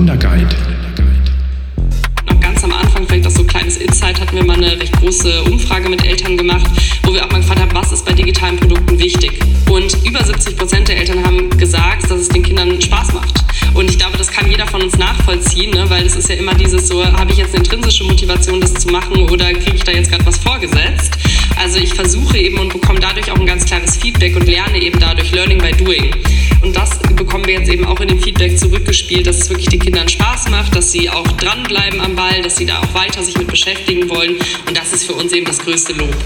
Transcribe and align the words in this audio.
Gründerguide. 0.00 0.56
Noch 2.26 2.40
ganz 2.40 2.64
am 2.64 2.72
Anfang, 2.72 3.06
vielleicht 3.06 3.26
auch 3.26 3.30
so 3.30 3.42
ein 3.42 3.46
kleines 3.46 3.76
Insight, 3.76 4.18
hatten 4.18 4.34
wir 4.34 4.42
mal 4.42 4.56
eine 4.56 4.80
recht 4.80 4.98
große 4.98 5.42
Umfrage 5.42 5.90
mit 5.90 6.02
Eltern 6.06 6.38
gemacht, 6.38 6.64
wo 7.02 7.12
wir 7.12 7.22
auch 7.22 7.30
mal 7.30 7.40
gefragt 7.40 7.60
haben, 7.60 7.74
was 7.74 7.92
ist 7.92 8.06
bei 8.06 8.14
digitalen 8.14 8.56
Produkten 8.56 8.98
wichtig? 8.98 9.38
Und 9.68 9.94
über 10.06 10.24
70 10.24 10.56
Prozent 10.56 10.88
der 10.88 10.96
Eltern 10.96 11.22
haben 11.22 11.50
gesagt, 11.50 12.04
dass 12.04 12.18
es 12.18 12.28
den 12.30 12.42
Kindern 12.42 12.80
Spaß 12.80 13.12
macht. 13.12 13.44
Und 13.74 13.90
ich 13.90 13.98
glaube, 13.98 14.16
das 14.16 14.28
kann 14.28 14.50
jeder 14.50 14.66
von 14.66 14.80
uns 14.80 14.96
nachvollziehen, 14.96 15.70
ne? 15.70 15.84
weil 15.90 16.06
es 16.06 16.16
ist 16.16 16.30
ja 16.30 16.36
immer 16.36 16.54
dieses 16.54 16.88
so, 16.88 17.04
habe 17.04 17.30
ich 17.32 17.36
jetzt 17.36 17.54
eine 17.54 17.62
intrinsische 17.62 18.04
Motivation, 18.04 18.58
das 18.58 18.72
zu 18.72 18.88
machen 18.88 19.28
oder 19.28 19.52
kriege 19.52 19.76
ich 19.76 19.84
da 19.84 19.92
jetzt 19.92 20.10
gerade 20.10 20.24
was 20.24 20.38
vorgesetzt? 20.38 21.18
Also 21.60 21.78
ich 21.78 21.92
versuche 21.92 22.38
eben 22.38 22.58
und 22.58 22.72
bekomme 22.72 23.00
dadurch 23.00 23.30
auch 23.30 23.38
ein 23.38 23.44
ganz 23.44 23.66
klares 23.66 23.98
Feedback 23.98 24.34
und 24.34 24.46
lerne 24.46 24.80
eben 24.80 24.98
dadurch 24.98 25.30
Learning 25.32 25.58
by 25.58 25.72
Doing. 25.72 26.10
Und 26.62 26.74
das 26.74 26.98
bekommen 27.14 27.44
wir 27.44 27.52
jetzt 27.52 27.68
eben 27.68 27.84
auch 27.84 28.00
in 28.00 28.08
dem 28.08 28.18
Feedback 28.18 28.58
zurückgespielt, 28.58 29.26
dass 29.26 29.36
es 29.36 29.50
wirklich 29.50 29.68
den 29.68 29.80
Kindern 29.80 30.08
Spaß 30.08 30.48
macht, 30.48 30.74
dass 30.74 30.90
sie 30.90 31.10
auch 31.10 31.26
dranbleiben 31.32 32.00
am 32.00 32.16
Ball, 32.16 32.40
dass 32.40 32.56
sie 32.56 32.64
da 32.64 32.78
auch 32.78 32.94
weiter 32.94 33.22
sich 33.22 33.36
mit 33.36 33.48
beschäftigen 33.48 34.08
wollen. 34.08 34.36
Und 34.66 34.74
das 34.74 34.94
ist 34.94 35.04
für 35.04 35.12
uns 35.12 35.32
eben 35.32 35.44
das 35.44 35.58
größte 35.58 35.92
Lob. 35.92 36.16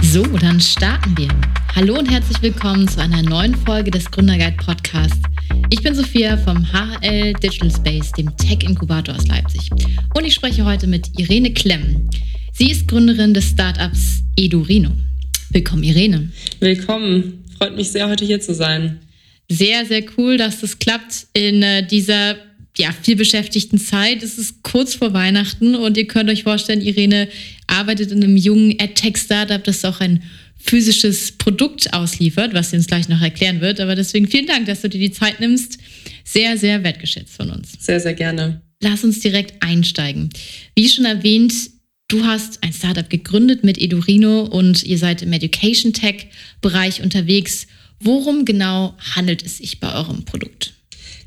So, 0.00 0.22
dann 0.22 0.58
starten 0.58 1.14
wir. 1.14 1.28
Hallo 1.76 1.98
und 1.98 2.10
herzlich 2.10 2.40
willkommen 2.40 2.88
zu 2.88 3.02
einer 3.02 3.20
neuen 3.20 3.54
Folge 3.66 3.90
des 3.90 4.10
Gründerguide 4.10 4.56
Podcasts. 4.64 5.20
Ich 5.68 5.82
bin 5.82 5.94
Sophia 5.94 6.38
vom 6.38 6.66
HL 6.72 7.34
Digital 7.34 7.70
Space, 7.70 8.12
dem 8.12 8.34
Tech-Inkubator 8.34 9.14
aus 9.14 9.28
Leipzig. 9.28 9.68
Und 10.14 10.24
ich 10.24 10.32
spreche 10.32 10.64
heute 10.64 10.86
mit 10.86 11.06
Irene 11.18 11.52
Klemm. 11.52 12.08
Sie 12.52 12.70
ist 12.70 12.88
Gründerin 12.88 13.34
des 13.34 13.50
Startups 13.50 14.22
Edurino. 14.36 14.90
Willkommen, 15.50 15.82
Irene. 15.82 16.30
Willkommen. 16.60 17.44
Freut 17.58 17.76
mich 17.76 17.90
sehr, 17.90 18.08
heute 18.08 18.24
hier 18.24 18.40
zu 18.40 18.54
sein. 18.54 19.00
Sehr, 19.48 19.84
sehr 19.86 20.04
cool, 20.16 20.36
dass 20.36 20.60
das 20.60 20.78
klappt 20.78 21.26
in 21.32 21.62
äh, 21.62 21.86
dieser 21.86 22.36
ja, 22.76 22.92
viel 22.92 23.16
beschäftigten 23.16 23.78
Zeit. 23.78 24.22
Es 24.22 24.38
ist 24.38 24.62
kurz 24.62 24.94
vor 24.94 25.12
Weihnachten 25.12 25.74
und 25.74 25.96
ihr 25.96 26.06
könnt 26.06 26.30
euch 26.30 26.44
vorstellen, 26.44 26.80
Irene 26.80 27.28
arbeitet 27.66 28.12
in 28.12 28.22
einem 28.22 28.36
jungen 28.36 28.76
AdTech-Startup, 28.78 29.62
das 29.62 29.84
auch 29.84 30.00
ein 30.00 30.22
physisches 30.56 31.32
Produkt 31.32 31.92
ausliefert, 31.94 32.54
was 32.54 32.70
sie 32.70 32.76
uns 32.76 32.86
gleich 32.86 33.08
noch 33.08 33.20
erklären 33.20 33.60
wird. 33.60 33.80
Aber 33.80 33.94
deswegen 33.94 34.28
vielen 34.28 34.46
Dank, 34.46 34.66
dass 34.66 34.82
du 34.82 34.88
dir 34.88 35.00
die 35.00 35.10
Zeit 35.10 35.40
nimmst. 35.40 35.78
Sehr, 36.24 36.56
sehr 36.56 36.84
wertgeschätzt 36.84 37.34
von 37.34 37.50
uns. 37.50 37.72
Sehr, 37.80 37.98
sehr 37.98 38.14
gerne. 38.14 38.60
Lass 38.80 39.02
uns 39.02 39.20
direkt 39.20 39.62
einsteigen. 39.62 40.30
Wie 40.76 40.88
schon 40.88 41.04
erwähnt, 41.04 41.52
du 42.10 42.24
hast 42.24 42.62
ein 42.62 42.72
Startup 42.72 43.08
gegründet 43.08 43.64
mit 43.64 43.78
Edurino 43.78 44.42
und 44.42 44.82
ihr 44.82 44.98
seid 44.98 45.22
im 45.22 45.32
Education 45.32 45.92
Tech 45.92 46.26
Bereich 46.60 47.02
unterwegs. 47.02 47.66
Worum 48.00 48.44
genau 48.44 48.94
handelt 49.14 49.44
es 49.44 49.58
sich 49.58 49.80
bei 49.80 49.94
eurem 49.94 50.24
Produkt? 50.24 50.74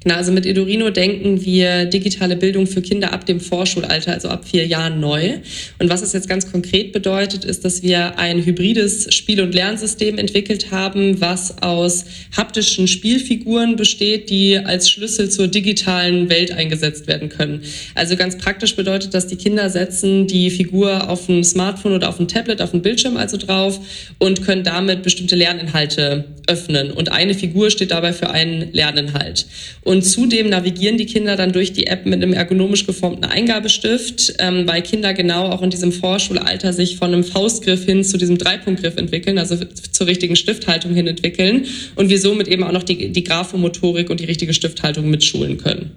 Genau, 0.04 0.16
also 0.16 0.34
mit 0.34 0.46
Edurino 0.46 0.90
denken 0.90 1.46
wir 1.46 1.86
digitale 1.86 2.36
Bildung 2.36 2.68
für 2.68 2.82
Kinder 2.82 3.14
ab 3.14 3.26
dem 3.26 3.40
Vorschulalter, 3.40 4.12
also 4.12 4.28
ab 4.28 4.46
vier 4.46 4.66
Jahren 4.68 5.00
neu. 5.00 5.36
Und 5.80 5.90
was 5.90 6.02
es 6.02 6.12
jetzt 6.12 6.28
ganz 6.28 6.52
konkret 6.52 6.92
bedeutet, 6.92 7.46
ist, 7.46 7.64
dass 7.64 7.84
wir 7.84 8.20
ein 8.20 8.44
hybrides 8.46 9.14
Spiel- 9.14 9.42
und 9.42 9.54
Lernsystem 9.54 10.18
entwickelt 10.18 10.72
haben, 10.72 11.22
was 11.22 11.62
aus 11.62 12.04
haptischen 12.36 12.88
Spielfiguren 12.88 13.78
besteht, 13.78 14.30
die 14.30 14.58
als 14.58 14.90
Schlüssel 14.90 15.30
zur 15.30 15.48
digitalen 15.48 16.30
Welt 16.30 16.52
eingesetzt 16.52 17.08
werden 17.08 17.30
können. 17.30 17.62
Also 17.96 18.18
ganz 18.18 18.38
praktisch 18.38 18.76
bedeutet 18.76 19.14
das, 19.14 19.28
die 19.28 19.38
Kinder 19.38 19.70
setzen 19.70 20.28
die 20.28 20.50
Figur 20.50 21.09
auf 21.09 21.30
ein 21.30 21.46
Smartphone 21.46 21.94
oder 21.94 22.09
auf 22.09 22.20
ein 22.20 22.28
Tablet, 22.28 22.62
auf 22.62 22.74
ein 22.74 22.81
Bildschirm 22.81 23.16
also 23.16 23.38
drauf 23.38 23.80
und 24.20 24.44
können 24.44 24.66
damit 24.66 25.04
bestimmte 25.04 25.36
Lerninhalte 25.36 26.26
öffnen. 26.48 26.92
Und 26.92 27.09
eine 27.12 27.34
Figur 27.34 27.70
steht 27.70 27.92
dabei 27.92 28.12
für 28.12 28.30
einen 28.30 28.74
Lerninhalt. 28.74 29.46
Und 29.81 29.93
und 29.94 30.02
zudem 30.02 30.50
navigieren 30.50 30.98
die 30.98 31.06
Kinder 31.06 31.36
dann 31.36 31.52
durch 31.52 31.72
die 31.72 31.86
App 31.86 32.08
mit 32.08 32.16
einem 32.16 32.34
ergonomisch 32.34 32.88
geformten 32.88 33.26
Eingabestift, 33.26 34.34
ähm, 34.40 34.68
weil 34.68 34.82
Kinder 34.82 35.14
genau 35.14 35.50
auch 35.50 35.62
in 35.62 35.70
diesem 35.70 35.92
Vorschulalter 35.92 36.74
sich 36.74 36.98
von 36.98 37.14
einem 37.14 37.24
Faustgriff 37.24 37.86
hin 37.86 38.03
zu 38.03 38.18
diesem 38.18 38.40
Dreipunktgriff 38.40 38.98
entwickeln, 38.98 39.38
also 39.38 39.56
zur 39.92 40.08
richtigen 40.08 40.36
Stifthaltung 40.36 40.96
hin 40.96 41.06
entwickeln 41.06 41.68
und 41.96 42.09
wir 42.09 42.20
somit 42.20 42.48
eben 42.48 42.64
auch 42.64 42.72
noch 42.72 42.82
die, 42.82 43.12
die 43.12 43.24
Graphomotorik 43.24 44.09
und 44.09 44.20
die 44.20 44.26
richtige 44.26 44.56
Stifthaltung 44.56 45.12
mitschulen 45.12 45.59
können. 45.59 45.92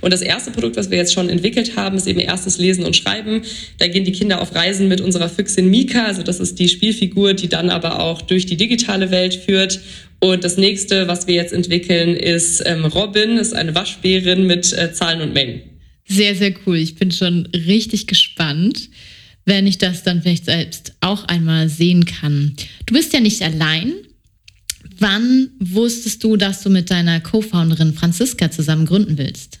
Und 0.00 0.12
das 0.12 0.22
erste 0.22 0.50
Produkt, 0.50 0.76
was 0.76 0.90
wir 0.90 0.96
jetzt 0.96 1.12
schon 1.12 1.28
entwickelt 1.28 1.76
haben, 1.76 1.96
ist 1.96 2.06
eben 2.06 2.18
erstes 2.18 2.58
Lesen 2.58 2.84
und 2.84 2.96
Schreiben. 2.96 3.42
Da 3.78 3.86
gehen 3.86 4.04
die 4.04 4.12
Kinder 4.12 4.40
auf 4.40 4.54
Reisen 4.54 4.88
mit 4.88 5.00
unserer 5.00 5.28
Füchsin 5.28 5.70
Mika. 5.70 6.06
Also 6.06 6.22
das 6.22 6.40
ist 6.40 6.58
die 6.58 6.68
Spielfigur, 6.68 7.34
die 7.34 7.48
dann 7.48 7.70
aber 7.70 8.00
auch 8.00 8.22
durch 8.22 8.46
die 8.46 8.56
digitale 8.56 9.10
Welt 9.10 9.34
führt 9.34 9.80
und 10.20 10.42
das 10.42 10.56
nächste, 10.56 11.06
was 11.06 11.26
wir 11.26 11.34
jetzt 11.34 11.52
entwickeln, 11.52 12.16
ist 12.16 12.62
ähm, 12.66 12.84
Robin, 12.84 13.38
ist 13.38 13.54
eine 13.54 13.74
Waschbärin 13.74 14.46
mit 14.46 14.72
äh, 14.72 14.92
Zahlen 14.92 15.20
und 15.20 15.32
Mengen. 15.32 15.60
Sehr, 16.06 16.34
sehr 16.34 16.54
cool. 16.66 16.76
Ich 16.76 16.96
bin 16.96 17.12
schon 17.12 17.46
richtig 17.54 18.06
gespannt, 18.06 18.88
wenn 19.44 19.66
ich 19.66 19.78
das 19.78 20.02
dann 20.02 20.22
vielleicht 20.22 20.46
selbst 20.46 20.94
auch 21.00 21.24
einmal 21.24 21.68
sehen 21.68 22.04
kann. 22.04 22.54
Du 22.86 22.94
bist 22.94 23.12
ja 23.12 23.20
nicht 23.20 23.42
allein. 23.42 23.92
Wann 24.98 25.50
wusstest 25.60 26.24
du, 26.24 26.36
dass 26.36 26.62
du 26.62 26.70
mit 26.70 26.90
deiner 26.90 27.20
Co-Founderin 27.20 27.94
Franziska 27.94 28.50
zusammen 28.50 28.86
gründen 28.86 29.16
willst? 29.18 29.57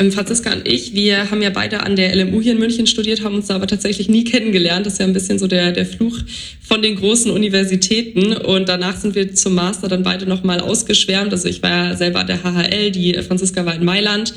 Ähm, 0.00 0.12
Franziska 0.12 0.52
und 0.52 0.66
ich, 0.66 0.94
wir 0.94 1.30
haben 1.30 1.42
ja 1.42 1.50
beide 1.50 1.82
an 1.82 1.94
der 1.94 2.14
LMU 2.16 2.40
hier 2.40 2.52
in 2.52 2.58
München 2.58 2.86
studiert, 2.86 3.22
haben 3.22 3.34
uns 3.34 3.48
da 3.48 3.54
aber 3.54 3.66
tatsächlich 3.66 4.08
nie 4.08 4.24
kennengelernt. 4.24 4.86
Das 4.86 4.94
ist 4.94 4.98
ja 4.98 5.06
ein 5.06 5.12
bisschen 5.12 5.38
so 5.38 5.46
der, 5.46 5.72
der 5.72 5.84
Fluch 5.84 6.18
von 6.62 6.80
den 6.80 6.96
großen 6.96 7.30
Universitäten. 7.30 8.32
Und 8.32 8.68
danach 8.70 8.96
sind 8.96 9.14
wir 9.14 9.34
zum 9.34 9.54
Master 9.54 9.88
dann 9.88 10.02
beide 10.02 10.24
nochmal 10.24 10.60
ausgeschwärmt. 10.60 11.32
Also 11.32 11.48
ich 11.48 11.62
war 11.62 11.70
ja 11.70 11.96
selber 11.96 12.20
an 12.20 12.26
der 12.26 12.42
HHL, 12.42 12.90
die 12.90 13.12
Franziska 13.22 13.66
war 13.66 13.74
in 13.74 13.84
Mailand. 13.84 14.32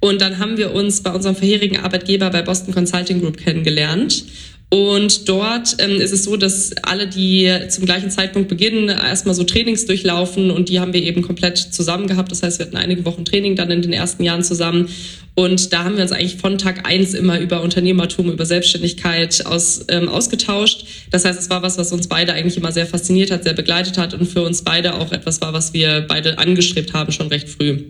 Und 0.00 0.20
dann 0.20 0.38
haben 0.38 0.58
wir 0.58 0.74
uns 0.74 1.02
bei 1.02 1.12
unserem 1.12 1.34
vorherigen 1.34 1.78
Arbeitgeber 1.78 2.28
bei 2.28 2.42
Boston 2.42 2.74
Consulting 2.74 3.22
Group 3.22 3.38
kennengelernt. 3.38 4.24
Und 4.68 5.28
dort 5.28 5.76
ähm, 5.78 6.00
ist 6.00 6.12
es 6.12 6.24
so, 6.24 6.36
dass 6.36 6.72
alle, 6.82 7.06
die 7.06 7.50
zum 7.68 7.84
gleichen 7.84 8.10
Zeitpunkt 8.10 8.48
beginnen, 8.48 8.88
erstmal 8.88 9.34
so 9.34 9.44
Trainings 9.44 9.86
durchlaufen 9.86 10.50
und 10.50 10.68
die 10.68 10.80
haben 10.80 10.92
wir 10.92 11.02
eben 11.02 11.22
komplett 11.22 11.56
zusammen 11.56 12.08
gehabt. 12.08 12.32
Das 12.32 12.42
heißt, 12.42 12.58
wir 12.58 12.66
hatten 12.66 12.76
einige 12.76 13.04
Wochen 13.04 13.24
Training 13.24 13.54
dann 13.54 13.70
in 13.70 13.82
den 13.82 13.92
ersten 13.92 14.24
Jahren 14.24 14.42
zusammen. 14.42 14.88
Und 15.36 15.72
da 15.72 15.84
haben 15.84 15.96
wir 15.96 16.02
uns 16.02 16.12
eigentlich 16.12 16.36
von 16.36 16.58
Tag 16.58 16.88
eins 16.88 17.14
immer 17.14 17.38
über 17.38 17.62
Unternehmertum, 17.62 18.32
über 18.32 18.46
Selbstständigkeit 18.46 19.44
aus, 19.46 19.84
ähm, 19.88 20.08
ausgetauscht. 20.08 20.86
Das 21.10 21.24
heißt, 21.24 21.38
es 21.38 21.50
war 21.50 21.62
was, 21.62 21.78
was 21.78 21.92
uns 21.92 22.08
beide 22.08 22.32
eigentlich 22.32 22.56
immer 22.56 22.72
sehr 22.72 22.86
fasziniert 22.86 23.30
hat, 23.30 23.44
sehr 23.44 23.52
begleitet 23.52 23.98
hat 23.98 24.14
und 24.14 24.26
für 24.26 24.42
uns 24.42 24.62
beide 24.62 24.94
auch 24.94 25.12
etwas 25.12 25.40
war, 25.42 25.52
was 25.52 25.74
wir 25.74 26.06
beide 26.08 26.38
angestrebt 26.38 26.92
haben, 26.92 27.12
schon 27.12 27.28
recht 27.28 27.48
früh. 27.48 27.84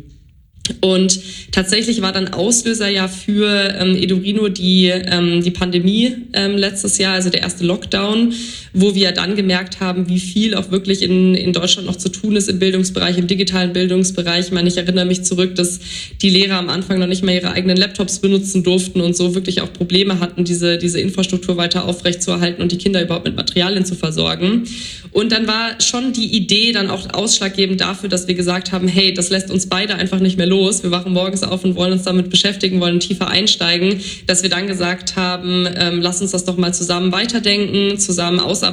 Und 0.81 1.21
tatsächlich 1.53 2.03
war 2.03 2.13
dann 2.13 2.29
Auslöser 2.29 2.89
ja 2.89 3.09
für 3.09 3.75
ähm, 3.79 3.97
Edurino 3.97 4.49
die, 4.49 4.87
ähm, 4.87 5.43
die 5.43 5.51
Pandemie 5.51 6.15
ähm, 6.33 6.57
letztes 6.57 6.99
Jahr, 6.99 7.15
also 7.15 7.31
der 7.31 7.43
erste 7.43 7.65
Lockdown, 7.65 8.33
wo 8.79 8.95
wir 8.95 9.13
dann 9.13 9.37
gemerkt 9.37 9.81
haben, 9.81 10.09
wie 10.11 10.21
viel 10.21 10.55
auch 10.55 10.71
wirklich 10.71 11.01
in, 11.01 11.35
in 11.35 11.55
Deutschland 11.55 11.87
noch 11.87 11.97
zu 11.97 12.11
tun 12.11 12.37
ist 12.37 12.51
im 12.51 12.59
Bildungsbereich, 12.59 13.17
im 13.17 13.27
digitalen 13.27 13.73
Bildungsbereich. 13.73 14.47
Ich 14.47 14.53
meine, 14.53 14.69
ich 14.69 14.77
erinnere 14.77 15.07
mich 15.07 15.25
zurück, 15.25 15.55
dass 15.55 15.81
die 16.21 16.29
Lehrer 16.29 16.59
am 16.59 16.69
Anfang 16.69 16.99
noch 16.99 17.07
nicht 17.07 17.25
mal 17.25 17.35
ihre 17.35 17.53
eigenen 17.53 17.79
Laptops 17.79 18.19
benutzen 18.19 18.63
durften 18.63 19.01
und 19.01 19.17
so 19.17 19.35
wirklich 19.35 19.63
auch 19.63 19.73
Probleme 19.73 20.21
hatten, 20.21 20.45
diese, 20.45 20.77
diese 20.77 21.01
Infrastruktur 21.01 21.57
weiter 21.57 21.87
aufrechtzuerhalten 21.87 22.63
und 22.63 22.71
die 22.71 22.77
Kinder 22.77 23.03
überhaupt 23.03 23.25
mit 23.25 23.35
Materialien 23.35 23.87
zu 23.87 23.95
versorgen. 23.95 24.65
Und 25.11 25.33
dann 25.33 25.47
war 25.47 25.81
schon 25.81 26.13
die 26.13 26.37
Idee 26.37 26.73
dann 26.73 26.91
auch 26.91 27.15
ausschlaggebend 27.15 27.81
dafür, 27.81 28.11
dass 28.11 28.29
wir 28.29 28.35
gesagt 28.35 28.73
haben, 28.73 28.89
hey, 28.89 29.15
das 29.15 29.31
lässt 29.31 29.51
uns 29.51 29.71
beide 29.71 29.95
einfach 29.95 30.21
nicht 30.21 30.37
mehr 30.37 30.47
los. 30.47 30.83
Wir 30.83 30.91
wachen 30.91 31.15
morgens 31.15 31.43
auf 31.43 31.65
und 31.65 31.77
wollen 31.77 31.93
uns 31.93 32.03
damit 32.03 32.29
beschäftigen, 32.29 32.79
wollen 32.81 33.01
tiefer 33.01 33.29
einsteigen, 33.29 34.01
dass 34.27 34.43
wir 34.43 34.51
dann 34.51 34.67
gesagt 34.67 35.17
haben, 35.17 35.67
ähm, 35.77 36.03
lass 36.03 36.21
uns 36.21 36.33
das 36.33 36.45
doch 36.45 36.59
mal 36.59 36.75
zusammen 36.75 37.11
weiterdenken, 37.11 37.99
zusammen 37.99 38.39
ausarbeiten 38.39 38.66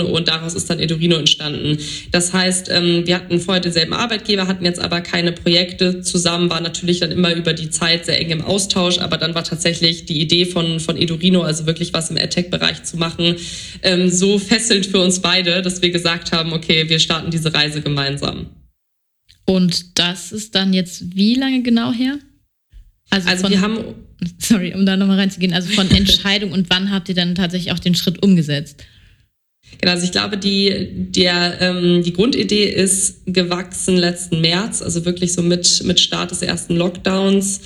und 0.00 0.26
daraus 0.26 0.54
ist 0.54 0.68
dann 0.68 0.80
Edurino 0.80 1.16
entstanden. 1.16 1.78
Das 2.10 2.32
heißt, 2.32 2.68
ähm, 2.70 3.06
wir 3.06 3.14
hatten 3.14 3.38
vorher 3.38 3.62
denselben 3.62 3.92
Arbeitgeber, 3.92 4.48
hatten 4.48 4.64
jetzt 4.64 4.80
aber 4.80 5.00
keine 5.00 5.30
Projekte 5.30 6.00
zusammen, 6.00 6.50
war 6.50 6.60
natürlich 6.60 6.98
dann 6.98 7.12
immer 7.12 7.32
über 7.32 7.52
die 7.52 7.70
Zeit 7.70 8.06
sehr 8.06 8.20
eng 8.20 8.30
im 8.30 8.42
Austausch, 8.42 8.98
aber 8.98 9.18
dann 9.18 9.36
war 9.36 9.44
tatsächlich 9.44 10.06
die 10.06 10.20
Idee 10.20 10.46
von, 10.46 10.80
von 10.80 10.96
Edurino, 10.96 11.42
also 11.42 11.66
wirklich 11.66 11.92
was 11.92 12.10
im 12.10 12.16
AdTech-Bereich 12.16 12.82
zu 12.82 12.96
machen, 12.96 13.36
ähm, 13.82 14.10
so 14.10 14.40
fesselnd 14.40 14.86
für 14.86 14.98
uns 14.98 15.20
beide, 15.20 15.62
dass 15.62 15.76
dass 15.76 15.82
wir 15.82 15.90
gesagt 15.90 16.32
haben, 16.32 16.54
okay, 16.54 16.88
wir 16.88 16.98
starten 16.98 17.30
diese 17.30 17.52
Reise 17.52 17.82
gemeinsam. 17.82 18.46
Und 19.44 19.98
das 19.98 20.32
ist 20.32 20.54
dann 20.54 20.72
jetzt 20.72 21.14
wie 21.14 21.34
lange 21.34 21.62
genau 21.62 21.92
her? 21.92 22.18
Also, 23.10 23.28
also 23.28 23.42
von, 23.42 23.52
wir 23.52 23.60
haben. 23.60 23.78
Sorry, 24.38 24.74
um 24.74 24.86
da 24.86 24.96
nochmal 24.96 25.18
reinzugehen. 25.18 25.52
Also 25.52 25.68
von 25.70 25.90
Entscheidung 25.94 26.52
und 26.52 26.70
wann 26.70 26.90
habt 26.90 27.10
ihr 27.10 27.14
dann 27.14 27.34
tatsächlich 27.34 27.72
auch 27.72 27.78
den 27.78 27.94
Schritt 27.94 28.22
umgesetzt? 28.22 28.84
Genau, 29.80 29.92
also 29.92 30.04
ich 30.04 30.12
glaube, 30.12 30.38
die, 30.38 30.88
der, 31.10 31.60
ähm, 31.60 32.02
die 32.02 32.12
Grundidee 32.12 32.64
ist 32.64 33.22
gewachsen 33.26 33.96
letzten 33.96 34.40
März, 34.40 34.80
also 34.80 35.04
wirklich 35.04 35.34
so 35.34 35.42
mit, 35.42 35.82
mit 35.84 36.00
Start 36.00 36.30
des 36.30 36.42
ersten 36.42 36.76
Lockdowns. 36.76 37.60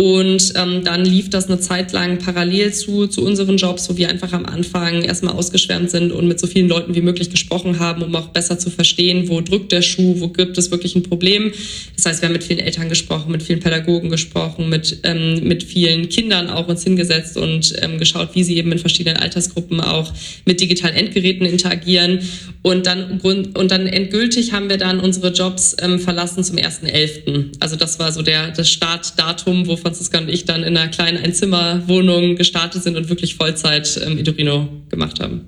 Und 0.00 0.52
ähm, 0.54 0.84
dann 0.84 1.04
lief 1.04 1.28
das 1.28 1.48
eine 1.48 1.58
Zeit 1.58 1.90
lang 1.90 2.18
parallel 2.18 2.72
zu, 2.72 3.08
zu 3.08 3.20
unseren 3.24 3.56
Jobs, 3.56 3.90
wo 3.90 3.96
wir 3.96 4.08
einfach 4.08 4.32
am 4.32 4.46
Anfang 4.46 5.02
erstmal 5.02 5.34
ausgeschwärmt 5.34 5.90
sind 5.90 6.12
und 6.12 6.28
mit 6.28 6.38
so 6.38 6.46
vielen 6.46 6.68
Leuten 6.68 6.94
wie 6.94 7.00
möglich 7.00 7.30
gesprochen 7.30 7.80
haben, 7.80 8.02
um 8.02 8.14
auch 8.14 8.28
besser 8.28 8.60
zu 8.60 8.70
verstehen, 8.70 9.28
wo 9.28 9.40
drückt 9.40 9.72
der 9.72 9.82
Schuh, 9.82 10.20
wo 10.20 10.28
gibt 10.28 10.56
es 10.56 10.70
wirklich 10.70 10.94
ein 10.94 11.02
Problem. 11.02 11.50
Das 11.96 12.06
heißt, 12.06 12.22
wir 12.22 12.28
haben 12.28 12.34
mit 12.34 12.44
vielen 12.44 12.60
Eltern 12.60 12.88
gesprochen, 12.88 13.32
mit 13.32 13.42
vielen 13.42 13.58
Pädagogen 13.58 14.08
gesprochen, 14.08 14.68
mit, 14.68 15.00
ähm, 15.02 15.42
mit 15.42 15.64
vielen 15.64 16.08
Kindern 16.08 16.48
auch 16.48 16.68
uns 16.68 16.84
hingesetzt 16.84 17.36
und 17.36 17.74
ähm, 17.82 17.98
geschaut, 17.98 18.36
wie 18.36 18.44
sie 18.44 18.56
eben 18.56 18.70
in 18.70 18.78
verschiedenen 18.78 19.16
Altersgruppen 19.16 19.80
auch 19.80 20.12
mit 20.44 20.60
digitalen 20.60 20.94
Endgeräten 20.94 21.44
interagieren. 21.44 22.20
Und 22.62 22.86
dann, 22.86 23.18
und 23.20 23.70
dann 23.72 23.88
endgültig 23.88 24.52
haben 24.52 24.68
wir 24.68 24.76
dann 24.76 25.00
unsere 25.00 25.32
Jobs 25.32 25.76
ähm, 25.80 25.98
verlassen 25.98 26.44
zum 26.44 26.56
1.11. 26.56 27.56
Also 27.58 27.74
das 27.74 27.98
war 27.98 28.12
so 28.12 28.22
der, 28.22 28.52
das 28.52 28.68
Startdatum, 28.70 29.66
wo 29.66 29.76
Franziska 29.88 30.18
und 30.18 30.28
ich 30.28 30.44
dann 30.44 30.62
in 30.62 30.76
einer 30.76 30.90
kleinen 30.90 31.16
Einzimmerwohnung 31.16 32.36
gestartet 32.36 32.82
sind 32.82 32.96
und 32.98 33.08
wirklich 33.08 33.36
Vollzeit 33.36 33.98
ähm, 34.04 34.18
Idorino 34.18 34.68
gemacht 34.90 35.18
haben. 35.18 35.46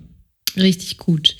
Richtig 0.56 0.96
gut. 0.96 1.36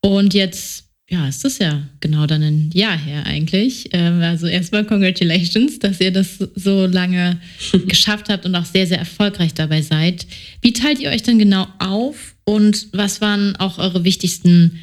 Und 0.00 0.32
jetzt, 0.32 0.84
ja, 1.10 1.28
ist 1.28 1.44
das 1.44 1.58
ja 1.58 1.86
genau 2.00 2.26
dann 2.26 2.42
ein 2.42 2.70
Jahr 2.72 2.96
her 2.96 3.26
eigentlich. 3.26 3.90
Ähm, 3.92 4.22
also 4.22 4.46
erstmal 4.46 4.86
Congratulations, 4.86 5.80
dass 5.80 6.00
ihr 6.00 6.12
das 6.12 6.38
so 6.54 6.86
lange 6.86 7.38
geschafft 7.86 8.30
habt 8.30 8.46
und 8.46 8.54
auch 8.54 8.64
sehr, 8.64 8.86
sehr 8.86 8.98
erfolgreich 8.98 9.52
dabei 9.52 9.82
seid. 9.82 10.26
Wie 10.62 10.72
teilt 10.72 10.98
ihr 10.98 11.10
euch 11.10 11.22
denn 11.22 11.38
genau 11.38 11.68
auf 11.78 12.36
und 12.44 12.88
was 12.92 13.20
waren 13.20 13.54
auch 13.56 13.76
eure 13.76 14.04
wichtigsten 14.04 14.80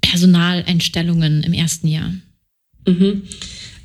Personaleinstellungen 0.00 1.44
im 1.44 1.52
ersten 1.52 1.86
Jahr? 1.86 2.12
Mhm. 2.88 3.22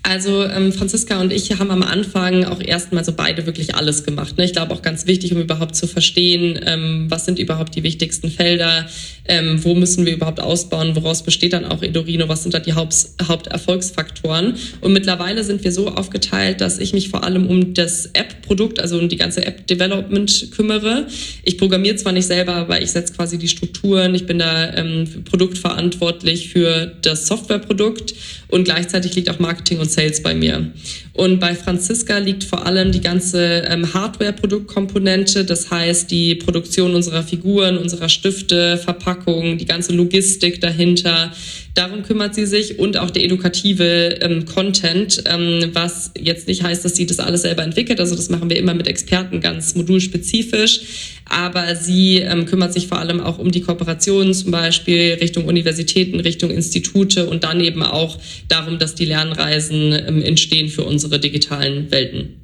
Also 0.05 0.43
ähm, 0.43 0.73
Franziska 0.73 1.21
und 1.21 1.31
ich 1.31 1.57
haben 1.57 1.71
am 1.71 1.81
Anfang 1.81 2.43
auch 2.43 2.59
erstmal 2.59 3.05
so 3.05 3.13
beide 3.13 3.45
wirklich 3.45 3.73
alles 3.73 4.03
gemacht. 4.03 4.37
Ne? 4.37 4.43
Ich 4.43 4.51
glaube 4.51 4.73
auch 4.73 4.81
ganz 4.81 5.07
wichtig, 5.07 5.33
um 5.33 5.39
überhaupt 5.39 5.77
zu 5.77 5.87
verstehen, 5.87 6.59
ähm, 6.65 7.05
was 7.07 7.23
sind 7.23 7.39
überhaupt 7.39 7.73
die 7.73 7.83
wichtigsten 7.83 8.29
Felder, 8.29 8.85
ähm, 9.29 9.63
wo 9.63 9.75
müssen 9.75 10.05
wir 10.05 10.13
überhaupt 10.13 10.41
ausbauen, 10.41 10.97
woraus 10.97 11.23
besteht 11.23 11.53
dann 11.53 11.63
auch 11.63 11.81
Edorino, 11.81 12.27
was 12.27 12.43
sind 12.43 12.53
da 12.53 12.59
die 12.59 12.73
Haupt 12.73 12.93
Haupterfolgsfaktoren. 13.25 14.55
Und 14.81 14.91
mittlerweile 14.91 15.45
sind 15.45 15.63
wir 15.63 15.71
so 15.71 15.87
aufgeteilt, 15.87 16.59
dass 16.59 16.79
ich 16.79 16.91
mich 16.91 17.07
vor 17.07 17.23
allem 17.23 17.47
um 17.47 17.73
das 17.73 18.09
App-Produkt, 18.43 18.79
also 18.79 18.99
um 18.99 19.09
die 19.09 19.15
ganze 19.15 19.45
App-Development 19.45 20.51
kümmere. 20.51 21.07
Ich 21.43 21.57
programmiere 21.57 21.95
zwar 21.95 22.11
nicht 22.11 22.27
selber, 22.27 22.55
aber 22.55 22.81
ich 22.81 22.91
setze 22.91 23.13
quasi 23.13 23.37
die 23.37 23.47
Strukturen. 23.47 24.13
Ich 24.15 24.25
bin 24.25 24.39
da 24.39 24.73
ähm, 24.75 25.07
produktverantwortlich 25.25 26.49
für 26.49 26.91
das 27.01 27.27
Softwareprodukt 27.27 28.13
und 28.49 28.65
gleichzeitig 28.65 29.15
liegt 29.15 29.29
auch 29.29 29.39
Marketing 29.39 29.79
und 29.79 29.89
Sales 29.89 30.21
bei 30.21 30.35
mir. 30.35 30.71
Und 31.13 31.39
bei 31.39 31.55
Franziska 31.55 32.17
liegt 32.17 32.43
vor 32.43 32.65
allem 32.65 32.91
die 32.91 33.01
ganze 33.01 33.63
ähm, 33.67 33.93
Hardware-Produktkomponente, 33.93 35.45
das 35.45 35.69
heißt 35.69 36.09
die 36.11 36.35
Produktion 36.35 36.95
unserer 36.95 37.23
Figuren, 37.23 37.77
unserer 37.77 38.09
Stifte, 38.09 38.77
Verpackungen, 38.77 39.57
die 39.57 39.65
ganze 39.65 39.93
Logistik 39.93 40.59
dahinter. 40.59 41.31
Darum 41.75 42.03
kümmert 42.03 42.35
sie 42.35 42.45
sich 42.45 42.77
und 42.77 42.97
auch 42.97 43.09
der 43.09 43.23
edukative 43.23 44.19
ähm, 44.21 44.45
Content, 44.45 45.23
ähm, 45.25 45.71
was 45.73 46.11
jetzt 46.19 46.47
nicht 46.47 46.63
heißt, 46.63 46.85
dass 46.85 46.95
sie 46.95 47.07
das 47.07 47.19
alles 47.19 47.41
selber 47.41 47.63
entwickelt. 47.63 47.99
Also 47.99 48.15
das 48.15 48.29
machen 48.33 48.49
wir 48.49 48.57
immer 48.57 48.73
mit 48.73 48.87
Experten 48.87 49.39
ganz 49.39 49.75
modulspezifisch. 49.75 50.81
Aber 51.25 51.75
sie 51.75 52.17
ähm, 52.17 52.45
kümmert 52.45 52.73
sich 52.73 52.87
vor 52.87 52.99
allem 52.99 53.21
auch 53.21 53.37
um 53.37 53.49
die 53.49 53.61
Kooperationen, 53.61 54.33
zum 54.33 54.51
Beispiel 54.51 55.17
Richtung 55.21 55.45
Universitäten, 55.45 56.19
Richtung 56.19 56.51
Institute 56.51 57.27
und 57.27 57.45
dann 57.45 57.61
eben 57.61 57.81
auch 57.81 58.19
darum, 58.49 58.77
dass 58.77 58.95
die 58.95 59.05
Lernreisen 59.05 59.93
ähm, 59.93 60.21
entstehen 60.21 60.67
für 60.67 60.83
unsere 60.83 61.19
digitalen 61.19 61.89
Welten. 61.91 62.41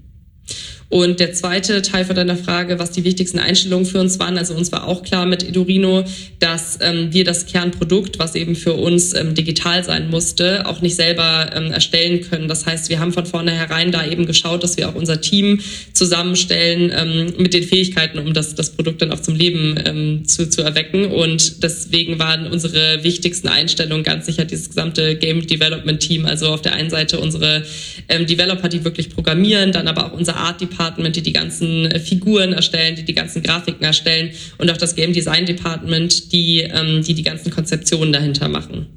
Und 0.89 1.19
der 1.19 1.33
zweite 1.33 1.83
Teil 1.83 2.03
von 2.03 2.15
deiner 2.15 2.35
Frage, 2.35 2.79
was 2.79 2.89
die 2.89 3.03
wichtigsten 3.03 3.37
Einstellungen 3.37 3.85
für 3.85 3.99
uns 3.99 4.17
waren, 4.17 4.39
also 4.39 4.55
uns 4.55 4.71
war 4.71 4.87
auch 4.87 5.03
klar 5.03 5.27
mit 5.27 5.47
Edurino, 5.47 6.03
dass 6.39 6.79
ähm, 6.81 7.13
wir 7.13 7.23
das 7.23 7.45
Kernprodukt, 7.45 8.17
was 8.17 8.33
eben 8.33 8.55
für 8.55 8.73
uns 8.73 9.13
ähm, 9.13 9.35
digital 9.35 9.83
sein 9.83 10.09
musste, 10.09 10.65
auch 10.65 10.81
nicht 10.81 10.95
selber 10.95 11.51
ähm, 11.53 11.71
erstellen 11.71 12.21
können. 12.27 12.47
Das 12.47 12.65
heißt, 12.65 12.89
wir 12.89 12.99
haben 12.99 13.13
von 13.13 13.27
vornherein 13.27 13.91
da 13.91 14.03
eben 14.03 14.25
geschaut, 14.25 14.63
dass 14.63 14.77
wir 14.77 14.89
auch 14.89 14.95
unser 14.95 15.21
Team 15.21 15.61
zusammenstellen 15.93 16.91
ähm, 16.95 17.33
mit 17.37 17.53
den 17.53 17.63
Fähigkeiten, 17.63 18.17
um 18.17 18.33
das, 18.33 18.55
das 18.55 18.71
Produkt 18.71 19.03
dann 19.03 19.11
auch 19.11 19.19
zum 19.19 19.35
Leben 19.35 19.75
ähm, 19.85 20.25
zu, 20.25 20.49
zu 20.49 20.63
erwecken. 20.63 21.05
Und 21.05 21.61
deswegen 21.61 22.17
waren 22.17 22.47
unsere 22.47 23.03
wichtigsten 23.03 23.47
Einstellungen 23.47 24.03
ganz 24.03 24.25
sicher 24.25 24.43
dieses 24.43 24.69
gesamte 24.69 25.15
Game 25.17 25.45
Development 25.45 25.99
Team. 25.99 26.25
Also 26.25 26.47
auf 26.47 26.63
der 26.63 26.73
einen 26.73 26.89
Seite 26.89 27.19
unsere 27.19 27.63
ähm, 28.07 28.25
Developer, 28.25 28.69
die 28.69 28.83
wirklich 28.83 29.11
programmieren, 29.11 29.71
dann 29.71 29.87
aber 29.87 30.07
auch 30.07 30.13
unser 30.13 30.37
Art 30.37 30.59
Department 30.59 30.78
Department, 30.79 31.15
die 31.15 31.21
die 31.21 31.33
ganzen 31.33 31.85
äh, 31.85 31.99
Figuren 31.99 32.53
erstellen, 32.53 32.95
die 32.95 33.03
die 33.03 33.13
ganzen 33.13 33.43
Grafiken 33.43 33.83
erstellen 33.83 34.31
und 34.57 34.71
auch 34.71 34.77
das 34.77 34.95
Game 34.95 35.11
Design 35.11 35.45
Department, 35.45 36.31
die 36.31 36.61
ähm, 36.61 37.03
die, 37.03 37.13
die 37.13 37.23
ganzen 37.23 37.51
Konzeptionen 37.51 38.13
dahinter 38.13 38.47
machen. 38.47 38.87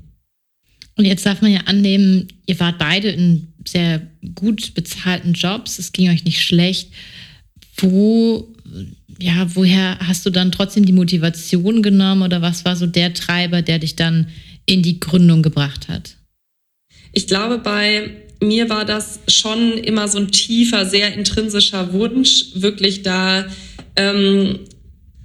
Und 0.97 1.07
jetzt 1.07 1.27
darf 1.27 1.43
man 1.43 1.53
ja 1.53 1.61
annehmen, 1.67 2.29
ihr 2.47 2.61
wart 2.61 2.79
beide 2.79 3.09
in 3.09 3.49
sehr 3.67 4.07
gut 4.35 4.75
bezahlten 4.75 5.33
Jobs, 5.33 5.79
es 5.79 5.93
ging 5.93 6.11
euch 6.11 6.25
nicht 6.25 6.41
schlecht. 6.41 6.91
Wo, 7.77 8.55
ja, 9.19 9.47
woher 9.55 9.99
hast 10.01 10.25
du 10.25 10.31
dann 10.31 10.53
trotzdem 10.53 10.85
die 10.85 10.93
Motivation 10.93 11.83
genommen 11.83 12.23
oder 12.23 12.43
was 12.43 12.65
war 12.65 12.77
so 12.77 12.87
der 12.87 13.15
Treiber, 13.15 13.63
der 13.63 13.79
dich 13.79 13.97
dann 13.97 14.29
in 14.67 14.83
die 14.83 15.01
Gründung 15.01 15.43
gebracht 15.43 15.89
hat? 15.89 16.17
Ich 17.13 17.27
glaube, 17.27 17.59
bei 17.59 18.11
mir 18.43 18.69
war 18.69 18.85
das 18.85 19.21
schon 19.29 19.79
immer 19.79 20.09
so 20.09 20.19
ein 20.19 20.31
tiefer, 20.31 20.85
sehr 20.85 21.15
intrinsischer 21.15 21.93
Wunsch, 21.93 22.47
wirklich 22.55 23.03
da 23.03 23.47
ähm, 23.97 24.61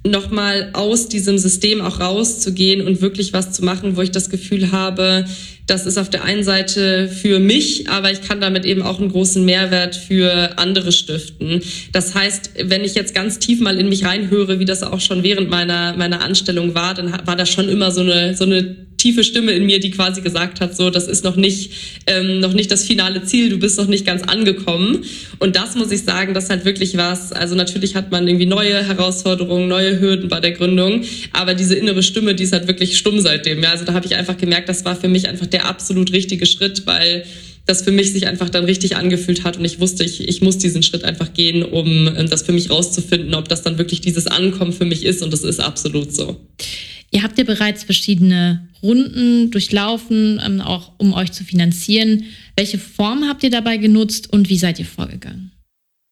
nochmal 0.06 0.70
aus 0.72 1.08
diesem 1.08 1.38
System 1.38 1.80
auch 1.80 2.00
rauszugehen 2.00 2.86
und 2.86 3.00
wirklich 3.00 3.32
was 3.32 3.52
zu 3.52 3.64
machen, 3.64 3.96
wo 3.96 4.02
ich 4.02 4.10
das 4.10 4.30
Gefühl 4.30 4.72
habe, 4.72 5.24
das 5.66 5.84
ist 5.84 5.98
auf 5.98 6.08
der 6.08 6.24
einen 6.24 6.44
Seite 6.44 7.08
für 7.08 7.40
mich, 7.40 7.90
aber 7.90 8.10
ich 8.10 8.22
kann 8.22 8.40
damit 8.40 8.64
eben 8.64 8.82
auch 8.82 9.00
einen 9.00 9.10
großen 9.10 9.44
Mehrwert 9.44 9.96
für 9.96 10.56
andere 10.56 10.92
stiften. 10.92 11.60
Das 11.92 12.14
heißt, 12.14 12.52
wenn 12.64 12.84
ich 12.84 12.94
jetzt 12.94 13.14
ganz 13.14 13.38
tief 13.38 13.60
mal 13.60 13.78
in 13.78 13.88
mich 13.88 14.04
reinhöre, 14.04 14.60
wie 14.60 14.64
das 14.64 14.82
auch 14.82 15.00
schon 15.00 15.22
während 15.22 15.50
meiner, 15.50 15.94
meiner 15.94 16.22
Anstellung 16.22 16.74
war, 16.74 16.94
dann 16.94 17.12
war 17.26 17.36
das 17.36 17.50
schon 17.50 17.68
immer 17.68 17.90
so 17.90 18.00
eine, 18.00 18.34
so 18.34 18.44
eine 18.44 18.87
tiefe 18.98 19.24
Stimme 19.24 19.52
in 19.52 19.64
mir, 19.64 19.80
die 19.80 19.90
quasi 19.90 20.20
gesagt 20.20 20.60
hat, 20.60 20.76
so, 20.76 20.90
das 20.90 21.06
ist 21.06 21.24
noch 21.24 21.36
nicht, 21.36 21.72
ähm, 22.06 22.40
noch 22.40 22.52
nicht 22.52 22.70
das 22.70 22.84
finale 22.84 23.22
Ziel, 23.22 23.48
du 23.48 23.58
bist 23.58 23.78
noch 23.78 23.86
nicht 23.86 24.04
ganz 24.04 24.22
angekommen. 24.22 25.04
Und 25.38 25.56
das 25.56 25.76
muss 25.76 25.90
ich 25.90 26.02
sagen, 26.02 26.34
das 26.34 26.44
ist 26.44 26.50
halt 26.50 26.64
wirklich 26.64 26.96
was. 26.96 27.32
Also 27.32 27.54
natürlich 27.54 27.94
hat 27.94 28.10
man 28.10 28.28
irgendwie 28.28 28.46
neue 28.46 28.84
Herausforderungen, 28.84 29.68
neue 29.68 30.00
Hürden 30.00 30.28
bei 30.28 30.40
der 30.40 30.52
Gründung, 30.52 31.04
aber 31.32 31.54
diese 31.54 31.76
innere 31.76 32.02
Stimme, 32.02 32.34
die 32.34 32.42
ist 32.42 32.52
halt 32.52 32.66
wirklich 32.66 32.98
stumm 32.98 33.20
seitdem. 33.20 33.62
Ja, 33.62 33.70
also 33.70 33.84
da 33.84 33.94
habe 33.94 34.04
ich 34.04 34.16
einfach 34.16 34.36
gemerkt, 34.36 34.68
das 34.68 34.84
war 34.84 34.96
für 34.96 35.08
mich 35.08 35.28
einfach 35.28 35.46
der 35.46 35.66
absolut 35.66 36.12
richtige 36.12 36.44
Schritt, 36.44 36.86
weil 36.86 37.24
das 37.68 37.82
für 37.82 37.92
mich 37.92 38.12
sich 38.12 38.26
einfach 38.26 38.48
dann 38.48 38.64
richtig 38.64 38.96
angefühlt 38.96 39.44
hat 39.44 39.58
und 39.58 39.64
ich 39.64 39.78
wusste, 39.78 40.02
ich, 40.02 40.26
ich 40.26 40.40
muss 40.40 40.56
diesen 40.56 40.82
Schritt 40.82 41.04
einfach 41.04 41.34
gehen, 41.34 41.62
um 41.62 42.08
ähm, 42.08 42.28
das 42.30 42.42
für 42.42 42.52
mich 42.52 42.70
rauszufinden, 42.70 43.34
ob 43.34 43.48
das 43.48 43.62
dann 43.62 43.76
wirklich 43.76 44.00
dieses 44.00 44.26
Ankommen 44.26 44.72
für 44.72 44.86
mich 44.86 45.04
ist 45.04 45.22
und 45.22 45.32
das 45.32 45.44
ist 45.44 45.60
absolut 45.60 46.14
so. 46.16 46.40
Ihr 47.10 47.22
habt 47.22 47.38
ja 47.38 47.44
bereits 47.44 47.84
verschiedene 47.84 48.68
Runden 48.82 49.50
durchlaufen, 49.50 50.40
ähm, 50.44 50.60
auch 50.60 50.92
um 50.98 51.14
euch 51.14 51.32
zu 51.32 51.44
finanzieren. 51.44 52.24
Welche 52.56 52.78
Form 52.78 53.24
habt 53.28 53.42
ihr 53.42 53.50
dabei 53.50 53.76
genutzt 53.76 54.32
und 54.32 54.48
wie 54.48 54.58
seid 54.58 54.78
ihr 54.78 54.84
vorgegangen? 54.84 55.47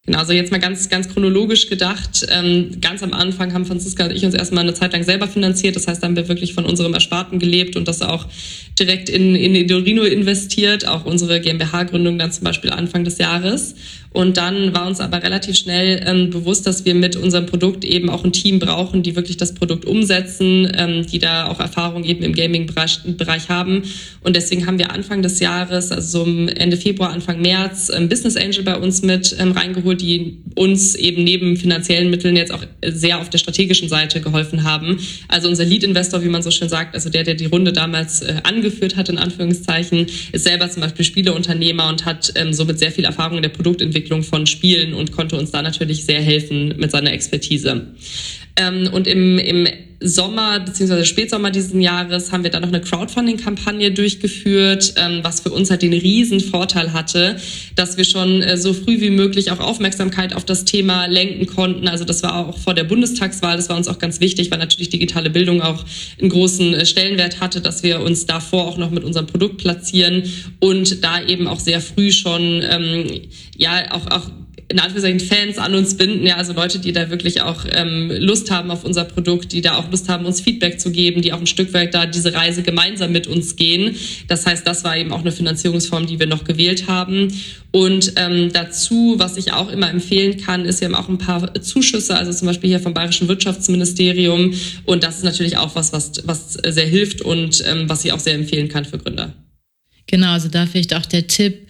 Genau, 0.07 0.19
also 0.19 0.31
jetzt 0.31 0.53
mal 0.53 0.59
ganz, 0.59 0.87
ganz 0.87 1.09
chronologisch 1.09 1.67
gedacht. 1.67 2.25
Ähm, 2.29 2.77
ganz 2.79 3.03
am 3.03 3.11
Anfang 3.11 3.53
haben 3.53 3.65
Franziska 3.65 4.05
und 4.05 4.13
ich 4.13 4.23
uns 4.23 4.35
erstmal 4.35 4.63
eine 4.63 4.73
Zeit 4.73 4.93
lang 4.93 5.03
selber 5.03 5.27
finanziert. 5.27 5.75
Das 5.75 5.85
heißt, 5.85 6.01
da 6.01 6.07
haben 6.07 6.15
wir 6.15 6.29
wirklich 6.29 6.53
von 6.53 6.65
unserem 6.65 6.93
Ersparten 6.93 7.39
gelebt 7.39 7.75
und 7.75 7.89
das 7.89 8.01
auch 8.01 8.25
direkt 8.79 9.09
in, 9.09 9.35
in 9.35 9.53
Edorino 9.53 10.03
investiert. 10.03 10.87
Auch 10.87 11.03
unsere 11.03 11.41
GmbH-Gründung 11.41 12.17
dann 12.17 12.31
zum 12.31 12.45
Beispiel 12.45 12.69
Anfang 12.69 13.03
des 13.03 13.17
Jahres. 13.17 13.75
Und 14.17 14.37
dann 14.37 14.73
war 14.73 14.87
uns 14.87 14.99
aber 14.99 15.21
relativ 15.21 15.57
schnell 15.57 16.01
ähm, 16.05 16.29
bewusst, 16.31 16.65
dass 16.65 16.85
wir 16.85 16.95
mit 16.95 17.15
unserem 17.15 17.45
Produkt 17.45 17.85
eben 17.85 18.09
auch 18.09 18.23
ein 18.23 18.31
Team 18.31 18.57
brauchen, 18.57 19.03
die 19.03 19.15
wirklich 19.15 19.37
das 19.37 19.53
Produkt 19.53 19.85
umsetzen, 19.85 20.71
ähm, 20.75 21.05
die 21.05 21.19
da 21.19 21.47
auch 21.47 21.59
Erfahrung 21.59 22.03
eben 22.03 22.23
im 22.23 22.33
Gaming-Bereich 22.33 23.49
haben. 23.49 23.83
Und 24.23 24.35
deswegen 24.35 24.65
haben 24.65 24.79
wir 24.79 24.91
Anfang 24.91 25.21
des 25.21 25.39
Jahres, 25.39 25.91
also 25.91 26.23
so 26.23 26.47
Ende 26.47 26.77
Februar, 26.77 27.11
Anfang 27.11 27.41
März, 27.41 27.91
ähm, 27.93 28.09
Business 28.09 28.37
Angel 28.37 28.63
bei 28.63 28.77
uns 28.77 29.03
mit 29.03 29.35
ähm, 29.37 29.51
reingeholt, 29.51 29.96
die 29.97 30.39
uns 30.55 30.95
eben 30.95 31.23
neben 31.23 31.57
finanziellen 31.57 32.09
Mitteln 32.09 32.35
jetzt 32.35 32.51
auch 32.51 32.63
sehr 32.85 33.19
auf 33.19 33.29
der 33.29 33.37
strategischen 33.37 33.89
Seite 33.89 34.21
geholfen 34.21 34.63
haben. 34.63 34.99
Also 35.27 35.49
unser 35.49 35.65
Lead-Investor, 35.65 36.23
wie 36.23 36.29
man 36.29 36.41
so 36.41 36.51
schön 36.51 36.69
sagt, 36.69 36.95
also 36.95 37.09
der, 37.09 37.23
der 37.23 37.35
die 37.35 37.45
Runde 37.45 37.73
damals 37.73 38.21
äh, 38.21 38.35
angeführt 38.43 38.95
hat, 38.95 39.09
in 39.09 39.17
Anführungszeichen, 39.17 40.07
ist 40.31 40.43
selber 40.43 40.69
zum 40.69 40.81
Beispiel 40.81 41.03
Spieleunternehmer 41.03 41.89
und 41.89 42.05
hat 42.05 42.31
ähm, 42.35 42.53
somit 42.53 42.79
sehr 42.79 42.91
viel 42.91 43.05
Erfahrung 43.05 43.37
in 43.37 43.43
der 43.43 43.49
Produktentwicklung 43.49 43.97
Entwicklung 43.97 44.23
von 44.23 44.45
Spielen 44.45 44.93
und 44.93 45.11
konnte 45.11 45.37
uns 45.37 45.51
da 45.51 45.61
natürlich 45.61 46.05
sehr 46.05 46.21
helfen 46.21 46.75
mit 46.77 46.91
seiner 46.91 47.11
Expertise. 47.11 47.87
Ähm, 48.57 48.89
und 48.91 49.07
im, 49.07 49.37
im 49.37 49.67
Sommer 49.99 50.59
bzw. 50.59 51.05
Spätsommer 51.05 51.49
diesen 51.49 51.81
Jahres 51.81 52.31
haben 52.31 52.43
wir 52.43 52.51
dann 52.51 52.61
noch 52.61 52.69
eine 52.69 52.81
Crowdfunding-Kampagne 52.81 53.91
durchgeführt, 53.91 54.93
ähm, 54.95 55.21
was 55.23 55.39
für 55.39 55.49
uns 55.49 55.71
halt 55.71 55.81
den 55.81 55.93
riesen 55.93 56.39
Vorteil 56.39 56.93
hatte, 56.93 57.37
dass 57.75 57.97
wir 57.97 58.03
schon 58.03 58.43
äh, 58.43 58.57
so 58.57 58.73
früh 58.73 59.01
wie 59.01 59.09
möglich 59.09 59.51
auch 59.51 59.59
Aufmerksamkeit 59.59 60.35
auf 60.35 60.45
das 60.45 60.65
Thema 60.65 61.07
lenken 61.07 61.47
konnten. 61.47 61.87
Also 61.87 62.05
das 62.05 62.21
war 62.21 62.47
auch 62.47 62.59
vor 62.59 62.75
der 62.75 62.83
Bundestagswahl, 62.83 63.57
das 63.57 63.69
war 63.69 63.77
uns 63.77 63.87
auch 63.87 63.97
ganz 63.97 64.19
wichtig, 64.19 64.51
weil 64.51 64.59
natürlich 64.59 64.89
digitale 64.89 65.31
Bildung 65.31 65.61
auch 65.61 65.83
einen 66.21 66.29
großen 66.29 66.75
äh, 66.75 66.85
Stellenwert 66.85 67.39
hatte, 67.39 67.61
dass 67.61 67.81
wir 67.81 68.01
uns 68.01 68.27
davor 68.27 68.67
auch 68.67 68.77
noch 68.77 68.91
mit 68.91 69.03
unserem 69.03 69.25
Produkt 69.25 69.57
platzieren 69.57 70.23
und 70.59 71.03
da 71.03 71.23
eben 71.23 71.47
auch 71.47 71.59
sehr 71.59 71.81
früh 71.81 72.11
schon 72.11 72.61
ähm, 72.69 73.21
ja 73.57 73.91
auch, 73.91 74.05
auch 74.11 74.29
in 74.69 74.79
Anführungszeichen 74.79 75.21
Fans 75.21 75.57
an 75.57 75.75
uns 75.75 75.95
binden, 75.95 76.25
ja, 76.25 76.35
also 76.35 76.51
Leute, 76.51 76.79
die 76.79 76.91
da 76.91 77.09
wirklich 77.09 77.41
auch 77.41 77.63
ähm, 77.71 78.11
Lust 78.19 78.51
haben 78.51 78.69
auf 78.69 78.83
unser 78.83 79.05
Produkt, 79.05 79.53
die 79.53 79.61
da 79.61 79.77
auch 79.77 79.89
Lust 79.89 80.09
haben, 80.09 80.25
uns 80.25 80.41
Feedback 80.41 80.81
zu 80.81 80.91
geben, 80.91 81.21
die 81.21 81.31
auch 81.31 81.39
ein 81.39 81.47
Stück 81.47 81.73
weit 81.73 81.93
da 81.93 82.05
diese 82.05 82.33
Reise 82.33 82.63
gemeinsam 82.63 83.13
mit 83.13 83.27
uns 83.27 83.55
gehen. 83.55 83.95
Das 84.27 84.45
heißt, 84.45 84.67
das 84.67 84.83
war 84.83 84.97
eben 84.97 85.13
auch 85.13 85.21
eine 85.21 85.31
Finanzierungsform, 85.31 86.05
die 86.05 86.19
wir 86.19 86.27
noch 86.27 86.43
gewählt 86.43 86.87
haben. 86.87 87.31
Und 87.71 88.13
ähm, 88.17 88.51
dazu, 88.51 89.15
was 89.17 89.37
ich 89.37 89.53
auch 89.53 89.69
immer 89.71 89.89
empfehlen 89.89 90.37
kann, 90.37 90.65
ist, 90.65 90.81
wir 90.81 90.89
haben 90.89 90.95
auch 90.95 91.07
ein 91.07 91.17
paar 91.17 91.53
Zuschüsse, 91.61 92.17
also 92.17 92.33
zum 92.33 92.47
Beispiel 92.47 92.69
hier 92.69 92.81
vom 92.81 92.93
Bayerischen 92.93 93.29
Wirtschaftsministerium. 93.29 94.53
Und 94.83 95.03
das 95.03 95.17
ist 95.17 95.23
natürlich 95.23 95.55
auch 95.57 95.75
was, 95.75 95.93
was, 95.93 96.11
was 96.25 96.53
sehr 96.53 96.87
hilft 96.87 97.21
und 97.21 97.63
ähm, 97.65 97.87
was 97.87 98.03
ich 98.03 98.11
auch 98.11 98.19
sehr 98.19 98.33
empfehlen 98.33 98.67
kann 98.67 98.83
für 98.83 98.97
Gründer. 98.97 99.33
Genau, 100.07 100.31
also 100.31 100.47
da 100.47 100.65
vielleicht 100.65 100.93
auch 100.93 101.05
der 101.05 101.27
Tipp, 101.27 101.66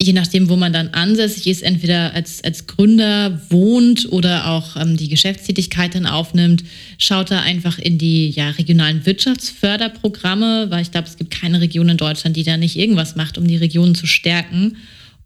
je 0.00 0.12
nachdem, 0.12 0.48
wo 0.48 0.56
man 0.56 0.72
dann 0.72 0.88
ansässig 0.88 1.46
ist, 1.46 1.62
entweder 1.62 2.12
als, 2.12 2.44
als 2.44 2.66
Gründer 2.66 3.40
wohnt 3.48 4.12
oder 4.12 4.48
auch 4.48 4.76
ähm, 4.76 4.96
die 4.96 5.08
Geschäftstätigkeit 5.08 5.94
dann 5.94 6.06
aufnimmt, 6.06 6.64
schaut 6.98 7.30
da 7.30 7.40
einfach 7.40 7.78
in 7.78 7.96
die 7.96 8.30
ja, 8.30 8.50
regionalen 8.50 9.06
Wirtschaftsförderprogramme, 9.06 10.66
weil 10.70 10.82
ich 10.82 10.90
glaube, 10.90 11.08
es 11.08 11.16
gibt 11.16 11.30
keine 11.30 11.60
Region 11.62 11.88
in 11.88 11.96
Deutschland, 11.96 12.36
die 12.36 12.44
da 12.44 12.58
nicht 12.58 12.76
irgendwas 12.76 13.16
macht, 13.16 13.38
um 13.38 13.46
die 13.46 13.56
Regionen 13.56 13.94
zu 13.94 14.06
stärken. 14.06 14.76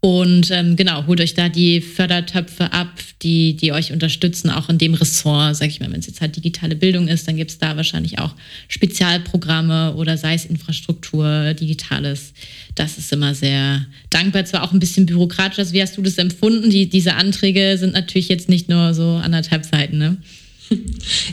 Und 0.02 0.50
ähm, 0.50 0.76
genau, 0.76 1.06
holt 1.06 1.20
euch 1.20 1.34
da 1.34 1.50
die 1.50 1.82
Fördertöpfe 1.82 2.72
ab, 2.72 2.88
die, 3.20 3.54
die 3.54 3.72
euch 3.72 3.92
unterstützen, 3.92 4.48
auch 4.48 4.70
in 4.70 4.78
dem 4.78 4.94
Ressort, 4.94 5.56
sag 5.56 5.68
ich 5.68 5.78
mal, 5.78 5.92
wenn 5.92 6.00
es 6.00 6.06
jetzt 6.06 6.22
halt 6.22 6.34
digitale 6.36 6.74
Bildung 6.74 7.06
ist, 7.06 7.28
dann 7.28 7.36
gibt 7.36 7.50
es 7.50 7.58
da 7.58 7.76
wahrscheinlich 7.76 8.18
auch 8.18 8.34
Spezialprogramme 8.68 9.94
oder 9.96 10.16
sei 10.16 10.32
es 10.32 10.46
Infrastruktur, 10.46 11.52
Digitales. 11.52 12.32
Das 12.74 12.96
ist 12.96 13.12
immer 13.12 13.34
sehr 13.34 13.84
dankbar, 14.08 14.46
zwar 14.46 14.62
auch 14.62 14.72
ein 14.72 14.80
bisschen 14.80 15.04
bürokratisch. 15.04 15.58
Also 15.58 15.74
wie 15.74 15.82
hast 15.82 15.98
du 15.98 16.02
das 16.02 16.16
empfunden? 16.16 16.70
Die, 16.70 16.88
diese 16.88 17.16
Anträge 17.16 17.76
sind 17.76 17.92
natürlich 17.92 18.28
jetzt 18.30 18.48
nicht 18.48 18.70
nur 18.70 18.94
so 18.94 19.20
anderthalb 19.22 19.66
Seiten, 19.66 19.98
ne? 19.98 20.16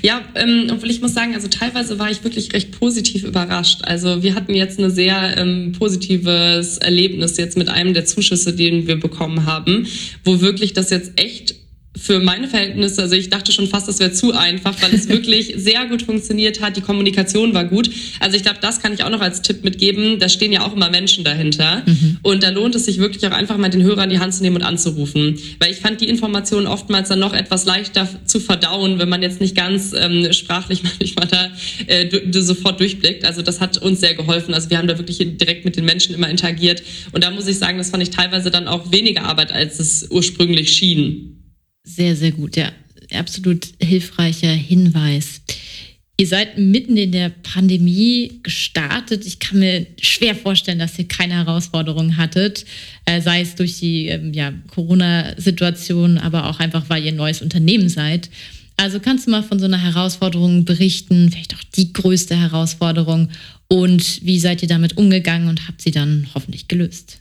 Ja, 0.02 0.22
ähm, 0.36 0.70
obwohl 0.72 0.90
ich 0.90 1.02
muss 1.02 1.14
sagen, 1.14 1.36
also 1.36 1.48
teilweise 1.48 2.00
war 2.00 2.10
ich 2.10 2.24
wirklich 2.24 2.54
recht 2.54 2.80
positiv 2.80 3.24
überrascht. 3.24 3.82
Also 3.84 4.24
wir 4.24 4.36
hatten 4.36 4.54
jetzt 4.54 4.80
ein 4.80 4.90
sehr 4.90 5.38
ähm, 5.38 5.74
positives 5.78 6.78
Erlebnis 6.78 7.38
jetzt 7.38 7.58
mit 7.58 7.70
einem 7.70 7.94
der 7.94 8.06
Zuschüsse, 8.06 8.56
den 8.56 8.88
wir 8.88 9.00
bekommen 9.00 9.46
haben, 9.46 9.88
wo 10.24 10.42
wirklich 10.42 10.74
das 10.74 10.90
jetzt 10.90 11.20
echt 11.20 11.56
für 12.00 12.20
meine 12.20 12.48
Verhältnisse, 12.48 13.02
also 13.02 13.16
ich 13.16 13.30
dachte 13.30 13.52
schon 13.52 13.68
fast, 13.68 13.88
das 13.88 14.00
wäre 14.00 14.12
zu 14.12 14.34
einfach, 14.34 14.76
weil 14.82 14.94
es 14.94 15.08
wirklich 15.10 15.54
sehr 15.58 15.86
gut 15.86 16.04
funktioniert 16.04 16.62
hat. 16.62 16.78
Die 16.78 16.82
Kommunikation 16.82 17.54
war 17.54 17.66
gut. 17.66 17.90
Also 18.20 18.38
ich 18.38 18.44
glaube, 18.44 18.60
das 18.62 18.82
kann 18.82 18.94
ich 18.94 19.04
auch 19.04 19.10
noch 19.10 19.22
als 19.22 19.42
Tipp 19.42 19.64
mitgeben. 19.64 20.20
Da 20.20 20.30
stehen 20.30 20.52
ja 20.52 20.66
auch 20.66 20.74
immer 20.74 20.90
Menschen 20.90 21.24
dahinter. 21.24 21.84
Mhm. 21.86 22.18
Und 22.22 22.44
da 22.44 22.50
lohnt 22.50 22.76
es 22.76 22.86
sich 22.86 23.00
wirklich 23.00 23.26
auch 23.28 23.32
einfach 23.32 23.58
mal 23.58 23.70
den 23.70 23.84
Hörer 23.84 24.04
in 24.04 24.10
die 24.10 24.20
Hand 24.20 24.34
zu 24.34 24.44
nehmen 24.44 24.58
und 24.58 24.64
anzurufen. 24.64 25.38
Weil 25.60 25.72
ich 25.72 25.78
fand 25.78 26.02
die 26.02 26.08
Informationen 26.08 26.68
oftmals 26.68 27.10
dann 27.10 27.20
noch 27.20 27.34
etwas 27.34 27.66
leichter 27.66 28.08
zu 28.26 28.40
verdauen, 28.40 29.00
wenn 29.00 29.10
man 29.10 29.22
jetzt 29.22 29.42
nicht 29.42 29.56
ganz 29.56 29.94
ähm, 29.98 30.32
sprachlich 30.34 30.82
manchmal 31.00 31.28
da 31.28 31.52
äh, 31.88 32.10
sofort 32.32 32.80
durchblickt. 32.80 33.26
Also 33.26 33.42
das 33.42 33.60
hat 33.60 33.78
uns 33.78 34.00
sehr 34.00 34.16
geholfen. 34.16 34.54
Also 34.54 34.70
wir 34.70 34.78
haben 34.78 34.88
da 34.88 34.98
wirklich 34.98 35.18
direkt 35.18 35.66
mit 35.66 35.76
den 35.76 35.86
Menschen 35.86 36.14
immer 36.16 36.30
interagiert. 36.30 36.84
Und 37.12 37.24
da 37.24 37.32
muss 37.32 37.48
ich 37.48 37.58
sagen, 37.58 37.78
das 37.78 37.90
fand 37.90 38.04
ich 38.04 38.10
teilweise 38.10 38.52
dann 38.52 38.68
auch 38.68 38.92
weniger 38.92 39.24
Arbeit, 39.24 39.52
als 39.52 39.80
es 39.80 40.08
ursprünglich 40.10 40.72
schien. 40.72 41.37
Sehr, 41.88 42.18
sehr 42.18 42.32
gut. 42.32 42.58
Ja, 42.58 42.72
absolut 43.14 43.66
hilfreicher 43.82 44.52
Hinweis. 44.52 45.42
Ihr 46.20 46.28
seid 46.28 46.58
mitten 46.58 46.98
in 46.98 47.14
der 47.14 47.30
Pandemie 47.30 48.40
gestartet. 48.44 49.26
Ich 49.26 49.40
kann 49.40 49.60
mir 49.60 49.86
schwer 50.02 50.36
vorstellen, 50.36 50.80
dass 50.80 51.00
ihr 51.00 51.08
keine 51.08 51.36
Herausforderungen 51.36 52.18
hattet, 52.18 52.66
äh, 53.06 53.22
sei 53.22 53.42
es 53.42 53.56
durch 53.56 53.80
die 53.80 54.08
ähm, 54.08 54.34
ja, 54.34 54.52
Corona-Situation, 54.68 56.18
aber 56.18 56.50
auch 56.50 56.60
einfach, 56.60 56.90
weil 56.90 57.06
ihr 57.06 57.14
ein 57.14 57.18
neues 57.18 57.42
Unternehmen 57.42 57.88
seid. 57.88 58.30
Also 58.76 59.00
kannst 59.00 59.26
du 59.26 59.32
mal 59.32 59.44
von 59.44 59.60
so 59.60 59.66
einer 59.66 59.82
Herausforderung 59.82 60.66
berichten, 60.66 61.32
vielleicht 61.32 61.56
auch 61.56 61.64
die 61.76 61.94
größte 61.94 62.36
Herausforderung 62.36 63.30
und 63.70 64.26
wie 64.26 64.40
seid 64.40 64.62
ihr 64.62 64.68
damit 64.68 64.98
umgegangen 64.98 65.48
und 65.48 65.68
habt 65.68 65.82
sie 65.82 65.92
dann 65.92 66.28
hoffentlich 66.36 66.68
gelöst? 66.68 67.20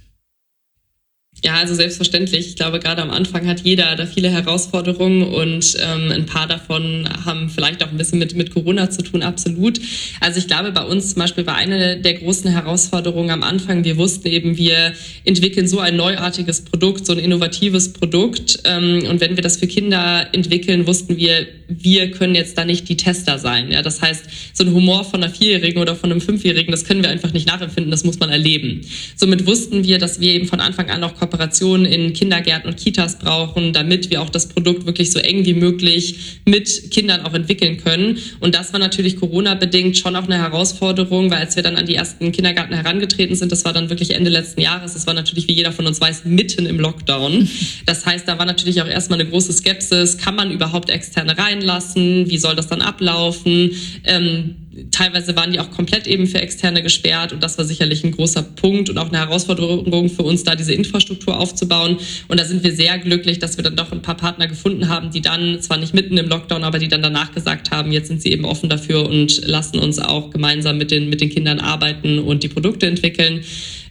Ja, 1.44 1.56
also 1.56 1.74
selbstverständlich. 1.74 2.48
Ich 2.48 2.56
glaube, 2.56 2.80
gerade 2.80 3.02
am 3.02 3.10
Anfang 3.10 3.46
hat 3.46 3.60
jeder 3.60 3.94
da 3.94 4.06
viele 4.06 4.30
Herausforderungen 4.30 5.22
und 5.22 5.76
ähm, 5.80 6.10
ein 6.10 6.24
paar 6.24 6.46
davon 6.46 7.06
haben 7.26 7.50
vielleicht 7.50 7.84
auch 7.84 7.90
ein 7.90 7.98
bisschen 7.98 8.18
mit, 8.18 8.34
mit 8.34 8.54
Corona 8.54 8.88
zu 8.88 9.02
tun, 9.02 9.22
absolut. 9.22 9.78
Also 10.20 10.38
ich 10.38 10.46
glaube, 10.46 10.72
bei 10.72 10.82
uns 10.82 11.12
zum 11.12 11.20
Beispiel 11.20 11.46
war 11.46 11.54
eine 11.54 11.98
der 12.00 12.14
großen 12.14 12.50
Herausforderungen 12.50 13.30
am 13.30 13.42
Anfang, 13.42 13.84
wir 13.84 13.98
wussten 13.98 14.28
eben, 14.28 14.56
wir 14.56 14.94
entwickeln 15.24 15.68
so 15.68 15.78
ein 15.78 15.96
neuartiges 15.96 16.62
Produkt, 16.62 17.04
so 17.04 17.12
ein 17.12 17.18
innovatives 17.18 17.92
Produkt. 17.92 18.60
Ähm, 18.64 19.04
und 19.08 19.20
wenn 19.20 19.36
wir 19.36 19.42
das 19.42 19.58
für 19.58 19.66
Kinder 19.66 20.28
entwickeln, 20.32 20.86
wussten 20.86 21.18
wir, 21.18 21.46
wir 21.68 22.12
können 22.12 22.34
jetzt 22.34 22.56
da 22.56 22.64
nicht 22.64 22.88
die 22.88 22.96
Tester 22.96 23.38
sein. 23.38 23.70
Ja, 23.70 23.82
das 23.82 24.00
heißt, 24.00 24.24
so 24.54 24.64
ein 24.64 24.72
Humor 24.72 25.04
von 25.04 25.22
einer 25.22 25.32
Vierjährigen 25.32 25.82
oder 25.82 25.96
von 25.96 26.10
einem 26.10 26.22
Fünfjährigen, 26.22 26.72
das 26.72 26.84
können 26.84 27.02
wir 27.02 27.10
einfach 27.10 27.34
nicht 27.34 27.46
nachempfinden, 27.46 27.90
das 27.90 28.04
muss 28.04 28.18
man 28.18 28.30
erleben. 28.30 28.80
Somit 29.16 29.46
wussten 29.46 29.84
wir, 29.84 29.98
dass 29.98 30.18
wir 30.18 30.32
eben 30.32 30.46
von 30.46 30.60
Anfang 30.60 30.88
an 30.88 31.04
auch 31.04 31.14
Kooperationen 31.36 31.84
in 31.84 32.12
Kindergärten 32.14 32.70
und 32.70 32.76
Kitas 32.78 33.18
brauchen, 33.18 33.72
damit 33.72 34.10
wir 34.10 34.22
auch 34.22 34.30
das 34.30 34.48
Produkt 34.48 34.86
wirklich 34.86 35.12
so 35.12 35.18
eng 35.18 35.44
wie 35.44 35.52
möglich 35.52 36.40
mit 36.46 36.90
Kindern 36.90 37.20
auch 37.22 37.34
entwickeln 37.34 37.76
können. 37.76 38.18
Und 38.40 38.54
das 38.54 38.72
war 38.72 38.80
natürlich 38.80 39.16
Corona-bedingt 39.16 39.98
schon 39.98 40.16
auch 40.16 40.24
eine 40.24 40.38
Herausforderung, 40.38 41.30
weil 41.30 41.38
als 41.38 41.56
wir 41.56 41.62
dann 41.62 41.76
an 41.76 41.86
die 41.86 41.94
ersten 41.94 42.32
Kindergärten 42.32 42.74
herangetreten 42.74 43.36
sind, 43.36 43.52
das 43.52 43.64
war 43.64 43.72
dann 43.72 43.90
wirklich 43.90 44.14
Ende 44.14 44.30
letzten 44.30 44.62
Jahres, 44.62 44.94
das 44.94 45.06
war 45.06 45.14
natürlich, 45.14 45.46
wie 45.48 45.52
jeder 45.52 45.72
von 45.72 45.86
uns 45.86 46.00
weiß, 46.00 46.24
mitten 46.24 46.64
im 46.66 46.80
Lockdown. 46.80 47.48
Das 47.84 48.06
heißt, 48.06 48.26
da 48.26 48.38
war 48.38 48.46
natürlich 48.46 48.80
auch 48.80 48.88
erstmal 48.88 49.20
eine 49.20 49.28
große 49.28 49.52
Skepsis, 49.52 50.16
kann 50.16 50.36
man 50.36 50.50
überhaupt 50.50 50.88
externe 50.88 51.36
reinlassen? 51.36 52.30
Wie 52.30 52.38
soll 52.38 52.56
das 52.56 52.68
dann 52.68 52.80
ablaufen? 52.80 53.72
Ähm, 54.04 54.56
teilweise 54.90 55.36
waren 55.36 55.52
die 55.52 55.60
auch 55.60 55.70
komplett 55.70 56.06
eben 56.06 56.26
für 56.26 56.40
Externe 56.40 56.82
gesperrt 56.82 57.32
und 57.32 57.42
das 57.42 57.58
war 57.58 57.64
sicherlich 57.64 58.04
ein 58.04 58.12
großer 58.12 58.42
Punkt 58.42 58.90
und 58.90 58.98
auch 58.98 59.08
eine 59.08 59.18
Herausforderung 59.18 60.08
für 60.10 60.22
uns, 60.22 60.44
da 60.44 60.54
diese 60.54 60.72
Infrastruktur 60.72 61.38
aufzubauen. 61.38 61.98
Und 62.28 62.40
da 62.40 62.44
sind 62.44 62.62
wir 62.64 62.72
sehr 62.72 62.98
glücklich, 62.98 63.38
dass 63.38 63.56
wir 63.56 63.64
dann 63.64 63.76
doch 63.76 63.92
ein 63.92 64.02
paar 64.02 64.16
Partner 64.16 64.46
gefunden 64.46 64.88
haben, 64.88 65.10
die 65.10 65.20
dann 65.20 65.60
zwar 65.60 65.78
nicht 65.78 65.94
mitten 65.94 66.16
im 66.16 66.28
Lockdown, 66.28 66.64
aber 66.64 66.78
die 66.78 66.88
dann 66.88 67.02
danach 67.02 67.32
gesagt 67.32 67.70
haben, 67.70 67.92
jetzt 67.92 68.08
sind 68.08 68.22
sie 68.22 68.30
eben 68.30 68.44
offen 68.44 68.68
dafür 68.68 69.08
und 69.08 69.46
lassen 69.46 69.78
uns 69.78 69.98
auch 69.98 70.30
gemeinsam 70.30 70.78
mit 70.78 70.90
den, 70.90 71.08
mit 71.08 71.20
den 71.20 71.30
Kindern 71.30 71.58
arbeiten 71.58 72.18
und 72.18 72.42
die 72.42 72.48
Produkte 72.48 72.86
entwickeln. 72.86 73.42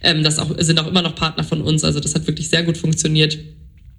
Ähm, 0.02 0.22
das 0.22 0.38
auch, 0.38 0.50
sind 0.58 0.80
auch 0.80 0.86
immer 0.86 1.02
noch 1.02 1.14
Partner 1.14 1.44
von 1.44 1.62
uns, 1.62 1.84
also 1.84 2.00
das 2.00 2.14
hat 2.14 2.26
wirklich 2.26 2.48
sehr 2.48 2.62
gut 2.62 2.76
funktioniert. 2.76 3.38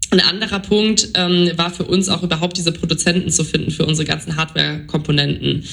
Ein 0.10 0.22
anderer 0.22 0.60
Punkt 0.60 1.10
ähm, 1.16 1.52
war 1.58 1.70
für 1.70 1.84
uns 1.84 2.08
auch 2.08 2.24
überhaupt 2.24 2.56
diese 2.56 2.72
Produzenten 2.72 3.30
zu 3.30 3.44
finden 3.44 3.72
für 3.72 3.86
unsere 3.86 4.08
ganzen 4.08 4.38
Hardware-Komponenten. 4.38 5.66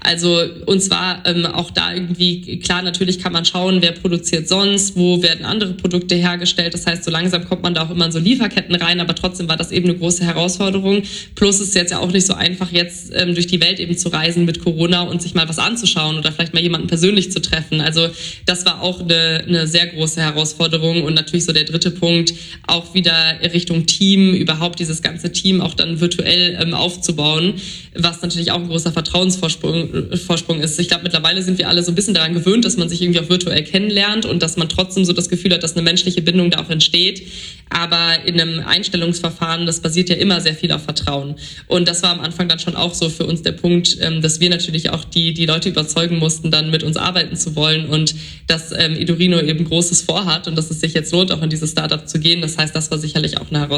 Also 0.00 0.40
uns 0.64 0.88
war 0.88 1.22
ähm, 1.26 1.44
auch 1.44 1.70
da 1.70 1.92
irgendwie 1.92 2.58
klar, 2.60 2.80
natürlich 2.80 3.18
kann 3.18 3.34
man 3.34 3.44
schauen, 3.44 3.82
wer 3.82 3.92
produziert 3.92 4.48
sonst, 4.48 4.96
wo 4.96 5.22
werden 5.22 5.44
andere 5.44 5.74
Produkte 5.74 6.14
hergestellt. 6.14 6.72
Das 6.72 6.86
heißt, 6.86 7.04
so 7.04 7.10
langsam 7.10 7.44
kommt 7.44 7.62
man 7.62 7.74
da 7.74 7.84
auch 7.84 7.90
immer 7.90 8.06
in 8.06 8.12
so 8.12 8.18
Lieferketten 8.18 8.74
rein, 8.76 8.98
aber 8.98 9.14
trotzdem 9.14 9.46
war 9.48 9.58
das 9.58 9.70
eben 9.70 9.90
eine 9.90 9.98
große 9.98 10.24
Herausforderung. 10.24 11.02
Plus 11.34 11.60
ist 11.60 11.68
es 11.68 11.74
jetzt 11.74 11.90
ja 11.90 11.98
auch 11.98 12.10
nicht 12.10 12.26
so 12.26 12.32
einfach, 12.32 12.72
jetzt 12.72 13.12
ähm, 13.14 13.34
durch 13.34 13.46
die 13.46 13.60
Welt 13.60 13.78
eben 13.78 13.98
zu 13.98 14.08
reisen 14.08 14.46
mit 14.46 14.60
Corona 14.60 15.02
und 15.02 15.20
sich 15.20 15.34
mal 15.34 15.50
was 15.50 15.58
anzuschauen 15.58 16.16
oder 16.16 16.32
vielleicht 16.32 16.54
mal 16.54 16.62
jemanden 16.62 16.86
persönlich 16.86 17.30
zu 17.30 17.42
treffen. 17.42 17.82
Also 17.82 18.08
das 18.46 18.64
war 18.64 18.80
auch 18.80 19.02
eine, 19.02 19.44
eine 19.46 19.66
sehr 19.66 19.86
große 19.88 20.22
Herausforderung 20.22 21.02
und 21.02 21.12
natürlich 21.12 21.44
so 21.44 21.52
der 21.52 21.64
dritte 21.64 21.90
Punkt, 21.90 22.32
auch 22.66 22.94
wieder 22.94 23.12
Richtung 23.52 23.81
Team, 23.86 24.34
überhaupt 24.34 24.78
dieses 24.78 25.02
ganze 25.02 25.32
Team 25.32 25.60
auch 25.60 25.74
dann 25.74 26.00
virtuell 26.00 26.58
ähm, 26.60 26.74
aufzubauen, 26.74 27.54
was 27.94 28.22
natürlich 28.22 28.50
auch 28.52 28.60
ein 28.60 28.68
großer 28.68 28.92
Vertrauensvorsprung 28.92 30.16
Vorsprung 30.16 30.60
ist. 30.60 30.78
Ich 30.78 30.88
glaube, 30.88 31.04
mittlerweile 31.04 31.42
sind 31.42 31.58
wir 31.58 31.68
alle 31.68 31.82
so 31.82 31.92
ein 31.92 31.94
bisschen 31.94 32.14
daran 32.14 32.34
gewöhnt, 32.34 32.64
dass 32.64 32.76
man 32.76 32.88
sich 32.88 33.02
irgendwie 33.02 33.20
auch 33.20 33.28
virtuell 33.28 33.62
kennenlernt 33.64 34.24
und 34.24 34.42
dass 34.42 34.56
man 34.56 34.68
trotzdem 34.68 35.04
so 35.04 35.12
das 35.12 35.28
Gefühl 35.28 35.52
hat, 35.52 35.62
dass 35.62 35.74
eine 35.74 35.82
menschliche 35.82 36.22
Bindung 36.22 36.50
da 36.50 36.60
auch 36.60 36.70
entsteht. 36.70 37.22
Aber 37.70 38.26
in 38.26 38.40
einem 38.40 38.60
Einstellungsverfahren, 38.66 39.66
das 39.66 39.80
basiert 39.80 40.10
ja 40.10 40.16
immer 40.16 40.40
sehr 40.40 40.54
viel 40.54 40.72
auf 40.72 40.82
Vertrauen. 40.82 41.36
Und 41.66 41.88
das 41.88 42.02
war 42.02 42.10
am 42.10 42.20
Anfang 42.20 42.48
dann 42.48 42.58
schon 42.58 42.76
auch 42.76 42.94
so 42.94 43.08
für 43.08 43.24
uns 43.24 43.42
der 43.42 43.52
Punkt, 43.52 43.96
ähm, 44.00 44.20
dass 44.20 44.40
wir 44.40 44.50
natürlich 44.50 44.90
auch 44.90 45.04
die, 45.04 45.32
die 45.32 45.46
Leute 45.46 45.68
überzeugen 45.70 46.18
mussten, 46.18 46.50
dann 46.50 46.70
mit 46.70 46.82
uns 46.82 46.96
arbeiten 46.96 47.36
zu 47.36 47.56
wollen 47.56 47.86
und 47.86 48.14
dass 48.46 48.72
ähm, 48.72 48.94
Edurino 48.94 49.40
eben 49.40 49.64
Großes 49.64 50.02
vorhat 50.02 50.48
und 50.48 50.56
dass 50.56 50.70
es 50.70 50.80
sich 50.80 50.94
jetzt 50.94 51.12
lohnt, 51.12 51.32
auch 51.32 51.42
in 51.42 51.50
dieses 51.50 51.70
Startup 51.70 52.06
zu 52.06 52.18
gehen. 52.18 52.42
Das 52.42 52.58
heißt, 52.58 52.74
das 52.74 52.90
war 52.90 52.98
sicherlich 52.98 53.38
auch 53.38 53.50
eine 53.50 53.60
Herausforderung. 53.60 53.71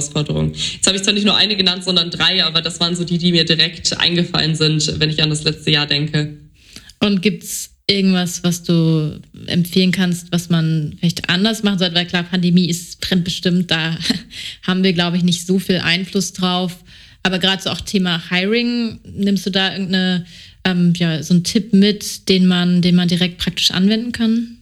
Jetzt 0.55 0.87
habe 0.87 0.97
ich 0.97 1.03
zwar 1.03 1.15
nicht 1.15 1.25
nur 1.25 1.37
eine 1.37 1.57
genannt, 1.57 1.85
sondern 1.85 2.11
drei, 2.11 2.45
aber 2.45 2.63
das 2.63 2.81
waren 2.81 2.97
so 2.97 3.05
die, 3.05 3.19
die 3.19 3.33
mir 3.33 3.45
direkt 3.45 3.99
eingefallen 3.99 4.55
sind, 4.55 5.01
wenn 5.01 5.11
ich 5.11 5.23
an 5.23 5.31
das 5.31 5.45
letzte 5.45 5.71
Jahr 5.71 5.87
denke. 5.87 6.37
Und 7.01 7.23
gibt's 7.23 7.75
irgendwas, 7.87 8.43
was 8.43 8.63
du 8.63 9.21
empfehlen 9.47 9.93
kannst, 9.93 10.33
was 10.33 10.49
man 10.49 10.97
vielleicht 10.99 11.29
anders 11.29 11.63
machen 11.63 11.79
sollte? 11.79 11.95
Weil 11.95 12.07
klar, 12.07 12.23
Pandemie 12.23 12.69
ist 12.69 13.05
fremdbestimmt, 13.05 13.71
da 13.71 13.99
haben 14.63 14.83
wir, 14.83 14.93
glaube 14.93 15.17
ich, 15.17 15.23
nicht 15.23 15.47
so 15.47 15.59
viel 15.59 15.79
Einfluss 15.79 16.33
drauf. 16.33 16.85
Aber 17.23 17.39
gerade 17.39 17.63
so 17.63 17.71
auch 17.71 17.81
Thema 17.81 18.23
Hiring, 18.31 19.01
nimmst 19.05 19.47
du 19.47 19.51
da 19.51 19.73
irgendeine, 19.73 20.27
ähm, 20.65 20.93
ja, 20.97 21.23
so 21.23 21.35
einen 21.35 21.45
Tipp 21.45 21.73
mit, 21.73 22.29
den 22.29 22.47
man, 22.47 22.83
den 22.83 22.95
man 22.95 23.09
direkt 23.09 23.39
praktisch 23.39 23.71
anwenden 23.71 24.13
kann? 24.13 24.59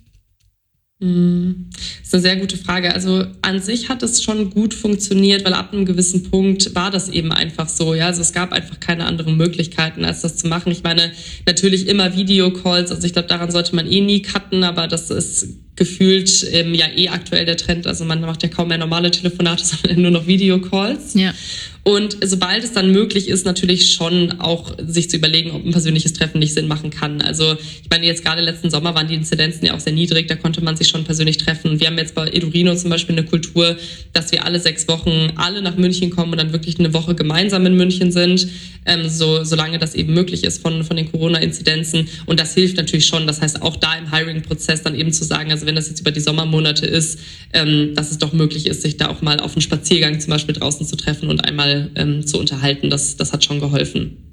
Hm, 1.03 1.67
das 1.73 2.07
ist 2.07 2.15
eine 2.15 2.23
sehr 2.23 2.37
gute 2.37 2.57
Frage. 2.57 2.95
Also 2.95 3.25
an 3.43 3.61
sich 3.61 3.89
hat 3.89 4.05
es 4.05 4.23
schon 4.23 4.51
gut 4.51 4.73
funktioniert, 4.73 5.45
weil 5.45 5.53
ab 5.53 5.73
einem 5.73 5.85
gewissen 5.85 6.31
Punkt 6.31 6.77
war 6.77 6.93
das 6.93 7.09
eben 7.09 7.33
einfach 7.33 7.69
so. 7.69 7.93
Ja, 7.93 8.07
also 8.07 8.21
es 8.21 8.33
gab 8.33 8.53
einfach 8.53 8.79
keine 8.79 9.07
anderen 9.07 9.37
Möglichkeiten, 9.37 10.05
als 10.05 10.21
das 10.21 10.37
zu 10.37 10.47
machen. 10.47 10.71
Ich 10.71 10.85
meine, 10.85 11.11
natürlich 11.45 11.89
immer 11.89 12.17
Videocalls. 12.17 12.93
Also 12.93 13.05
ich 13.05 13.15
glaube, 13.15 13.27
daran 13.27 13.51
sollte 13.51 13.75
man 13.75 13.91
eh 13.91 14.01
nie 14.01 14.23
cutten, 14.23 14.63
aber 14.63 14.87
das 14.87 15.11
ist 15.11 15.49
gefühlt 15.75 16.47
ähm, 16.53 16.73
ja 16.73 16.87
eh 16.95 17.09
aktuell 17.09 17.47
der 17.47 17.57
Trend. 17.57 17.89
Also 17.89 18.05
man 18.05 18.21
macht 18.21 18.45
ja 18.45 18.49
kaum 18.49 18.69
mehr 18.69 18.79
normale 18.79 19.11
Telefonate, 19.11 19.65
sondern 19.83 20.03
nur 20.03 20.13
noch 20.13 20.29
Videocalls. 20.29 21.15
Ja. 21.15 21.35
Und 21.85 22.17
sobald 22.23 22.63
es 22.63 22.73
dann 22.73 22.93
möglich 22.93 23.29
ist, 23.29 23.45
natürlich 23.45 23.93
schon 23.93 24.41
auch 24.41 24.77
sich 24.87 25.11
zu 25.11 25.17
überlegen, 25.17 25.51
ob 25.51 25.65
ein 25.65 25.73
persönliches 25.73 26.13
Treffen 26.13 26.39
nicht 26.39 26.55
Sinn 26.55 26.69
machen 26.69 26.91
kann. 26.91 27.21
Also 27.21 27.57
ich 27.83 27.91
meine, 27.91 28.07
jetzt 28.07 28.25
gerade 28.25 28.41
letzten 28.41 28.71
Sommer 28.71 28.95
waren 28.95 29.09
die 29.09 29.15
Inzidenzen 29.15 29.67
ja 29.67 29.75
auch 29.75 29.81
sehr 29.81 29.93
niedrig, 29.93 30.29
da 30.29 30.37
konnte 30.37 30.63
man 30.63 30.77
sich 30.77 30.89
schon 30.89 31.03
persönlich 31.03 31.39
treffen. 31.39 31.81
Wir 31.81 31.89
haben 31.89 31.99
jetzt 31.99 32.15
bei 32.15 32.29
Edurino 32.29 32.73
zum 32.77 32.91
Beispiel 32.91 33.17
eine 33.19 33.25
Kultur, 33.27 33.77
dass 34.13 34.31
wir 34.31 34.45
alle 34.45 34.61
sechs 34.61 34.87
Wochen 34.87 35.33
alle 35.35 35.61
nach 35.61 35.77
München 35.77 36.11
kommen 36.11 36.31
und 36.31 36.39
dann 36.39 36.53
wirklich 36.53 36.79
eine 36.79 36.95
Woche 36.95 37.17
gemeinsam 37.17 37.67
in 37.67 37.77
München 37.77 38.13
sind, 38.13 38.47
ähm, 38.87 39.09
so, 39.09 39.43
solange 39.43 39.81
das 39.81 39.97
eben 39.97 40.15
möglich 40.15 40.45
ist 40.45 40.63
von, 40.63 40.85
von 40.85 40.97
den 40.97 41.11
Corona-Inzidenzen. 41.11 42.09
Und 42.27 42.39
das 42.39 42.55
hilft 42.55 42.77
natürlich 42.77 43.07
schon. 43.07 43.27
Das 43.27 43.41
heißt, 43.41 43.61
auch 43.61 43.77
da 43.77 43.97
im 43.97 44.13
Hiring-Prozess 44.13 44.83
dann 44.83 44.95
eben 44.95 45.13
zu 45.13 45.25
sagen, 45.25 45.51
also 45.51 45.67
wenn 45.67 45.75
das 45.75 45.89
jetzt 45.89 46.01
über 46.01 46.13
die 46.13 46.21
Sommermonate 46.21 46.87
ist, 46.87 47.19
ähm, 47.53 47.95
dass 47.97 48.13
es 48.13 48.19
doch 48.19 48.33
möglich 48.33 48.67
ist, 48.67 48.83
sich 48.83 48.99
da 48.99 49.09
auch 49.09 49.21
mal 49.21 49.41
auf 49.41 49.55
einen 49.55 49.63
Spaziergang 49.63 50.21
zum 50.21 50.31
Beispiel 50.31 50.55
draußen 50.55 50.87
zu 50.87 50.97
treffen 50.97 51.29
und 51.29 51.45
einmal 51.45 51.72
ähm, 51.95 52.27
zu 52.27 52.39
unterhalten. 52.39 52.91
Das, 52.91 53.17
das 53.17 53.33
hat 53.33 53.45
schon 53.45 53.61
geholfen. 53.61 54.33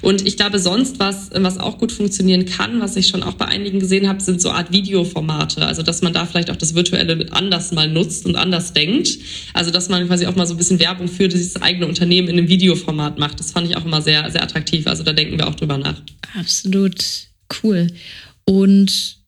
Und 0.00 0.26
ich 0.26 0.36
glaube, 0.36 0.58
sonst 0.58 0.98
was, 0.98 1.30
was 1.32 1.58
auch 1.58 1.78
gut 1.78 1.92
funktionieren 1.92 2.44
kann, 2.44 2.80
was 2.80 2.96
ich 2.96 3.08
schon 3.08 3.22
auch 3.22 3.34
bei 3.34 3.46
einigen 3.46 3.80
gesehen 3.80 4.08
habe, 4.08 4.20
sind 4.20 4.40
so 4.40 4.50
Art 4.50 4.72
Videoformate. 4.72 5.64
Also, 5.64 5.82
dass 5.82 6.02
man 6.02 6.12
da 6.12 6.26
vielleicht 6.26 6.50
auch 6.50 6.56
das 6.56 6.74
Virtuelle 6.74 7.26
anders 7.30 7.72
mal 7.72 7.88
nutzt 7.88 8.26
und 8.26 8.36
anders 8.36 8.72
denkt. 8.72 9.18
Also, 9.54 9.70
dass 9.70 9.88
man 9.88 10.06
quasi 10.06 10.26
auch 10.26 10.36
mal 10.36 10.46
so 10.46 10.54
ein 10.54 10.58
bisschen 10.58 10.80
Werbung 10.80 11.08
für 11.08 11.28
dieses 11.28 11.60
eigene 11.60 11.86
Unternehmen 11.86 12.28
in 12.28 12.38
einem 12.38 12.48
Videoformat 12.48 13.18
macht. 13.18 13.40
Das 13.40 13.52
fand 13.52 13.68
ich 13.68 13.76
auch 13.76 13.84
immer 13.84 14.02
sehr, 14.02 14.30
sehr 14.30 14.42
attraktiv. 14.42 14.86
Also, 14.86 15.02
da 15.02 15.12
denken 15.12 15.38
wir 15.38 15.48
auch 15.48 15.54
drüber 15.54 15.78
nach. 15.78 16.00
Absolut 16.38 16.96
cool. 17.62 17.88
Und 18.44 19.21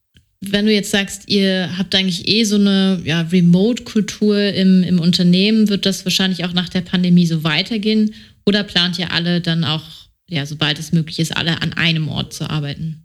wenn 0.52 0.66
du 0.66 0.72
jetzt 0.72 0.90
sagst, 0.90 1.28
ihr 1.28 1.76
habt 1.76 1.94
eigentlich 1.94 2.28
eh 2.28 2.44
so 2.44 2.56
eine 2.56 3.00
ja, 3.04 3.22
Remote-Kultur 3.22 4.38
im, 4.52 4.82
im 4.82 4.98
Unternehmen, 4.98 5.68
wird 5.68 5.86
das 5.86 6.04
wahrscheinlich 6.04 6.44
auch 6.44 6.52
nach 6.52 6.68
der 6.68 6.80
Pandemie 6.80 7.26
so 7.26 7.44
weitergehen? 7.44 8.14
Oder 8.46 8.64
plant 8.64 8.98
ihr 8.98 9.12
alle 9.12 9.40
dann 9.40 9.64
auch, 9.64 9.84
ja, 10.28 10.46
sobald 10.46 10.78
es 10.78 10.92
möglich 10.92 11.18
ist, 11.18 11.36
alle 11.36 11.62
an 11.62 11.72
einem 11.74 12.08
Ort 12.08 12.32
zu 12.32 12.48
arbeiten? 12.48 13.03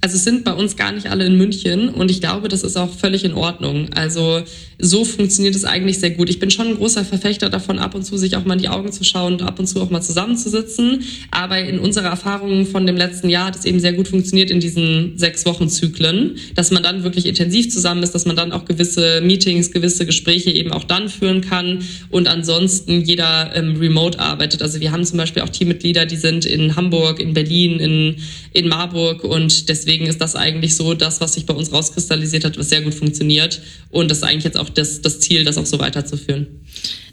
Also 0.00 0.16
es 0.16 0.24
sind 0.24 0.44
bei 0.44 0.52
uns 0.52 0.76
gar 0.76 0.90
nicht 0.90 1.08
alle 1.08 1.26
in 1.26 1.36
München 1.36 1.88
und 1.88 2.10
ich 2.10 2.20
glaube, 2.20 2.48
das 2.48 2.64
ist 2.64 2.76
auch 2.76 2.92
völlig 2.92 3.24
in 3.24 3.34
Ordnung. 3.34 3.88
Also 3.94 4.42
so 4.84 5.04
funktioniert 5.04 5.54
es 5.54 5.64
eigentlich 5.64 6.00
sehr 6.00 6.10
gut. 6.10 6.28
Ich 6.28 6.40
bin 6.40 6.50
schon 6.50 6.66
ein 6.66 6.76
großer 6.76 7.04
Verfechter 7.04 7.48
davon, 7.48 7.78
ab 7.78 7.94
und 7.94 8.04
zu 8.04 8.16
sich 8.16 8.34
auch 8.36 8.44
mal 8.44 8.54
in 8.54 8.60
die 8.62 8.68
Augen 8.68 8.90
zu 8.90 9.04
schauen 9.04 9.34
und 9.34 9.42
ab 9.42 9.60
und 9.60 9.68
zu 9.68 9.80
auch 9.80 9.90
mal 9.90 10.00
zusammenzusitzen. 10.00 11.04
Aber 11.30 11.60
in 11.60 11.78
unserer 11.78 12.08
Erfahrung 12.08 12.66
von 12.66 12.84
dem 12.84 12.96
letzten 12.96 13.28
Jahr 13.28 13.46
hat 13.46 13.56
es 13.56 13.64
eben 13.64 13.78
sehr 13.78 13.92
gut 13.92 14.08
funktioniert 14.08 14.50
in 14.50 14.58
diesen 14.58 15.16
sechs 15.18 15.46
Wochen 15.46 15.68
Zyklen, 15.68 16.36
dass 16.56 16.72
man 16.72 16.82
dann 16.82 17.04
wirklich 17.04 17.26
intensiv 17.26 17.70
zusammen 17.70 18.02
ist, 18.02 18.12
dass 18.12 18.26
man 18.26 18.34
dann 18.34 18.50
auch 18.50 18.64
gewisse 18.64 19.20
Meetings, 19.20 19.70
gewisse 19.70 20.04
Gespräche 20.04 20.50
eben 20.50 20.72
auch 20.72 20.82
dann 20.82 21.08
führen 21.08 21.42
kann 21.42 21.84
und 22.10 22.26
ansonsten 22.26 23.02
jeder 23.02 23.54
ähm, 23.54 23.76
remote 23.76 24.18
arbeitet. 24.18 24.62
Also 24.62 24.80
wir 24.80 24.90
haben 24.90 25.04
zum 25.04 25.18
Beispiel 25.18 25.42
auch 25.42 25.48
Teammitglieder, 25.48 26.06
die 26.06 26.16
sind 26.16 26.44
in 26.44 26.74
Hamburg, 26.74 27.20
in 27.20 27.34
Berlin, 27.34 27.78
in, 27.78 28.16
in 28.52 28.66
Marburg 28.66 29.22
und 29.22 29.68
deswegen 29.68 29.81
ist 29.86 30.20
das 30.20 30.36
eigentlich 30.36 30.76
so 30.76 30.94
das, 30.94 31.20
was 31.20 31.34
sich 31.34 31.46
bei 31.46 31.54
uns 31.54 31.72
rauskristallisiert 31.72 32.44
hat, 32.44 32.58
was 32.58 32.68
sehr 32.68 32.82
gut 32.82 32.94
funktioniert. 32.94 33.60
Und 33.90 34.10
das 34.10 34.18
ist 34.18 34.24
eigentlich 34.24 34.44
jetzt 34.44 34.58
auch 34.58 34.68
das, 34.68 35.02
das 35.02 35.20
Ziel, 35.20 35.44
das 35.44 35.58
auch 35.58 35.66
so 35.66 35.78
weiterzuführen. 35.78 36.46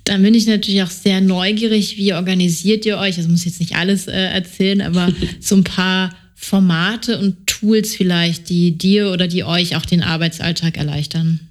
Dann 0.03 0.23
bin 0.23 0.33
ich 0.33 0.47
natürlich 0.47 0.81
auch 0.81 0.89
sehr 0.89 1.21
neugierig, 1.21 1.97
wie 1.97 2.13
organisiert 2.13 2.85
ihr 2.85 2.97
euch? 2.97 3.17
Also 3.17 3.29
muss 3.29 3.45
jetzt 3.45 3.59
nicht 3.59 3.75
alles 3.75 4.07
äh, 4.07 4.11
erzählen, 4.11 4.81
aber 4.81 5.13
so 5.39 5.55
ein 5.55 5.63
paar 5.63 6.15
Formate 6.35 7.19
und 7.19 7.47
Tools 7.47 7.95
vielleicht, 7.95 8.49
die 8.49 8.77
dir 8.77 9.11
oder 9.11 9.27
die 9.27 9.43
euch 9.43 9.75
auch 9.75 9.85
den 9.85 10.01
Arbeitsalltag 10.01 10.77
erleichtern. 10.77 11.41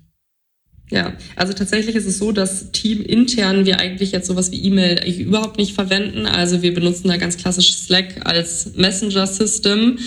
Ja, 0.90 1.12
also 1.36 1.52
tatsächlich 1.52 1.94
ist 1.96 2.06
es 2.06 2.18
so, 2.18 2.32
dass 2.32 2.72
Team 2.72 3.02
intern 3.02 3.66
wir 3.66 3.78
eigentlich 3.78 4.12
jetzt 4.12 4.26
sowas 4.26 4.50
wie 4.50 4.62
E-Mail 4.62 5.04
überhaupt 5.20 5.58
nicht 5.58 5.74
verwenden. 5.74 6.24
Also 6.24 6.62
wir 6.62 6.72
benutzen 6.72 7.08
da 7.08 7.18
ganz 7.18 7.36
klassisch 7.36 7.74
Slack 7.74 8.26
als 8.26 8.74
Messenger-System 8.74 9.98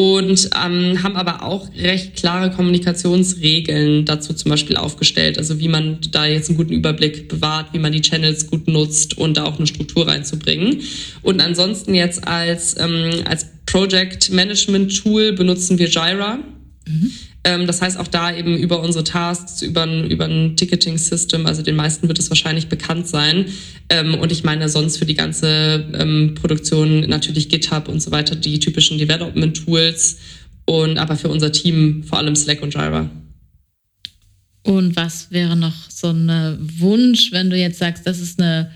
und 0.00 0.48
ähm, 0.56 1.02
haben 1.02 1.16
aber 1.16 1.42
auch 1.42 1.68
recht 1.76 2.16
klare 2.16 2.50
Kommunikationsregeln 2.50 4.06
dazu 4.06 4.32
zum 4.32 4.50
Beispiel 4.50 4.76
aufgestellt. 4.76 5.36
Also 5.36 5.60
wie 5.60 5.68
man 5.68 5.98
da 6.10 6.24
jetzt 6.24 6.48
einen 6.48 6.56
guten 6.56 6.72
Überblick 6.72 7.28
bewahrt, 7.28 7.74
wie 7.74 7.78
man 7.78 7.92
die 7.92 8.00
Channels 8.00 8.46
gut 8.46 8.66
nutzt 8.66 9.18
und 9.18 9.36
da 9.36 9.44
auch 9.44 9.58
eine 9.58 9.66
Struktur 9.66 10.08
reinzubringen. 10.08 10.80
Und 11.20 11.42
ansonsten 11.42 11.94
jetzt 11.94 12.26
als, 12.26 12.76
ähm, 12.78 13.10
als 13.26 13.46
Project 13.66 14.30
Management 14.30 14.96
Tool 15.02 15.34
benutzen 15.34 15.78
wir 15.78 15.88
Jira. 15.88 16.38
Mhm. 16.88 17.10
Ähm, 17.42 17.66
das 17.66 17.80
heißt 17.80 17.98
auch 17.98 18.08
da 18.08 18.34
eben 18.34 18.56
über 18.56 18.80
unsere 18.80 19.04
Tasks, 19.04 19.62
über 19.62 19.84
ein, 19.84 20.10
über 20.10 20.26
ein 20.26 20.56
Ticketing-System, 20.56 21.46
also 21.46 21.62
den 21.62 21.76
meisten 21.76 22.06
wird 22.06 22.18
es 22.18 22.28
wahrscheinlich 22.30 22.68
bekannt 22.68 23.08
sein. 23.08 23.46
Ähm, 23.88 24.14
und 24.14 24.30
ich 24.30 24.44
meine 24.44 24.68
sonst 24.68 24.98
für 24.98 25.06
die 25.06 25.14
ganze 25.14 25.88
ähm, 25.94 26.34
Produktion 26.34 27.00
natürlich 27.08 27.48
GitHub 27.48 27.88
und 27.88 28.00
so 28.00 28.10
weiter, 28.10 28.36
die 28.36 28.58
typischen 28.60 28.98
Development-Tools 28.98 30.18
und 30.66 30.98
aber 30.98 31.16
für 31.16 31.28
unser 31.28 31.50
Team 31.50 32.04
vor 32.04 32.18
allem 32.18 32.36
Slack 32.36 32.62
und 32.62 32.74
Jira. 32.74 33.08
Und 34.62 34.94
was 34.94 35.30
wäre 35.30 35.56
noch 35.56 35.90
so 35.90 36.10
ein 36.10 36.58
Wunsch, 36.78 37.32
wenn 37.32 37.48
du 37.48 37.56
jetzt 37.56 37.78
sagst, 37.78 38.06
das 38.06 38.20
ist 38.20 38.38
eine, 38.38 38.70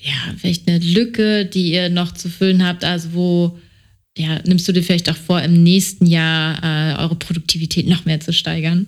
ja, 0.00 0.12
vielleicht 0.38 0.68
eine 0.68 0.78
Lücke, 0.78 1.44
die 1.44 1.72
ihr 1.72 1.88
noch 1.88 2.12
zu 2.12 2.28
füllen 2.28 2.64
habt, 2.64 2.84
also 2.84 3.12
wo 3.12 3.58
ja, 4.16 4.40
nimmst 4.44 4.68
du 4.68 4.72
dir 4.72 4.82
vielleicht 4.82 5.10
auch 5.10 5.16
vor, 5.16 5.40
im 5.40 5.62
nächsten 5.62 6.06
Jahr 6.06 6.62
äh, 6.62 7.00
eure 7.00 7.16
Produktivität 7.16 7.88
noch 7.88 8.04
mehr 8.04 8.20
zu 8.20 8.32
steigern? 8.32 8.86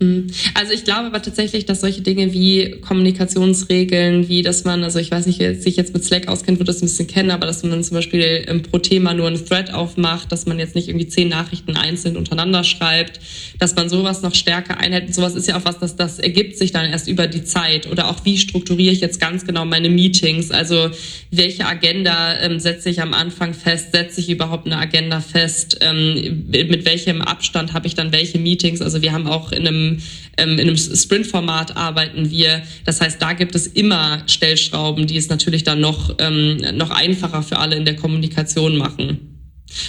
Mhm. 0.00 0.28
Also 0.54 0.72
ich 0.72 0.84
glaube 0.84 1.06
aber 1.06 1.20
tatsächlich, 1.20 1.66
dass 1.66 1.80
solche 1.80 2.02
Dinge 2.02 2.32
wie 2.32 2.76
Kommunikationsregeln, 2.80 4.28
wie 4.28 4.42
dass 4.42 4.62
man, 4.62 4.84
also 4.84 5.00
ich 5.00 5.10
weiß 5.10 5.26
nicht, 5.26 5.40
wer 5.40 5.56
sich 5.56 5.76
jetzt 5.76 5.92
mit 5.92 6.04
Slack 6.04 6.28
auskennt, 6.28 6.60
wird 6.60 6.68
das 6.68 6.76
ein 6.80 6.86
bisschen 6.86 7.08
kennen, 7.08 7.32
aber 7.32 7.46
dass 7.46 7.64
man 7.64 7.82
zum 7.82 7.96
Beispiel 7.96 8.44
ähm, 8.46 8.62
pro 8.62 8.78
Thema 8.78 9.12
nur 9.12 9.26
einen 9.26 9.44
Thread 9.44 9.74
aufmacht, 9.74 10.30
dass 10.30 10.46
man 10.46 10.60
jetzt 10.60 10.76
nicht 10.76 10.88
irgendwie 10.88 11.08
zehn 11.08 11.28
Nachrichten 11.28 11.76
einzeln 11.76 12.16
untereinander 12.16 12.62
schreibt, 12.62 13.18
dass 13.58 13.74
man 13.74 13.88
sowas 13.88 14.22
noch 14.22 14.36
stärker 14.36 14.78
einhält. 14.78 15.12
Sowas 15.12 15.34
ist 15.34 15.48
ja 15.48 15.56
auch 15.58 15.64
was, 15.64 15.80
dass 15.80 15.96
das 15.96 16.20
ergibt 16.20 16.56
sich 16.58 16.70
dann 16.70 16.88
erst 16.88 17.08
über 17.08 17.26
die 17.26 17.42
Zeit 17.42 17.90
oder 17.90 18.08
auch 18.08 18.24
wie 18.24 18.38
strukturiere 18.38 18.92
ich 18.92 19.00
jetzt 19.00 19.20
ganz 19.20 19.46
genau 19.46 19.64
meine 19.64 19.88
Meetings, 19.88 20.52
also 20.52 20.90
welche 21.32 21.66
Agenda 21.66 22.38
ähm, 22.40 22.60
setze 22.60 22.88
ich 22.88 23.02
am 23.02 23.14
Anfang 23.14 23.52
fest, 23.52 23.88
setze 23.92 24.20
ich 24.20 24.30
überhaupt 24.30 24.66
eine 24.66 24.78
Agenda 24.78 25.20
fest, 25.20 25.78
ähm, 25.80 26.46
mit 26.48 26.84
welchem 26.84 27.20
Abstand 27.20 27.72
habe 27.72 27.88
ich 27.88 27.96
dann 27.96 28.12
welche 28.12 28.38
Meetings, 28.38 28.80
also 28.80 29.02
wir 29.02 29.12
haben 29.12 29.26
auch 29.26 29.50
in 29.50 29.66
einem 29.66 29.87
ähm, 30.36 30.58
in 30.58 30.60
einem 30.60 30.76
Sprint-Format 30.76 31.76
arbeiten 31.76 32.30
wir. 32.30 32.62
Das 32.84 33.00
heißt, 33.00 33.20
da 33.20 33.32
gibt 33.32 33.54
es 33.54 33.66
immer 33.66 34.22
Stellschrauben, 34.26 35.06
die 35.06 35.16
es 35.16 35.28
natürlich 35.28 35.64
dann 35.64 35.80
noch, 35.80 36.14
ähm, 36.18 36.58
noch 36.76 36.90
einfacher 36.90 37.42
für 37.42 37.58
alle 37.58 37.76
in 37.76 37.84
der 37.84 37.96
Kommunikation 37.96 38.76
machen. 38.76 39.37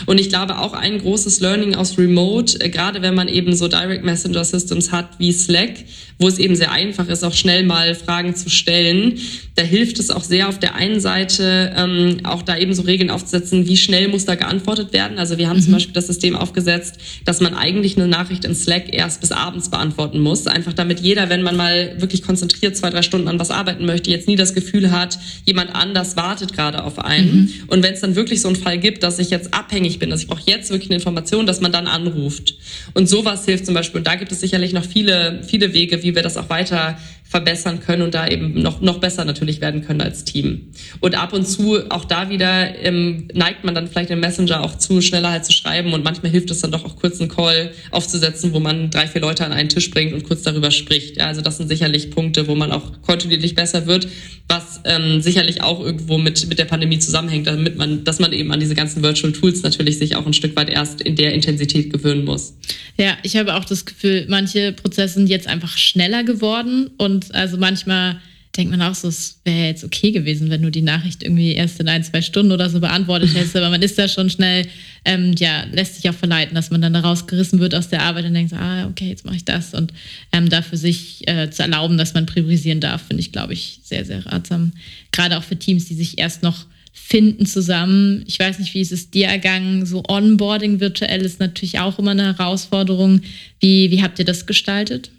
Und 0.05 0.19
ich 0.19 0.29
glaube 0.29 0.59
auch 0.59 0.73
ein 0.73 0.99
großes 0.99 1.39
Learning 1.39 1.75
aus 1.75 1.97
Remote, 1.97 2.59
äh, 2.59 2.69
gerade 2.69 3.01
wenn 3.01 3.15
man 3.15 3.27
eben 3.27 3.55
so 3.55 3.67
Direct 3.67 4.03
Messenger 4.03 4.43
Systems 4.43 4.91
hat 4.91 5.07
wie 5.19 5.31
Slack, 5.31 5.85
wo 6.19 6.27
es 6.27 6.37
eben 6.37 6.55
sehr 6.55 6.71
einfach 6.71 7.07
ist, 7.07 7.23
auch 7.23 7.33
schnell 7.33 7.63
mal 7.63 7.95
Fragen 7.95 8.35
zu 8.35 8.49
stellen. 8.49 9.19
da 9.55 9.63
hilft 9.63 9.99
es 9.99 10.09
auch 10.09 10.23
sehr 10.23 10.47
auf 10.47 10.59
der 10.59 10.75
einen 10.75 10.99
Seite 11.01 11.73
ähm, 11.77 12.19
auch 12.23 12.41
da 12.41 12.57
eben 12.57 12.73
so 12.73 12.81
Regeln 12.83 13.09
aufzusetzen, 13.09 13.67
wie 13.67 13.75
schnell 13.75 14.07
muss 14.07 14.25
da 14.25 14.35
geantwortet 14.35 14.93
werden. 14.93 15.17
Also 15.17 15.37
wir 15.37 15.49
haben 15.49 15.57
mhm. 15.57 15.63
zum 15.63 15.73
Beispiel 15.73 15.93
das 15.93 16.07
System 16.07 16.35
aufgesetzt, 16.35 16.97
dass 17.25 17.41
man 17.41 17.55
eigentlich 17.55 17.97
eine 17.97 18.07
Nachricht 18.07 18.45
in 18.45 18.55
Slack 18.55 18.93
erst 18.93 19.21
bis 19.21 19.31
abends 19.31 19.69
beantworten 19.69 20.19
muss. 20.19 20.47
Einfach 20.47 20.73
damit 20.73 20.99
jeder, 20.99 21.29
wenn 21.29 21.41
man 21.41 21.55
mal 21.55 21.95
wirklich 21.99 22.21
konzentriert 22.21 22.75
zwei, 22.77 22.89
drei 22.89 23.01
Stunden 23.01 23.27
an 23.27 23.39
was 23.39 23.51
arbeiten 23.51 23.85
möchte, 23.85 24.11
jetzt 24.11 24.27
nie 24.27 24.35
das 24.35 24.53
Gefühl 24.53 24.91
hat, 24.91 25.19
jemand 25.45 25.75
anders 25.75 26.15
wartet 26.17 26.53
gerade 26.53 26.83
auf 26.83 26.99
einen. 26.99 27.31
Mhm. 27.31 27.53
Und 27.67 27.83
wenn 27.83 27.93
es 27.93 28.01
dann 28.01 28.15
wirklich 28.15 28.41
so 28.41 28.47
einen 28.47 28.57
Fall 28.57 28.77
gibt, 28.77 29.03
dass 29.03 29.19
ich 29.19 29.29
jetzt 29.29 29.53
abhängig 29.69 29.99
bin, 29.99 30.09
dass 30.09 30.21
ich 30.21 30.27
brauche 30.27 30.41
jetzt 30.45 30.71
wirklich 30.71 30.89
eine 30.89 30.95
Information, 30.95 31.45
dass 31.45 31.61
man 31.61 31.71
dann 31.71 31.85
anruft. 31.85 32.55
Und 32.95 33.07
sowas 33.07 33.45
hilft 33.45 33.67
zum 33.67 33.75
Beispiel. 33.75 33.99
Und 33.99 34.07
da 34.07 34.15
gibt 34.15 34.31
es 34.31 34.39
sicherlich 34.39 34.73
noch 34.73 34.83
viele, 34.83 35.43
viele 35.43 35.73
Wege, 35.73 36.01
wie 36.01 36.15
wir 36.15 36.23
das 36.23 36.37
auch 36.37 36.49
weiter 36.49 36.97
verbessern 37.29 37.79
können 37.79 38.01
und 38.01 38.15
da 38.15 38.27
eben 38.27 38.59
noch, 38.59 38.81
noch 38.81 38.97
besser 38.97 39.23
natürlich 39.23 39.61
werden 39.61 39.85
können 39.85 40.01
als 40.01 40.25
Team. 40.25 40.71
Und 40.99 41.15
ab 41.15 41.31
und 41.31 41.47
zu, 41.47 41.79
auch 41.91 42.05
da 42.05 42.31
wieder, 42.31 42.75
ähm, 42.83 43.27
neigt 43.35 43.63
man 43.63 43.75
dann 43.75 43.87
vielleicht 43.87 44.09
im 44.09 44.19
Messenger 44.19 44.63
auch 44.63 44.75
zu, 44.79 44.99
schneller 44.99 45.29
halt 45.29 45.45
zu 45.45 45.53
schreiben 45.53 45.93
und 45.93 46.03
manchmal 46.03 46.31
hilft 46.31 46.49
es 46.49 46.61
dann 46.61 46.71
doch 46.71 46.83
auch 46.85 46.95
kurz 46.95 47.21
einen 47.21 47.29
Call 47.29 47.71
aufzusetzen, 47.91 48.51
wo 48.51 48.59
man 48.59 48.89
drei, 48.89 49.05
vier 49.05 49.21
Leute 49.21 49.45
an 49.45 49.53
einen 49.53 49.69
Tisch 49.69 49.91
bringt 49.91 50.11
und 50.13 50.23
kurz 50.23 50.41
darüber 50.41 50.71
spricht. 50.71 51.17
Ja, 51.17 51.27
also 51.27 51.41
das 51.41 51.57
sind 51.57 51.67
sicherlich 51.67 52.09
Punkte, 52.09 52.47
wo 52.47 52.55
man 52.55 52.71
auch 52.71 52.99
kontinuierlich 53.03 53.53
besser 53.53 53.85
wird, 53.85 54.07
was 54.47 54.81
ähm, 54.85 55.21
sicherlich 55.21 55.61
auch 55.61 55.79
irgendwo 55.81 56.17
mit, 56.17 56.49
mit 56.49 56.57
der 56.57 56.65
Pandemie 56.65 56.97
zusammenhängt, 56.97 57.45
damit 57.45 57.77
man, 57.77 58.03
dass 58.05 58.17
man 58.17 58.33
eben 58.33 58.51
an 58.51 58.59
diese 58.59 58.73
ganzen 58.73 59.03
Virtual 59.03 59.31
Tools 59.33 59.61
natürlich 59.61 59.99
sich 59.99 60.15
auch 60.15 60.25
ein 60.25 60.33
Stück 60.33 60.55
weit 60.55 60.69
erst 60.69 61.01
in 61.01 61.15
der 61.15 61.33
Intensität 61.35 61.93
gewöhnen 61.93 62.25
muss. 62.25 62.55
Ja, 62.97 63.17
ich 63.21 63.37
habe 63.37 63.55
auch 63.55 63.65
das 63.65 63.85
Gefühl, 63.85 64.25
manche 64.27 64.73
Prozesse 64.73 65.15
sind 65.15 65.29
jetzt 65.29 65.47
einfach 65.47 65.77
schneller 65.77 66.23
geworden 66.23 66.89
und 66.97 67.18
und 67.19 67.35
also 67.35 67.57
manchmal 67.57 68.17
denkt 68.57 68.71
man 68.71 68.81
auch 68.81 68.95
so, 68.95 69.07
es 69.07 69.39
wäre 69.45 69.67
jetzt 69.67 69.83
okay 69.83 70.11
gewesen, 70.11 70.49
wenn 70.49 70.63
du 70.63 70.71
die 70.71 70.81
Nachricht 70.81 71.21
irgendwie 71.23 71.53
erst 71.53 71.79
in 71.79 71.87
ein, 71.87 72.03
zwei 72.03 72.21
Stunden 72.21 72.51
oder 72.51 72.69
so 72.69 72.79
beantwortet 72.79 73.33
hättest. 73.35 73.55
Aber 73.55 73.69
man 73.69 73.81
ist 73.81 73.99
da 73.99 74.07
schon 74.07 74.29
schnell, 74.29 74.65
ähm, 75.05 75.35
ja, 75.37 75.65
lässt 75.71 75.95
sich 75.95 76.09
auch 76.09 76.15
verleiten, 76.15 76.55
dass 76.55 76.71
man 76.71 76.81
dann 76.81 76.93
da 76.93 77.01
rausgerissen 77.01 77.59
wird 77.59 77.75
aus 77.75 77.89
der 77.89 78.01
Arbeit 78.01 78.25
und 78.25 78.33
denkt, 78.33 78.53
ah, 78.53 78.87
okay, 78.87 79.09
jetzt 79.09 79.23
mache 79.23 79.35
ich 79.35 79.45
das. 79.45 79.75
Und 79.75 79.93
ähm, 80.31 80.49
dafür 80.49 80.79
sich 80.79 81.27
äh, 81.27 81.51
zu 81.51 81.61
erlauben, 81.61 81.97
dass 81.97 82.15
man 82.15 82.25
priorisieren 82.25 82.79
darf, 82.79 83.03
finde 83.03 83.21
ich, 83.21 83.31
glaube 83.31 83.53
ich, 83.53 83.81
sehr, 83.83 84.03
sehr 84.03 84.25
ratsam. 84.25 84.71
Gerade 85.11 85.37
auch 85.37 85.43
für 85.43 85.55
Teams, 85.55 85.85
die 85.85 85.95
sich 85.95 86.17
erst 86.17 86.41
noch 86.41 86.65
finden 86.91 87.45
zusammen. 87.45 88.23
Ich 88.25 88.39
weiß 88.39 88.57
nicht, 88.57 88.73
wie 88.73 88.81
ist 88.81 88.91
es 88.91 89.11
dir 89.11 89.27
ergangen? 89.27 89.85
So 89.85 90.03
Onboarding 90.07 90.79
virtuell 90.79 91.21
ist 91.21 91.39
natürlich 91.39 91.79
auch 91.79 91.99
immer 91.99 92.11
eine 92.11 92.37
Herausforderung. 92.37 93.21
Wie, 93.59 93.91
wie 93.91 94.01
habt 94.01 94.17
ihr 94.17 94.25
das 94.25 94.47
gestaltet? 94.47 95.11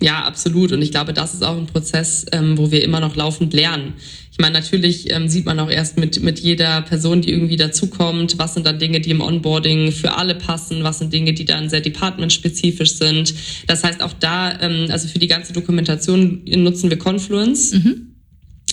Ja, 0.00 0.24
absolut. 0.24 0.72
Und 0.72 0.82
ich 0.82 0.90
glaube, 0.90 1.12
das 1.12 1.34
ist 1.34 1.44
auch 1.44 1.56
ein 1.56 1.66
Prozess, 1.66 2.26
ähm, 2.32 2.56
wo 2.56 2.70
wir 2.70 2.82
immer 2.82 3.00
noch 3.00 3.16
laufend 3.16 3.52
lernen. 3.52 3.94
Ich 4.32 4.38
meine, 4.38 4.54
natürlich 4.54 5.12
ähm, 5.12 5.28
sieht 5.28 5.44
man 5.44 5.60
auch 5.60 5.70
erst 5.70 5.98
mit, 5.98 6.22
mit 6.22 6.38
jeder 6.38 6.80
Person, 6.82 7.20
die 7.20 7.30
irgendwie 7.30 7.56
dazukommt, 7.56 8.38
was 8.38 8.54
sind 8.54 8.66
dann 8.66 8.78
Dinge, 8.78 9.00
die 9.00 9.10
im 9.10 9.20
Onboarding 9.20 9.92
für 9.92 10.16
alle 10.16 10.34
passen, 10.34 10.82
was 10.82 11.00
sind 11.00 11.12
Dinge, 11.12 11.34
die 11.34 11.44
dann 11.44 11.68
sehr 11.68 11.82
departmentspezifisch 11.82 12.94
sind. 12.94 13.34
Das 13.66 13.84
heißt, 13.84 14.02
auch 14.02 14.14
da, 14.14 14.58
ähm, 14.60 14.86
also 14.90 15.08
für 15.08 15.18
die 15.18 15.26
ganze 15.26 15.52
Dokumentation 15.52 16.42
nutzen 16.46 16.88
wir 16.88 16.98
Confluence. 16.98 17.72
Mhm 17.72 18.09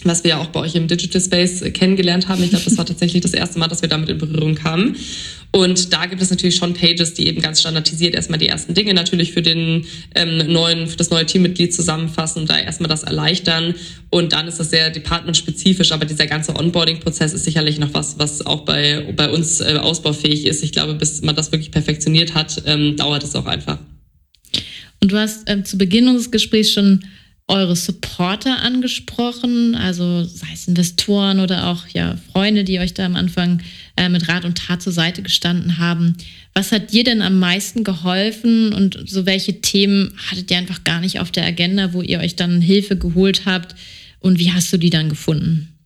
was 0.06 0.24
wir 0.24 0.32
ja 0.32 0.38
auch 0.38 0.48
bei 0.48 0.60
euch 0.60 0.76
im 0.76 0.88
Digital 0.88 1.22
Space 1.22 1.64
kennengelernt 1.74 2.28
haben. 2.28 2.44
Ich 2.44 2.50
glaube, 2.50 2.66
das 2.66 2.78
war 2.78 2.86
tatsächlich 2.88 3.22
das 3.22 3.34
erste 3.34 3.60
Mal, 3.60 3.68
dass 3.68 3.82
wir 3.82 3.90
damit 3.90 4.10
in 4.10 4.18
Berührung 4.18 4.56
kamen. 4.56 4.96
Und 5.52 5.94
da 5.94 6.06
gibt 6.06 6.22
es 6.22 6.30
natürlich 6.30 6.58
schon 6.58 6.74
Pages, 6.74 7.14
die 7.14 7.28
eben 7.28 7.42
ganz 7.42 7.62
standardisiert 7.62 8.14
erstmal 8.16 8.38
die 8.38 8.48
ersten 8.48 8.74
Dinge 8.74 8.94
natürlich 8.94 9.32
für 9.32 9.42
den 9.42 9.86
ähm, 10.14 10.52
neuen, 10.52 10.88
für 10.88 10.98
das 10.98 11.10
neue 11.10 11.26
Teammitglied 11.26 11.74
zusammenfassen 11.74 12.42
und 12.42 12.50
da 12.50 12.60
erstmal 12.60 12.90
das 12.90 13.04
erleichtern. 13.04 13.74
Und 14.10 14.34
dann 14.34 14.48
ist 14.48 14.60
das 14.60 14.70
sehr 14.70 14.90
departmentspezifisch, 14.90 15.92
aber 15.92 16.06
dieser 16.06 16.28
ganze 16.28 16.56
Onboarding-Prozess 16.56 17.34
ist 17.34 17.46
sicherlich 17.46 17.80
noch 17.80 17.94
was, 17.94 18.20
was 18.20 18.46
auch 18.46 18.66
bei, 18.66 19.14
bei 19.16 19.30
uns 19.30 19.62
äh, 19.62 19.78
ausbaufähig 19.82 20.46
ist. 20.46 20.64
Ich 20.64 20.74
glaube, 20.74 20.96
bis 20.96 21.22
man 21.22 21.36
das 21.36 21.52
wirklich 21.52 21.72
perfektioniert 21.72 22.36
hat, 22.36 22.62
ähm, 22.66 22.98
dauert 22.98 23.24
es 23.24 23.34
auch 23.36 23.46
einfach. 23.46 23.80
Und 25.02 25.12
du 25.12 25.18
hast 25.18 25.50
ähm, 25.50 25.64
zu 25.64 25.78
Beginn 25.78 26.08
unseres 26.08 26.32
Gesprächs 26.32 26.72
schon 26.72 27.06
eure 27.48 27.76
Supporter 27.78 28.62
angesprochen, 28.62 29.76
also 29.76 30.26
sei 30.26 30.48
es 30.54 30.68
Investoren 30.68 31.40
oder 31.40 31.68
auch 31.68 31.88
ja 31.88 32.18
Freunde, 32.32 32.66
die 32.66 32.80
euch 32.80 32.94
da 32.94 33.06
am 33.06 33.16
Anfang 33.16 33.62
äh, 33.96 34.10
mit 34.10 34.28
Rat 34.28 34.44
und 34.44 34.58
Tat 34.58 34.82
zur 34.82 34.92
Seite 34.92 35.22
gestanden 35.22 35.78
haben. 35.78 36.18
Was 36.54 36.74
hat 36.74 36.92
dir 36.92 37.06
denn 37.06 37.22
am 37.22 37.40
meisten 37.40 37.86
geholfen 37.86 38.74
und 38.74 39.00
so 39.06 39.26
welche 39.26 39.62
Themen 39.62 40.12
hattet 40.30 40.52
ihr 40.52 40.58
einfach 40.58 40.84
gar 40.84 41.00
nicht 41.00 41.20
auf 41.20 41.32
der 41.32 41.46
Agenda, 41.46 41.94
wo 41.94 42.02
ihr 42.02 42.20
euch 42.20 42.36
dann 42.36 42.60
Hilfe 42.60 42.98
geholt 42.98 43.46
habt 43.46 43.76
und 44.20 44.40
wie 44.40 44.52
hast 44.52 44.74
du 44.74 44.78
die 44.78 44.90
dann 44.90 45.08
gefunden? 45.08 45.77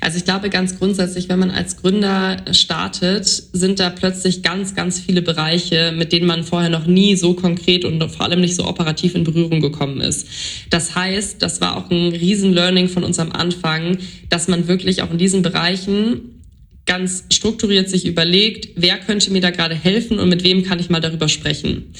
Also 0.00 0.16
ich 0.16 0.24
glaube 0.24 0.50
ganz 0.50 0.78
grundsätzlich, 0.78 1.28
wenn 1.28 1.38
man 1.38 1.50
als 1.50 1.76
Gründer 1.76 2.38
startet, 2.52 3.26
sind 3.26 3.80
da 3.80 3.90
plötzlich 3.90 4.42
ganz, 4.42 4.74
ganz 4.74 4.98
viele 4.98 5.22
Bereiche, 5.22 5.92
mit 5.96 6.12
denen 6.12 6.26
man 6.26 6.44
vorher 6.44 6.70
noch 6.70 6.86
nie 6.86 7.16
so 7.16 7.34
konkret 7.34 7.84
und 7.84 8.02
vor 8.10 8.26
allem 8.26 8.40
nicht 8.40 8.56
so 8.56 8.66
operativ 8.66 9.14
in 9.14 9.24
Berührung 9.24 9.60
gekommen 9.60 10.00
ist. 10.00 10.26
Das 10.70 10.94
heißt, 10.94 11.42
das 11.42 11.60
war 11.60 11.76
auch 11.76 11.90
ein 11.90 12.12
Riesen-Learning 12.12 12.88
von 12.88 13.04
uns 13.04 13.18
am 13.18 13.32
Anfang, 13.32 13.98
dass 14.28 14.48
man 14.48 14.68
wirklich 14.68 15.02
auch 15.02 15.10
in 15.10 15.18
diesen 15.18 15.42
Bereichen 15.42 16.39
ganz 16.90 17.22
strukturiert 17.30 17.88
sich 17.88 18.04
überlegt, 18.04 18.70
wer 18.74 18.98
könnte 18.98 19.30
mir 19.30 19.40
da 19.40 19.50
gerade 19.50 19.76
helfen 19.76 20.18
und 20.18 20.28
mit 20.28 20.42
wem 20.42 20.64
kann 20.64 20.80
ich 20.80 20.90
mal 20.90 20.98
darüber 20.98 21.28
sprechen. 21.28 21.92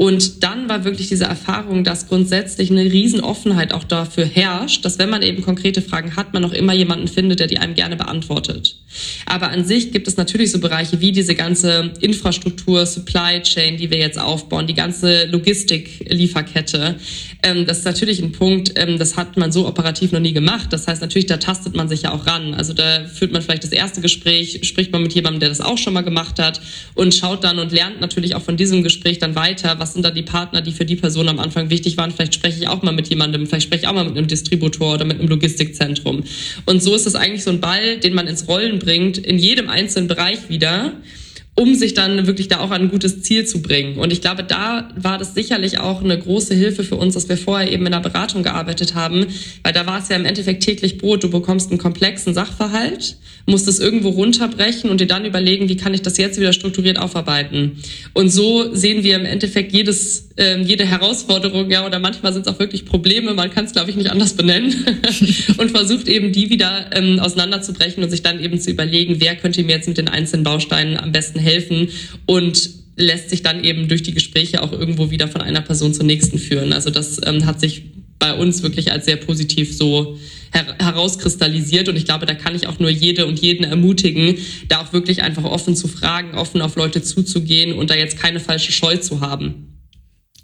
Und 0.00 0.42
dann 0.42 0.66
war 0.66 0.86
wirklich 0.86 1.08
diese 1.08 1.24
Erfahrung, 1.24 1.84
dass 1.84 2.08
grundsätzlich 2.08 2.70
eine 2.70 2.84
Riesenoffenheit 2.84 3.74
auch 3.74 3.84
dafür 3.84 4.24
herrscht, 4.24 4.82
dass 4.86 4.98
wenn 4.98 5.10
man 5.10 5.20
eben 5.20 5.42
konkrete 5.42 5.82
Fragen 5.82 6.16
hat, 6.16 6.32
man 6.32 6.42
auch 6.42 6.54
immer 6.54 6.72
jemanden 6.72 7.06
findet, 7.06 7.38
der 7.38 7.48
die 7.48 7.58
einem 7.58 7.74
gerne 7.74 7.96
beantwortet. 7.96 8.76
Aber 9.26 9.50
an 9.50 9.66
sich 9.66 9.92
gibt 9.92 10.08
es 10.08 10.16
natürlich 10.16 10.52
so 10.52 10.58
Bereiche 10.58 11.02
wie 11.02 11.12
diese 11.12 11.34
ganze 11.34 11.92
Infrastruktur, 12.00 12.86
Supply 12.86 13.42
Chain, 13.42 13.76
die 13.76 13.90
wir 13.90 13.98
jetzt 13.98 14.18
aufbauen, 14.18 14.66
die 14.66 14.72
ganze 14.72 15.26
Logistik-Lieferkette. 15.26 16.94
Ähm, 17.42 17.66
das 17.66 17.80
ist 17.80 17.84
natürlich 17.84 18.22
ein 18.22 18.32
Punkt, 18.32 18.72
ähm, 18.76 18.98
das 18.98 19.18
hat 19.18 19.36
man 19.36 19.52
so 19.52 19.68
operativ 19.68 20.12
noch 20.12 20.20
nie 20.20 20.32
gemacht. 20.32 20.72
Das 20.72 20.88
heißt, 20.88 21.02
natürlich, 21.02 21.26
da 21.26 21.36
tastet 21.36 21.76
man 21.76 21.90
sich 21.90 22.02
ja 22.02 22.12
auch 22.12 22.26
ran. 22.26 22.54
Also 22.54 22.72
da 22.72 23.04
führt 23.04 23.32
man 23.32 23.42
vielleicht 23.42 23.64
das 23.64 23.72
erste 23.72 24.00
Gespräch, 24.00 24.29
spricht 24.62 24.92
man 24.92 25.02
mit 25.02 25.12
jemandem, 25.14 25.40
der 25.40 25.48
das 25.48 25.60
auch 25.60 25.78
schon 25.78 25.92
mal 25.92 26.02
gemacht 26.02 26.38
hat 26.38 26.60
und 26.94 27.14
schaut 27.14 27.44
dann 27.44 27.58
und 27.58 27.72
lernt 27.72 28.00
natürlich 28.00 28.34
auch 28.34 28.42
von 28.42 28.56
diesem 28.56 28.82
Gespräch 28.82 29.18
dann 29.18 29.34
weiter, 29.34 29.78
was 29.78 29.92
sind 29.94 30.04
da 30.04 30.10
die 30.10 30.22
Partner, 30.22 30.60
die 30.60 30.72
für 30.72 30.84
die 30.84 30.96
Person 30.96 31.28
am 31.28 31.38
Anfang 31.38 31.70
wichtig 31.70 31.96
waren. 31.96 32.10
Vielleicht 32.10 32.34
spreche 32.34 32.58
ich 32.58 32.68
auch 32.68 32.82
mal 32.82 32.92
mit 32.92 33.08
jemandem, 33.08 33.46
vielleicht 33.46 33.64
spreche 33.64 33.82
ich 33.82 33.88
auch 33.88 33.94
mal 33.94 34.04
mit 34.04 34.16
einem 34.16 34.26
Distributor 34.26 34.94
oder 34.94 35.04
mit 35.04 35.18
einem 35.18 35.28
Logistikzentrum. 35.28 36.24
Und 36.66 36.82
so 36.82 36.94
ist 36.94 37.06
es 37.06 37.14
eigentlich 37.14 37.44
so 37.44 37.50
ein 37.50 37.60
Ball, 37.60 37.98
den 37.98 38.14
man 38.14 38.26
ins 38.26 38.48
Rollen 38.48 38.78
bringt, 38.78 39.18
in 39.18 39.38
jedem 39.38 39.68
einzelnen 39.68 40.08
Bereich 40.08 40.48
wieder 40.48 40.92
um 41.60 41.74
sich 41.74 41.92
dann 41.92 42.26
wirklich 42.26 42.48
da 42.48 42.60
auch 42.60 42.70
an 42.70 42.80
ein 42.80 42.88
gutes 42.88 43.20
Ziel 43.20 43.44
zu 43.44 43.60
bringen. 43.60 43.98
Und 43.98 44.14
ich 44.14 44.22
glaube, 44.22 44.42
da 44.42 44.88
war 44.96 45.18
das 45.18 45.34
sicherlich 45.34 45.78
auch 45.78 46.02
eine 46.02 46.18
große 46.18 46.54
Hilfe 46.54 46.84
für 46.84 46.96
uns, 46.96 47.12
dass 47.12 47.28
wir 47.28 47.36
vorher 47.36 47.70
eben 47.70 47.84
in 47.84 47.92
der 47.92 48.00
Beratung 48.00 48.42
gearbeitet 48.42 48.94
haben, 48.94 49.26
weil 49.62 49.74
da 49.74 49.84
war 49.84 49.98
es 49.98 50.08
ja 50.08 50.16
im 50.16 50.24
Endeffekt 50.24 50.62
täglich 50.62 50.96
Brot. 50.96 51.22
Du 51.22 51.28
bekommst 51.28 51.68
einen 51.68 51.78
komplexen 51.78 52.32
Sachverhalt, 52.32 53.18
musst 53.44 53.68
es 53.68 53.78
irgendwo 53.78 54.08
runterbrechen 54.08 54.88
und 54.88 55.02
dir 55.02 55.06
dann 55.06 55.26
überlegen, 55.26 55.68
wie 55.68 55.76
kann 55.76 55.92
ich 55.92 56.00
das 56.00 56.16
jetzt 56.16 56.40
wieder 56.40 56.54
strukturiert 56.54 56.98
aufarbeiten. 56.98 57.72
Und 58.14 58.30
so 58.30 58.74
sehen 58.74 59.04
wir 59.04 59.16
im 59.16 59.26
Endeffekt 59.26 59.74
jedes, 59.74 60.30
äh, 60.36 60.62
jede 60.62 60.86
Herausforderung, 60.86 61.70
ja, 61.70 61.84
oder 61.84 61.98
manchmal 61.98 62.32
sind 62.32 62.46
es 62.46 62.52
auch 62.54 62.58
wirklich 62.58 62.86
Probleme, 62.86 63.34
man 63.34 63.50
kann 63.50 63.66
es, 63.66 63.72
glaube 63.72 63.90
ich, 63.90 63.96
nicht 63.96 64.10
anders 64.10 64.32
benennen, 64.32 64.72
und 65.58 65.70
versucht 65.72 66.08
eben 66.08 66.32
die 66.32 66.48
wieder 66.48 66.86
ähm, 66.94 67.18
auseinanderzubrechen 67.18 68.02
und 68.02 68.08
sich 68.08 68.22
dann 68.22 68.42
eben 68.42 68.58
zu 68.58 68.70
überlegen, 68.70 69.16
wer 69.18 69.36
könnte 69.36 69.62
mir 69.62 69.76
jetzt 69.76 69.88
mit 69.88 69.98
den 69.98 70.08
einzelnen 70.08 70.42
Bausteinen 70.42 70.96
am 70.96 71.12
besten 71.12 71.38
helfen 71.38 71.49
helfen 71.50 71.88
und 72.26 72.70
lässt 72.96 73.30
sich 73.30 73.42
dann 73.42 73.64
eben 73.64 73.88
durch 73.88 74.02
die 74.02 74.14
Gespräche 74.14 74.62
auch 74.62 74.72
irgendwo 74.72 75.10
wieder 75.10 75.28
von 75.28 75.40
einer 75.40 75.62
Person 75.62 75.94
zur 75.94 76.04
nächsten 76.04 76.38
führen. 76.38 76.72
Also 76.72 76.90
das 76.90 77.20
ähm, 77.24 77.46
hat 77.46 77.60
sich 77.60 77.82
bei 78.18 78.34
uns 78.34 78.62
wirklich 78.62 78.92
als 78.92 79.06
sehr 79.06 79.16
positiv 79.16 79.74
so 79.74 80.18
her 80.52 80.76
herauskristallisiert 80.78 81.88
und 81.88 81.96
ich 81.96 82.04
glaube, 82.04 82.26
da 82.26 82.34
kann 82.34 82.54
ich 82.54 82.66
auch 82.66 82.78
nur 82.78 82.90
jede 82.90 83.26
und 83.26 83.40
jeden 83.40 83.64
ermutigen, 83.64 84.36
da 84.68 84.82
auch 84.82 84.92
wirklich 84.92 85.22
einfach 85.22 85.44
offen 85.44 85.74
zu 85.74 85.88
fragen, 85.88 86.36
offen 86.36 86.60
auf 86.60 86.76
Leute 86.76 87.02
zuzugehen 87.02 87.72
und 87.72 87.90
da 87.90 87.94
jetzt 87.94 88.18
keine 88.18 88.40
falsche 88.40 88.72
Scheu 88.72 88.96
zu 88.98 89.20
haben. 89.20 89.78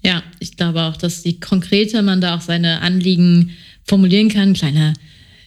Ja, 0.03 0.23
ich 0.41 0.57
glaube 0.57 0.83
auch, 0.83 0.97
dass 0.97 1.23
die 1.23 1.39
konkreter 1.41 2.03
man 2.03 2.21
da 2.21 2.37
auch 2.37 2.41
seine 2.41 2.81
Anliegen 2.81 3.51
formulieren 3.85 4.29
kann. 4.29 4.55
Kleiner 4.55 4.95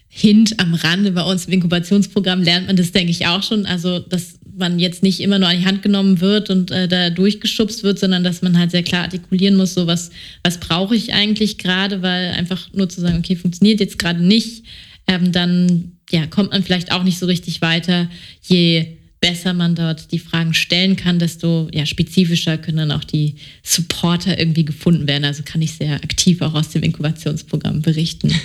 Hint 0.10 0.60
am 0.60 0.74
Rande 0.74 1.12
bei 1.12 1.24
uns 1.24 1.46
im 1.46 1.54
Inkubationsprogramm 1.54 2.42
lernt 2.42 2.68
man 2.68 2.76
das, 2.76 2.92
denke 2.92 3.12
ich, 3.12 3.28
auch 3.28 3.44
schon. 3.44 3.66
Also, 3.66 4.00
dass 4.00 4.39
man 4.60 4.80
jetzt 4.80 5.02
nicht 5.02 5.20
immer 5.20 5.40
nur 5.40 5.50
an 5.50 5.60
die 5.60 5.66
Hand 5.66 5.82
genommen 5.82 6.22
wird 6.22 6.50
und 6.50 6.72
äh, 6.72 6.88
da 6.88 7.10
durchgeschubst 7.10 7.84
wird, 7.84 8.00
sondern 8.00 8.24
dass 8.24 8.42
man 8.42 8.58
halt 8.58 8.72
sehr 8.72 8.84
klar 8.84 9.04
artikulieren 9.04 9.56
muss, 9.56 9.74
so 9.74 9.88
was, 9.88 10.12
was 10.44 10.60
brauche 10.60 10.96
ich 10.96 11.14
eigentlich 11.14 11.58
gerade, 11.58 12.02
weil 12.02 12.32
einfach 12.32 12.70
nur 12.74 12.90
zu 12.90 13.02
sagen, 13.02 13.18
okay, 13.20 13.36
funktioniert 13.36 13.80
jetzt 13.80 13.98
gerade 13.98 14.24
nicht, 14.24 14.64
ähm, 15.08 15.32
dann 15.32 15.94
ja, 16.12 16.28
kommt 16.28 16.52
man 16.52 16.64
vielleicht 16.64 16.92
auch 16.92 17.04
nicht 17.04 17.20
so 17.20 17.26
richtig 17.26 17.62
weiter. 17.62 18.10
Je 18.42 18.98
besser 19.22 19.54
man 19.54 19.76
dort 19.76 20.12
die 20.12 20.20
Fragen 20.20 20.54
stellen 20.54 20.96
kann, 20.96 21.20
desto 21.20 21.68
ja, 21.74 21.86
spezifischer 21.86 22.58
können 22.58 22.78
dann 22.78 22.92
auch 22.92 23.04
die 23.04 23.36
Supporter 23.64 24.40
irgendwie 24.40 24.66
gefunden 24.66 25.08
werden. 25.08 25.26
Also 25.26 25.44
kann 25.44 25.62
ich 25.62 25.74
sehr 25.74 25.96
aktiv 25.96 26.42
auch 26.42 26.54
aus 26.54 26.70
dem 26.70 26.84
Inkubationsprogramm 26.84 27.82
berichten. 27.82 28.34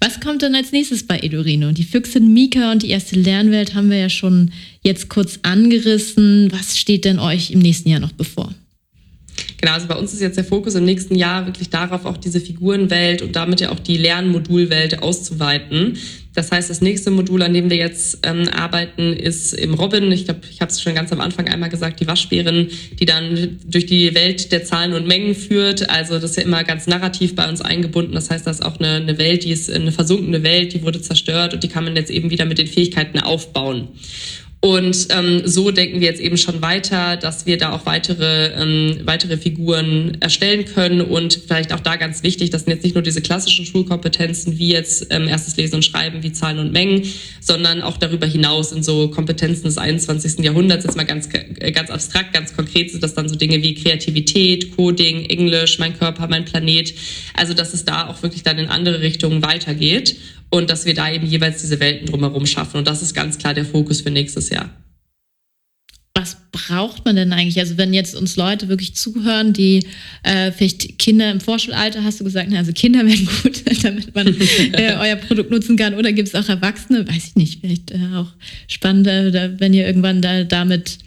Was 0.00 0.20
kommt 0.20 0.42
denn 0.42 0.54
als 0.54 0.72
nächstes 0.72 1.06
bei 1.06 1.18
Edurino? 1.18 1.72
Die 1.72 1.84
Füchsin 1.84 2.32
Mika 2.32 2.70
und 2.70 2.82
die 2.82 2.90
erste 2.90 3.18
Lernwelt 3.18 3.74
haben 3.74 3.90
wir 3.90 3.98
ja 3.98 4.08
schon 4.08 4.52
jetzt 4.82 5.08
kurz 5.08 5.40
angerissen. 5.42 6.52
Was 6.52 6.78
steht 6.78 7.04
denn 7.04 7.18
euch 7.18 7.50
im 7.50 7.58
nächsten 7.58 7.88
Jahr 7.88 8.00
noch 8.00 8.12
bevor? 8.12 8.54
Genau, 9.60 9.72
also 9.72 9.88
bei 9.88 9.96
uns 9.96 10.12
ist 10.12 10.20
jetzt 10.20 10.36
der 10.36 10.44
Fokus 10.44 10.76
im 10.76 10.84
nächsten 10.84 11.16
Jahr 11.16 11.46
wirklich 11.46 11.68
darauf, 11.68 12.04
auch 12.04 12.16
diese 12.16 12.40
Figurenwelt 12.40 13.22
und 13.22 13.34
damit 13.34 13.60
ja 13.60 13.70
auch 13.70 13.80
die 13.80 13.96
Lernmodulwelt 13.96 15.02
auszuweiten. 15.02 15.98
Das 16.34 16.52
heißt, 16.52 16.70
das 16.70 16.80
nächste 16.80 17.10
Modul, 17.10 17.42
an 17.42 17.52
dem 17.52 17.68
wir 17.68 17.76
jetzt 17.76 18.20
ähm, 18.22 18.48
arbeiten, 18.48 19.12
ist 19.12 19.54
im 19.54 19.74
Robin. 19.74 20.12
Ich 20.12 20.26
glaube, 20.26 20.42
ich 20.48 20.60
habe 20.60 20.70
es 20.70 20.80
schon 20.80 20.94
ganz 20.94 21.10
am 21.10 21.20
Anfang 21.20 21.48
einmal 21.48 21.68
gesagt, 21.68 21.98
die 21.98 22.06
Waschbärin, 22.06 22.68
die 23.00 23.06
dann 23.06 23.58
durch 23.66 23.86
die 23.86 24.14
Welt 24.14 24.52
der 24.52 24.62
Zahlen 24.62 24.92
und 24.92 25.08
Mengen 25.08 25.34
führt. 25.34 25.90
Also 25.90 26.20
das 26.20 26.30
ist 26.30 26.36
ja 26.36 26.44
immer 26.44 26.62
ganz 26.62 26.86
narrativ 26.86 27.34
bei 27.34 27.48
uns 27.48 27.60
eingebunden. 27.60 28.12
Das 28.12 28.30
heißt, 28.30 28.46
das 28.46 28.60
ist 28.60 28.64
auch 28.64 28.78
eine, 28.78 28.92
eine 28.92 29.18
Welt, 29.18 29.42
die 29.42 29.50
ist 29.50 29.72
eine 29.72 29.90
versunkene 29.90 30.44
Welt, 30.44 30.74
die 30.74 30.84
wurde 30.84 31.02
zerstört 31.02 31.54
und 31.54 31.64
die 31.64 31.68
kann 31.68 31.82
man 31.82 31.96
jetzt 31.96 32.12
eben 32.12 32.30
wieder 32.30 32.44
mit 32.44 32.58
den 32.58 32.68
Fähigkeiten 32.68 33.18
aufbauen. 33.18 33.88
Und 34.60 35.06
ähm, 35.10 35.42
so 35.44 35.70
denken 35.70 36.00
wir 36.00 36.08
jetzt 36.08 36.20
eben 36.20 36.36
schon 36.36 36.60
weiter, 36.62 37.16
dass 37.16 37.46
wir 37.46 37.58
da 37.58 37.70
auch 37.72 37.86
weitere, 37.86 38.48
ähm, 38.60 38.98
weitere 39.04 39.36
Figuren 39.36 40.16
erstellen 40.18 40.64
können. 40.64 41.00
Und 41.00 41.40
vielleicht 41.46 41.72
auch 41.72 41.78
da 41.78 41.94
ganz 41.94 42.24
wichtig, 42.24 42.50
das 42.50 42.64
sind 42.64 42.72
jetzt 42.72 42.82
nicht 42.82 42.94
nur 42.94 43.02
diese 43.02 43.22
klassischen 43.22 43.64
Schulkompetenzen 43.66 44.58
wie 44.58 44.72
jetzt 44.72 45.06
ähm, 45.10 45.28
erstes 45.28 45.56
Lesen 45.56 45.76
und 45.76 45.84
Schreiben, 45.84 46.24
wie 46.24 46.32
Zahlen 46.32 46.58
und 46.58 46.72
Mengen, 46.72 47.04
sondern 47.40 47.82
auch 47.82 47.98
darüber 47.98 48.26
hinaus 48.26 48.72
in 48.72 48.82
so 48.82 49.08
Kompetenzen 49.08 49.64
des 49.64 49.78
21. 49.78 50.40
Jahrhunderts, 50.40 50.84
jetzt 50.84 50.96
mal 50.96 51.06
ganz, 51.06 51.28
äh, 51.32 51.70
ganz 51.70 51.90
abstrakt, 51.90 52.32
ganz 52.32 52.56
konkret 52.56 52.90
sind 52.90 53.04
das 53.04 53.14
dann 53.14 53.28
so 53.28 53.36
Dinge 53.36 53.62
wie 53.62 53.74
Kreativität, 53.74 54.74
Coding, 54.74 55.26
Englisch, 55.26 55.78
mein 55.78 55.96
Körper, 55.96 56.26
mein 56.26 56.44
Planet. 56.44 56.92
Also 57.34 57.54
dass 57.54 57.74
es 57.74 57.84
da 57.84 58.08
auch 58.08 58.24
wirklich 58.24 58.42
dann 58.42 58.58
in 58.58 58.66
andere 58.66 59.02
Richtungen 59.02 59.40
weitergeht 59.40 60.16
und 60.50 60.70
dass 60.70 60.86
wir 60.86 60.94
da 60.94 61.10
eben 61.12 61.26
jeweils 61.26 61.60
diese 61.60 61.80
Welten 61.80 62.06
drumherum 62.06 62.46
schaffen. 62.46 62.78
Und 62.78 62.88
das 62.88 63.02
ist 63.02 63.14
ganz 63.14 63.38
klar 63.38 63.54
der 63.54 63.64
Fokus 63.64 64.00
für 64.00 64.10
nächstes 64.10 64.50
Jahr. 64.50 64.70
Was 66.14 66.36
braucht 66.50 67.04
man 67.04 67.14
denn 67.14 67.32
eigentlich? 67.32 67.60
Also 67.60 67.78
wenn 67.78 67.94
jetzt 67.94 68.16
uns 68.16 68.36
Leute 68.36 68.68
wirklich 68.68 68.96
zuhören, 68.96 69.52
die 69.52 69.86
äh, 70.24 70.50
vielleicht 70.50 70.98
Kinder 70.98 71.30
im 71.30 71.40
Vorschulalter, 71.40 72.02
hast 72.02 72.18
du 72.18 72.24
gesagt, 72.24 72.52
also 72.52 72.72
Kinder 72.72 73.06
wären 73.06 73.28
gut, 73.42 73.62
damit 73.84 74.14
man 74.14 74.26
äh, 74.26 74.96
euer 75.00 75.16
Produkt 75.16 75.50
nutzen 75.52 75.76
kann. 75.76 75.94
Oder 75.94 76.12
gibt 76.12 76.28
es 76.28 76.34
auch 76.34 76.48
Erwachsene? 76.48 77.06
Weiß 77.06 77.28
ich 77.28 77.36
nicht, 77.36 77.60
vielleicht 77.60 77.92
äh, 77.92 77.98
auch 78.16 78.32
spannend, 78.66 79.06
wenn 79.06 79.74
ihr 79.74 79.86
irgendwann 79.86 80.20
da 80.20 80.42
damit 80.42 80.98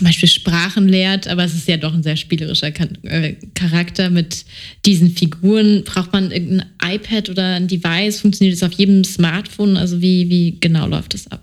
zum 0.00 0.06
Beispiel 0.06 0.30
Sprachen 0.30 0.88
lehrt, 0.88 1.28
aber 1.28 1.44
es 1.44 1.54
ist 1.54 1.68
ja 1.68 1.76
doch 1.76 1.92
ein 1.92 2.02
sehr 2.02 2.16
spielerischer 2.16 2.68
äh, 3.02 3.34
Charakter 3.52 4.08
mit 4.08 4.46
diesen 4.86 5.10
Figuren. 5.10 5.84
Braucht 5.84 6.14
man 6.14 6.30
irgendein 6.30 6.70
iPad 6.82 7.28
oder 7.28 7.56
ein 7.56 7.68
Device? 7.68 8.18
Funktioniert 8.18 8.56
es 8.56 8.62
auf 8.62 8.72
jedem 8.72 9.04
Smartphone? 9.04 9.76
Also 9.76 10.00
wie, 10.00 10.30
wie 10.30 10.56
genau 10.58 10.86
läuft 10.86 11.12
das 11.12 11.30
ab? 11.30 11.42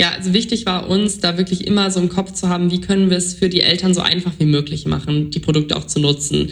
Ja, 0.00 0.12
also 0.12 0.32
wichtig 0.32 0.64
war 0.64 0.88
uns, 0.88 1.20
da 1.20 1.36
wirklich 1.36 1.66
immer 1.66 1.90
so 1.90 2.00
im 2.00 2.08
Kopf 2.08 2.32
zu 2.32 2.48
haben, 2.48 2.70
wie 2.70 2.80
können 2.80 3.10
wir 3.10 3.18
es 3.18 3.34
für 3.34 3.50
die 3.50 3.60
Eltern 3.60 3.92
so 3.92 4.00
einfach 4.00 4.32
wie 4.38 4.46
möglich 4.46 4.86
machen, 4.86 5.30
die 5.30 5.40
Produkte 5.40 5.76
auch 5.76 5.86
zu 5.86 6.00
nutzen. 6.00 6.48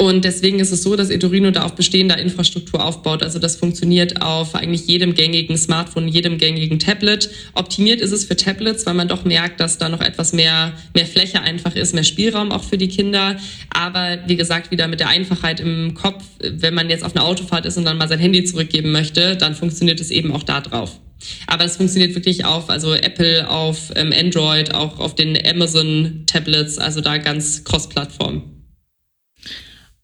Und 0.00 0.24
deswegen 0.24 0.60
ist 0.60 0.72
es 0.72 0.82
so, 0.82 0.96
dass 0.96 1.10
Edurino 1.10 1.50
da 1.50 1.64
auf 1.64 1.74
bestehender 1.74 2.16
Infrastruktur 2.16 2.82
aufbaut. 2.82 3.22
Also 3.22 3.38
das 3.38 3.56
funktioniert 3.56 4.22
auf 4.22 4.54
eigentlich 4.54 4.86
jedem 4.86 5.12
gängigen 5.12 5.58
Smartphone, 5.58 6.08
jedem 6.08 6.38
gängigen 6.38 6.78
Tablet. 6.78 7.28
Optimiert 7.52 8.00
ist 8.00 8.12
es 8.12 8.24
für 8.24 8.34
Tablets, 8.34 8.86
weil 8.86 8.94
man 8.94 9.08
doch 9.08 9.26
merkt, 9.26 9.60
dass 9.60 9.76
da 9.76 9.90
noch 9.90 10.00
etwas 10.00 10.32
mehr, 10.32 10.72
mehr 10.94 11.04
Fläche 11.04 11.42
einfach 11.42 11.76
ist, 11.76 11.92
mehr 11.92 12.04
Spielraum 12.04 12.50
auch 12.50 12.64
für 12.64 12.78
die 12.78 12.88
Kinder. 12.88 13.36
Aber 13.68 14.20
wie 14.26 14.36
gesagt, 14.36 14.70
wieder 14.70 14.88
mit 14.88 15.00
der 15.00 15.08
Einfachheit 15.08 15.60
im 15.60 15.92
Kopf, 15.92 16.24
wenn 16.40 16.72
man 16.72 16.88
jetzt 16.88 17.04
auf 17.04 17.14
einer 17.14 17.26
Autofahrt 17.26 17.66
ist 17.66 17.76
und 17.76 17.84
dann 17.84 17.98
mal 17.98 18.08
sein 18.08 18.20
Handy 18.20 18.42
zurückgeben 18.44 18.92
möchte, 18.92 19.36
dann 19.36 19.54
funktioniert 19.54 20.00
es 20.00 20.10
eben 20.10 20.32
auch 20.32 20.44
da 20.44 20.62
drauf. 20.62 20.98
Aber 21.46 21.66
es 21.66 21.76
funktioniert 21.76 22.14
wirklich 22.14 22.46
auf, 22.46 22.70
also 22.70 22.94
Apple, 22.94 23.50
auf 23.50 23.92
ähm, 23.96 24.14
Android, 24.18 24.72
auch 24.72 24.98
auf 24.98 25.14
den 25.14 25.36
Amazon-Tablets, 25.46 26.78
also 26.78 27.02
da 27.02 27.18
ganz 27.18 27.64
cross-Plattform. 27.64 28.59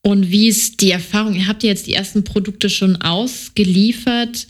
Und 0.07 0.31
wie 0.31 0.47
ist 0.47 0.83
die 0.83 0.93
Erfahrung? 0.93 1.35
Ihr 1.35 1.49
habt 1.49 1.65
jetzt 1.65 1.89
die 1.89 1.95
ersten 1.95 2.23
Produkte 2.23 2.71
schon 2.71 2.95
ausgeliefert. 2.95 4.47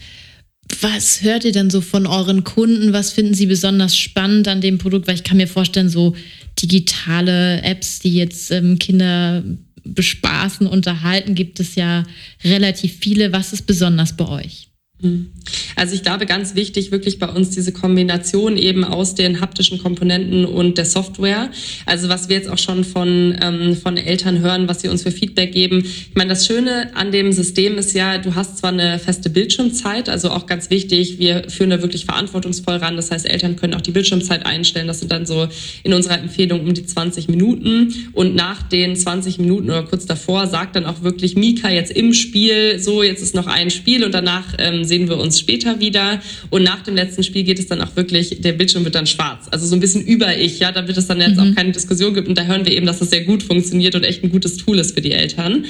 Was 0.83 1.23
hört 1.23 1.47
ihr 1.47 1.53
denn 1.53 1.71
so 1.71 1.81
von 1.81 2.07
euren 2.07 2.45
Kunden? 2.45 2.93
Was 2.93 3.11
finden 3.11 3.33
sie 3.33 3.47
besonders 3.47 3.97
spannend 3.97 4.49
an 4.49 4.61
dem 4.61 4.77
Produkt? 4.77 5.07
Weil 5.09 5.15
ich 5.15 5.25
kann 5.25 5.39
mir 5.39 5.49
vorstellen, 5.49 5.89
so 5.89 6.15
digitale 6.61 7.63
Apps, 7.63 8.01
die 8.01 8.15
jetzt 8.15 8.51
ähm, 8.51 8.79
Kinder 8.79 9.43
bespaßen, 9.83 10.67
unterhalten, 10.67 11.35
gibt 11.35 11.59
es 11.59 11.75
ja 11.75 12.05
relativ 12.45 12.99
viele. 13.01 13.33
Was 13.33 13.55
ist 13.55 13.67
besonders 13.67 14.15
bei 14.15 14.29
euch? 14.29 14.66
Mhm. 15.01 15.31
Also 15.77 15.95
ich 15.95 16.03
glaube, 16.03 16.25
ganz 16.25 16.55
wichtig 16.55 16.91
wirklich 16.91 17.19
bei 17.19 17.29
uns 17.29 17.51
diese 17.51 17.71
Kombination 17.71 18.57
eben 18.57 18.83
aus 18.83 19.15
den 19.15 19.43
haptischen 19.43 19.79
Komponenten 19.79 20.47
und 20.47 20.79
der 20.79 20.87
Software. 20.87 21.51
Also 21.85 22.09
was 22.09 22.31
wir 22.31 22.37
jetzt 22.37 22.49
auch 22.49 22.59
schon 22.59 22.83
von, 22.83 23.37
ähm, 23.43 23.77
von 23.77 23.99
Eltern 23.99 24.41
hören, 24.41 24.69
was 24.69 24.81
sie 24.81 24.89
uns 24.89 25.03
für 25.03 25.11
Feedback 25.11 25.53
geben. 25.53 25.85
Ich 25.85 26.15
meine, 26.15 26.31
das 26.31 26.47
Schöne 26.47 26.97
an 26.97 27.13
dem 27.13 27.31
System 27.33 27.77
ist 27.77 27.93
ja, 27.93 28.17
du 28.17 28.35
hast 28.35 28.59
zwar 28.59 28.73
eine 28.73 28.99
feste 28.99 29.29
Bildschirmzeit, 29.29 30.09
also 30.09 30.31
auch 30.31 30.47
ganz 30.47 30.71
wichtig, 30.71 31.19
wir 31.19 31.49
führen 31.51 31.71
da 31.71 31.83
wirklich 31.83 32.07
verantwortungsvoll 32.07 32.77
ran. 32.77 32.97
Das 32.97 33.11
heißt, 33.11 33.29
Eltern 33.29 33.57
können 33.57 33.75
auch 33.75 33.83
die 33.83 33.91
Bildschirmzeit 33.91 34.47
einstellen. 34.47 34.87
Das 34.87 35.01
sind 35.01 35.13
dann 35.13 35.27
so 35.27 35.47
in 35.83 35.93
unserer 35.93 36.19
Empfehlung 36.19 36.61
um 36.61 36.73
die 36.73 36.87
20 36.87 37.29
Minuten. 37.29 38.11
Und 38.15 38.35
nach 38.35 38.63
den 38.63 38.97
20 38.97 39.39
Minuten 39.39 39.69
oder 39.69 39.83
kurz 39.83 40.07
davor 40.07 40.47
sagt 40.47 40.75
dann 40.75 40.87
auch 40.87 41.03
wirklich 41.03 41.37
Mika 41.37 41.69
jetzt 41.69 41.93
im 41.93 42.15
Spiel, 42.15 42.79
so 42.79 43.03
jetzt 43.03 43.23
ist 43.23 43.35
noch 43.35 43.47
ein 43.47 43.71
Spiel 43.71 44.03
und 44.03 44.15
danach 44.15 44.55
ähm, 44.59 44.86
sehen 44.87 45.09
wir 45.09 45.19
uns 45.19 45.39
später 45.39 45.81
wieder. 45.81 46.21
Und 46.51 46.63
nach 46.63 46.83
dem 46.83 46.95
letzten 46.95 47.23
Spiel 47.23 47.45
geht 47.45 47.59
es 47.59 47.67
dann 47.67 47.81
auch 47.81 47.95
wirklich, 47.97 48.41
der 48.41 48.53
Bildschirm 48.53 48.85
wird 48.85 48.95
dann 48.95 49.07
schwarz. 49.07 49.47
Also 49.51 49.67
so 49.67 49.77
ein 49.77 49.81
bisschen 49.81 50.05
über 50.05 50.37
ich, 50.37 50.59
ja, 50.59 50.73
damit 50.73 50.97
es 50.97 51.07
dann 51.07 51.21
jetzt 51.21 51.37
mhm. 51.37 51.53
auch 51.53 51.55
keine 51.55 51.73
Diskussion 51.73 52.15
gibt. 52.15 52.29
Und 52.29 52.39
da 52.39 52.45
hören 52.45 52.65
wir 52.65 52.73
eben, 52.73 52.87
dass 52.87 52.99
das 52.99 53.11
sehr 53.11 53.25
gut 53.25 53.43
funktioniert 53.43 53.95
und 53.95 54.05
echt 54.05 54.23
ein 54.25 54.31
gutes 54.31 54.57
Tool 54.57 54.79
ist 54.79 54.95
für 54.95 55.01
die 55.01 55.13
Eltern. 55.13 55.65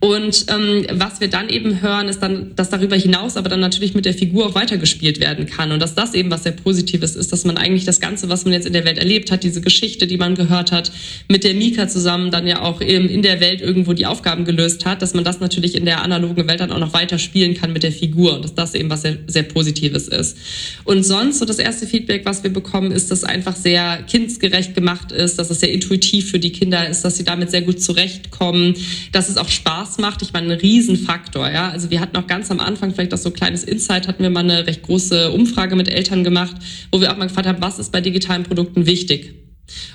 Und 0.00 0.46
ähm, 0.48 0.86
was 0.92 1.20
wir 1.20 1.28
dann 1.28 1.48
eben 1.48 1.82
hören, 1.82 2.08
ist 2.08 2.20
dann, 2.20 2.54
dass 2.56 2.70
darüber 2.70 2.96
hinaus 2.96 3.36
aber 3.36 3.48
dann 3.48 3.60
natürlich 3.60 3.94
mit 3.94 4.04
der 4.04 4.14
Figur 4.14 4.46
auch 4.46 4.54
weitergespielt 4.54 5.20
werden 5.20 5.46
kann. 5.46 5.72
Und 5.72 5.80
dass 5.80 5.94
das 5.94 6.14
eben 6.14 6.30
was 6.30 6.42
sehr 6.42 6.52
Positives 6.52 7.16
ist, 7.16 7.32
dass 7.32 7.44
man 7.44 7.56
eigentlich 7.56 7.84
das 7.84 8.00
Ganze, 8.00 8.28
was 8.28 8.44
man 8.44 8.52
jetzt 8.52 8.66
in 8.66 8.72
der 8.72 8.84
Welt 8.84 8.98
erlebt 8.98 9.30
hat, 9.30 9.42
diese 9.42 9.60
Geschichte, 9.60 10.06
die 10.06 10.16
man 10.16 10.34
gehört 10.34 10.72
hat, 10.72 10.92
mit 11.28 11.44
der 11.44 11.54
Mika 11.54 11.88
zusammen 11.88 12.30
dann 12.30 12.46
ja 12.46 12.62
auch 12.62 12.80
eben 12.80 13.08
in 13.08 13.22
der 13.22 13.40
Welt 13.40 13.60
irgendwo 13.60 13.92
die 13.92 14.06
Aufgaben 14.06 14.44
gelöst 14.44 14.84
hat, 14.86 15.02
dass 15.02 15.14
man 15.14 15.24
das 15.24 15.40
natürlich 15.40 15.74
in 15.74 15.84
der 15.84 16.02
analogen 16.02 16.46
Welt 16.46 16.60
dann 16.60 16.72
auch 16.72 16.78
noch 16.78 16.94
weiter 16.94 17.18
spielen 17.18 17.54
kann 17.54 17.72
mit 17.72 17.82
der 17.82 17.92
Figur. 17.92 18.36
Und 18.36 18.44
dass 18.58 18.72
das 18.72 18.80
eben 18.80 18.90
was 18.90 19.02
sehr, 19.02 19.18
sehr 19.26 19.42
Positives 19.44 20.08
ist. 20.08 20.36
Und 20.84 21.04
sonst, 21.04 21.38
so 21.38 21.44
das 21.44 21.58
erste 21.58 21.86
Feedback, 21.86 22.24
was 22.24 22.42
wir 22.42 22.52
bekommen, 22.52 22.92
ist, 22.92 23.10
dass 23.10 23.24
einfach 23.24 23.56
sehr 23.56 24.02
kindsgerecht 24.06 24.74
gemacht 24.74 25.12
ist, 25.12 25.38
dass 25.38 25.50
es 25.50 25.60
sehr 25.60 25.70
intuitiv 25.70 26.30
für 26.30 26.38
die 26.38 26.52
Kinder 26.52 26.88
ist, 26.88 27.02
dass 27.02 27.16
sie 27.16 27.24
damit 27.24 27.50
sehr 27.50 27.62
gut 27.62 27.82
zurechtkommen, 27.82 28.74
dass 29.12 29.28
es 29.28 29.36
auch 29.36 29.48
Spaß 29.48 29.98
macht. 29.98 30.22
Ich 30.22 30.32
meine, 30.32 30.52
ein 30.52 30.60
Riesenfaktor, 30.60 31.50
ja. 31.50 31.70
Also 31.70 31.90
wir 31.90 32.00
hatten 32.00 32.16
auch 32.16 32.26
ganz 32.26 32.50
am 32.50 32.60
Anfang 32.60 32.94
vielleicht 32.94 33.14
auch 33.14 33.18
so 33.18 33.30
ein 33.30 33.34
kleines 33.34 33.64
Insight, 33.64 34.08
hatten 34.08 34.22
wir 34.22 34.30
mal 34.30 34.40
eine 34.40 34.66
recht 34.66 34.82
große 34.82 35.30
Umfrage 35.30 35.76
mit 35.76 35.88
Eltern 35.88 36.24
gemacht, 36.24 36.56
wo 36.90 37.00
wir 37.00 37.12
auch 37.12 37.16
mal 37.16 37.26
gefragt 37.26 37.46
haben, 37.46 37.62
was 37.62 37.78
ist 37.78 37.92
bei 37.92 38.00
digitalen 38.00 38.44
Produkten 38.44 38.86
wichtig? 38.86 39.41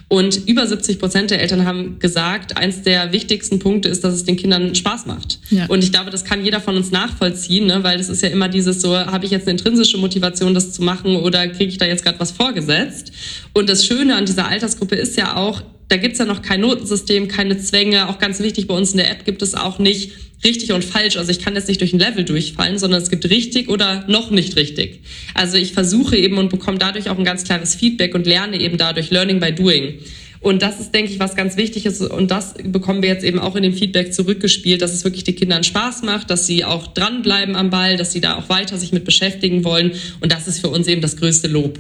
Und 0.07 0.47
über 0.47 0.65
70 0.65 0.99
Prozent 0.99 1.31
der 1.31 1.41
Eltern 1.41 1.65
haben 1.65 1.99
gesagt, 1.99 2.57
eins 2.57 2.81
der 2.83 3.11
wichtigsten 3.11 3.59
Punkte 3.59 3.89
ist, 3.89 4.03
dass 4.03 4.13
es 4.13 4.23
den 4.23 4.37
Kindern 4.37 4.73
Spaß 4.73 5.05
macht. 5.05 5.39
Ja. 5.49 5.65
Und 5.67 5.83
ich 5.83 5.91
glaube, 5.91 6.09
das 6.11 6.23
kann 6.23 6.43
jeder 6.43 6.61
von 6.61 6.77
uns 6.77 6.91
nachvollziehen, 6.91 7.67
ne? 7.67 7.83
weil 7.83 7.99
es 7.99 8.07
ist 8.07 8.21
ja 8.21 8.29
immer 8.29 8.47
dieses 8.47 8.81
so, 8.81 8.97
habe 8.97 9.25
ich 9.25 9.31
jetzt 9.31 9.47
eine 9.47 9.57
intrinsische 9.57 9.97
Motivation, 9.97 10.53
das 10.53 10.71
zu 10.71 10.81
machen 10.81 11.17
oder 11.17 11.47
kriege 11.47 11.69
ich 11.69 11.77
da 11.77 11.85
jetzt 11.85 12.03
gerade 12.03 12.19
was 12.19 12.31
vorgesetzt? 12.31 13.11
Und 13.53 13.69
das 13.69 13.85
Schöne 13.85 14.15
an 14.15 14.25
dieser 14.25 14.47
Altersgruppe 14.47 14.95
ist 14.95 15.17
ja 15.17 15.35
auch, 15.35 15.61
da 15.89 15.97
gibt's 15.97 16.19
ja 16.19 16.25
noch 16.25 16.41
kein 16.41 16.61
Notensystem, 16.61 17.27
keine 17.27 17.57
Zwänge. 17.57 18.09
Auch 18.09 18.19
ganz 18.19 18.39
wichtig 18.39 18.67
bei 18.67 18.75
uns 18.75 18.91
in 18.91 18.97
der 18.97 19.09
App 19.09 19.25
gibt 19.25 19.41
es 19.41 19.55
auch 19.55 19.79
nicht 19.79 20.11
richtig 20.43 20.71
und 20.71 20.83
falsch. 20.83 21.17
Also 21.17 21.31
ich 21.31 21.39
kann 21.39 21.55
jetzt 21.55 21.67
nicht 21.67 21.81
durch 21.81 21.93
ein 21.93 21.99
Level 21.99 22.23
durchfallen, 22.23 22.77
sondern 22.77 23.01
es 23.01 23.09
gibt 23.09 23.29
richtig 23.29 23.69
oder 23.69 24.05
noch 24.07 24.31
nicht 24.31 24.55
richtig. 24.55 25.01
Also 25.33 25.57
ich 25.57 25.73
versuche 25.73 26.17
eben 26.17 26.37
und 26.37 26.49
bekomme 26.49 26.77
dadurch 26.77 27.09
auch 27.09 27.17
ein 27.17 27.23
ganz 27.23 27.43
klares 27.43 27.75
Feedback 27.75 28.15
und 28.15 28.27
lerne 28.27 28.59
eben 28.59 28.77
dadurch 28.77 29.09
Learning 29.09 29.39
by 29.39 29.51
Doing. 29.51 29.99
Und 30.39 30.61
das 30.61 30.79
ist, 30.79 30.93
denke 30.93 31.11
ich, 31.11 31.19
was 31.19 31.35
ganz 31.35 31.57
wichtig 31.57 31.85
ist. 31.85 32.01
Und 32.01 32.29
das 32.29 32.53
bekommen 32.63 33.01
wir 33.01 33.09
jetzt 33.09 33.23
eben 33.23 33.39
auch 33.39 33.55
in 33.55 33.63
dem 33.63 33.73
Feedback 33.73 34.13
zurückgespielt, 34.13 34.81
dass 34.81 34.93
es 34.93 35.03
wirklich 35.03 35.23
den 35.23 35.35
Kindern 35.35 35.63
Spaß 35.63 36.03
macht, 36.03 36.29
dass 36.29 36.45
sie 36.45 36.63
auch 36.63 36.87
dranbleiben 36.87 37.55
am 37.55 37.69
Ball, 37.69 37.97
dass 37.97 38.11
sie 38.11 38.21
da 38.21 38.37
auch 38.37 38.47
weiter 38.47 38.77
sich 38.77 38.93
mit 38.93 39.03
beschäftigen 39.03 39.63
wollen. 39.63 39.93
Und 40.19 40.31
das 40.31 40.47
ist 40.47 40.59
für 40.59 40.69
uns 40.69 40.87
eben 40.87 41.01
das 41.01 41.17
größte 41.17 41.47
Lob. 41.47 41.79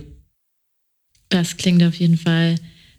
Das 1.29 1.57
klingt 1.57 1.83
auf 1.83 1.95
jeden 1.95 2.17
Fall 2.17 2.55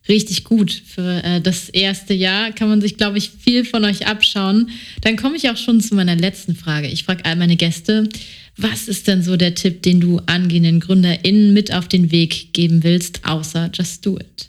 richtig 0.08 0.44
gut. 0.44 0.72
Für 0.72 1.22
äh, 1.22 1.40
das 1.40 1.68
erste 1.68 2.14
Jahr 2.14 2.52
kann 2.52 2.68
man 2.68 2.80
sich, 2.80 2.96
glaube 2.96 3.18
ich, 3.18 3.30
viel 3.30 3.64
von 3.64 3.84
euch 3.84 4.06
abschauen. 4.06 4.70
Dann 5.02 5.16
komme 5.16 5.36
ich 5.36 5.50
auch 5.50 5.56
schon 5.56 5.80
zu 5.80 5.94
meiner 5.94 6.16
letzten 6.16 6.54
Frage. 6.54 6.88
Ich 6.88 7.04
frage 7.04 7.24
all 7.24 7.36
meine 7.36 7.56
Gäste, 7.56 8.08
was 8.56 8.88
ist 8.88 9.06
denn 9.06 9.22
so 9.22 9.36
der 9.36 9.54
Tipp, 9.54 9.82
den 9.82 10.00
du 10.00 10.20
angehenden 10.26 10.80
GründerInnen 10.80 11.52
mit 11.52 11.72
auf 11.72 11.86
den 11.86 12.10
Weg 12.10 12.52
geben 12.52 12.82
willst, 12.82 13.24
außer 13.24 13.70
Just 13.72 14.04
Do 14.04 14.18
It? 14.18 14.48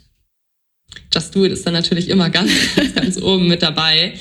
Just 1.14 1.34
Do 1.34 1.44
It 1.44 1.52
ist 1.52 1.64
dann 1.64 1.74
natürlich 1.74 2.08
immer 2.08 2.30
ganz, 2.30 2.50
ganz 2.94 3.20
oben 3.20 3.46
mit 3.46 3.62
dabei. 3.62 4.14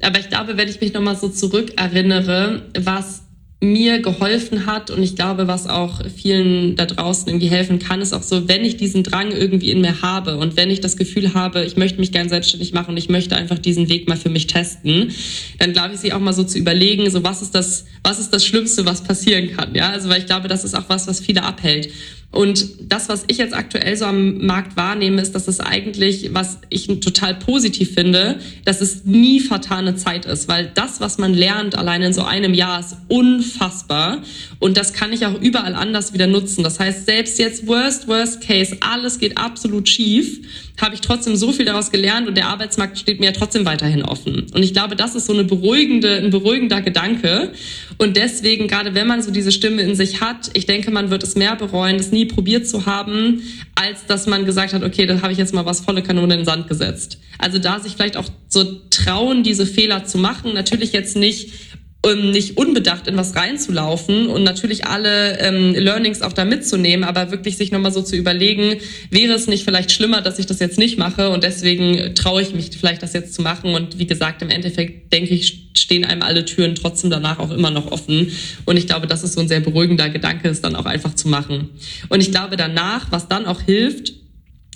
Aber 0.00 0.18
ich 0.18 0.28
glaube, 0.28 0.56
wenn 0.56 0.68
ich 0.68 0.80
mich 0.80 0.92
nochmal 0.92 1.16
so 1.16 1.28
zurückerinnere, 1.28 2.62
was 2.78 3.23
mir 3.60 4.00
geholfen 4.00 4.66
hat 4.66 4.90
und 4.90 5.02
ich 5.02 5.16
glaube, 5.16 5.48
was 5.48 5.66
auch 5.66 6.00
vielen 6.14 6.76
da 6.76 6.86
draußen 6.86 7.28
irgendwie 7.28 7.48
helfen 7.48 7.78
kann, 7.78 8.00
ist 8.00 8.12
auch 8.12 8.22
so, 8.22 8.48
wenn 8.48 8.64
ich 8.64 8.76
diesen 8.76 9.02
Drang 9.02 9.32
irgendwie 9.32 9.70
in 9.70 9.80
mir 9.80 10.02
habe 10.02 10.36
und 10.36 10.56
wenn 10.56 10.70
ich 10.70 10.80
das 10.80 10.96
Gefühl 10.96 11.34
habe, 11.34 11.64
ich 11.64 11.76
möchte 11.76 11.98
mich 11.98 12.12
gern 12.12 12.28
selbstständig 12.28 12.72
machen 12.72 12.90
und 12.90 12.96
ich 12.96 13.08
möchte 13.08 13.36
einfach 13.36 13.58
diesen 13.58 13.88
Weg 13.88 14.08
mal 14.08 14.16
für 14.16 14.28
mich 14.28 14.46
testen, 14.46 15.12
dann 15.58 15.72
glaube 15.72 15.94
ich, 15.94 16.00
sich 16.00 16.12
auch 16.12 16.20
mal 16.20 16.34
so 16.34 16.44
zu 16.44 16.58
überlegen, 16.58 17.08
so 17.10 17.24
was 17.24 17.42
ist 17.42 17.54
das, 17.54 17.86
was 18.02 18.18
ist 18.18 18.34
das 18.34 18.44
Schlimmste, 18.44 18.84
was 18.84 19.02
passieren 19.02 19.50
kann, 19.56 19.74
ja? 19.74 19.90
Also, 19.90 20.08
weil 20.08 20.20
ich 20.20 20.26
glaube, 20.26 20.48
das 20.48 20.64
ist 20.64 20.74
auch 20.74 20.88
was, 20.88 21.06
was 21.06 21.20
viele 21.20 21.42
abhält. 21.42 21.88
Und 22.34 22.66
das, 22.80 23.08
was 23.08 23.24
ich 23.28 23.38
jetzt 23.38 23.54
aktuell 23.54 23.96
so 23.96 24.06
am 24.06 24.44
Markt 24.44 24.76
wahrnehme, 24.76 25.22
ist, 25.22 25.36
dass 25.36 25.46
es 25.46 25.60
eigentlich, 25.60 26.34
was 26.34 26.58
ich 26.68 26.86
total 27.00 27.36
positiv 27.36 27.94
finde, 27.94 28.40
dass 28.64 28.80
es 28.80 29.04
nie 29.04 29.38
vertane 29.38 29.94
Zeit 29.94 30.26
ist, 30.26 30.48
weil 30.48 30.70
das, 30.74 31.00
was 31.00 31.18
man 31.18 31.32
lernt, 31.32 31.78
allein 31.78 32.02
in 32.02 32.12
so 32.12 32.22
einem 32.22 32.52
Jahr, 32.52 32.80
ist 32.80 32.96
unfassbar. 33.06 34.22
Und 34.58 34.76
das 34.76 34.92
kann 34.92 35.12
ich 35.12 35.26
auch 35.26 35.40
überall 35.40 35.76
anders 35.76 36.12
wieder 36.12 36.26
nutzen. 36.26 36.64
Das 36.64 36.80
heißt, 36.80 37.06
selbst 37.06 37.38
jetzt 37.38 37.68
Worst, 37.68 38.08
Worst 38.08 38.40
Case, 38.40 38.78
alles 38.80 39.20
geht 39.20 39.38
absolut 39.38 39.88
schief, 39.88 40.40
habe 40.80 40.94
ich 40.94 41.00
trotzdem 41.00 41.36
so 41.36 41.52
viel 41.52 41.64
daraus 41.64 41.90
gelernt 41.90 42.26
und 42.26 42.36
der 42.36 42.48
Arbeitsmarkt 42.48 42.98
steht 42.98 43.20
mir 43.20 43.26
ja 43.26 43.32
trotzdem 43.32 43.64
weiterhin 43.64 44.02
offen. 44.02 44.46
Und 44.52 44.62
ich 44.62 44.72
glaube, 44.72 44.96
das 44.96 45.14
ist 45.14 45.26
so 45.26 45.32
eine 45.32 45.44
beruhigende, 45.44 46.16
ein 46.16 46.30
beruhigender 46.30 46.82
Gedanke. 46.82 47.52
Und 47.96 48.16
deswegen, 48.16 48.66
gerade 48.66 48.94
wenn 48.94 49.06
man 49.06 49.22
so 49.22 49.30
diese 49.30 49.52
Stimme 49.52 49.82
in 49.82 49.94
sich 49.94 50.20
hat, 50.20 50.50
ich 50.54 50.66
denke, 50.66 50.90
man 50.90 51.10
wird 51.10 51.22
es 51.22 51.36
mehr 51.36 51.54
bereuen, 51.54 51.96
das 51.96 52.10
nie 52.10 52.24
probiert 52.24 52.66
zu 52.66 52.86
haben, 52.86 53.42
als 53.76 54.06
dass 54.06 54.26
man 54.26 54.46
gesagt 54.46 54.72
hat, 54.72 54.82
okay, 54.82 55.06
dann 55.06 55.22
habe 55.22 55.32
ich 55.32 55.38
jetzt 55.38 55.54
mal 55.54 55.64
was 55.64 55.80
volle 55.80 56.02
Kanone 56.02 56.34
in 56.34 56.40
den 56.40 56.46
Sand 56.46 56.66
gesetzt. 56.66 57.18
Also 57.38 57.58
da 57.58 57.78
sich 57.78 57.92
vielleicht 57.92 58.16
auch 58.16 58.28
so 58.48 58.64
trauen, 58.90 59.44
diese 59.44 59.66
Fehler 59.66 60.04
zu 60.04 60.18
machen. 60.18 60.54
Natürlich 60.54 60.92
jetzt 60.92 61.16
nicht 61.16 61.52
um 62.04 62.30
nicht 62.30 62.58
unbedacht 62.58 63.06
in 63.06 63.16
was 63.16 63.34
reinzulaufen 63.34 64.26
und 64.28 64.44
natürlich 64.44 64.86
alle 64.86 65.38
ähm, 65.38 65.74
Learnings 65.74 66.20
auch 66.20 66.34
da 66.34 66.44
mitzunehmen, 66.44 67.02
aber 67.02 67.30
wirklich 67.30 67.56
sich 67.56 67.72
nochmal 67.72 67.92
so 67.92 68.02
zu 68.02 68.14
überlegen, 68.14 68.76
wäre 69.10 69.32
es 69.32 69.46
nicht 69.46 69.64
vielleicht 69.64 69.90
schlimmer, 69.90 70.20
dass 70.20 70.38
ich 70.38 70.44
das 70.44 70.58
jetzt 70.58 70.78
nicht 70.78 70.98
mache 70.98 71.30
und 71.30 71.44
deswegen 71.44 72.14
traue 72.14 72.42
ich 72.42 72.54
mich 72.54 72.70
vielleicht 72.78 73.02
das 73.02 73.14
jetzt 73.14 73.32
zu 73.32 73.40
machen 73.40 73.74
und 73.74 73.98
wie 73.98 74.06
gesagt, 74.06 74.42
im 74.42 74.50
Endeffekt 74.50 75.14
denke 75.14 75.32
ich, 75.32 75.70
stehen 75.76 76.04
einem 76.04 76.22
alle 76.22 76.44
Türen 76.44 76.74
trotzdem 76.74 77.08
danach 77.08 77.38
auch 77.38 77.50
immer 77.50 77.70
noch 77.70 77.90
offen 77.90 78.32
und 78.66 78.76
ich 78.76 78.86
glaube, 78.86 79.06
das 79.06 79.24
ist 79.24 79.32
so 79.32 79.40
ein 79.40 79.48
sehr 79.48 79.60
beruhigender 79.60 80.10
Gedanke, 80.10 80.48
es 80.50 80.60
dann 80.60 80.76
auch 80.76 80.86
einfach 80.86 81.14
zu 81.14 81.28
machen. 81.28 81.70
Und 82.10 82.20
ich 82.20 82.30
glaube 82.30 82.56
danach, 82.56 83.10
was 83.12 83.28
dann 83.28 83.46
auch 83.46 83.62
hilft, 83.62 84.12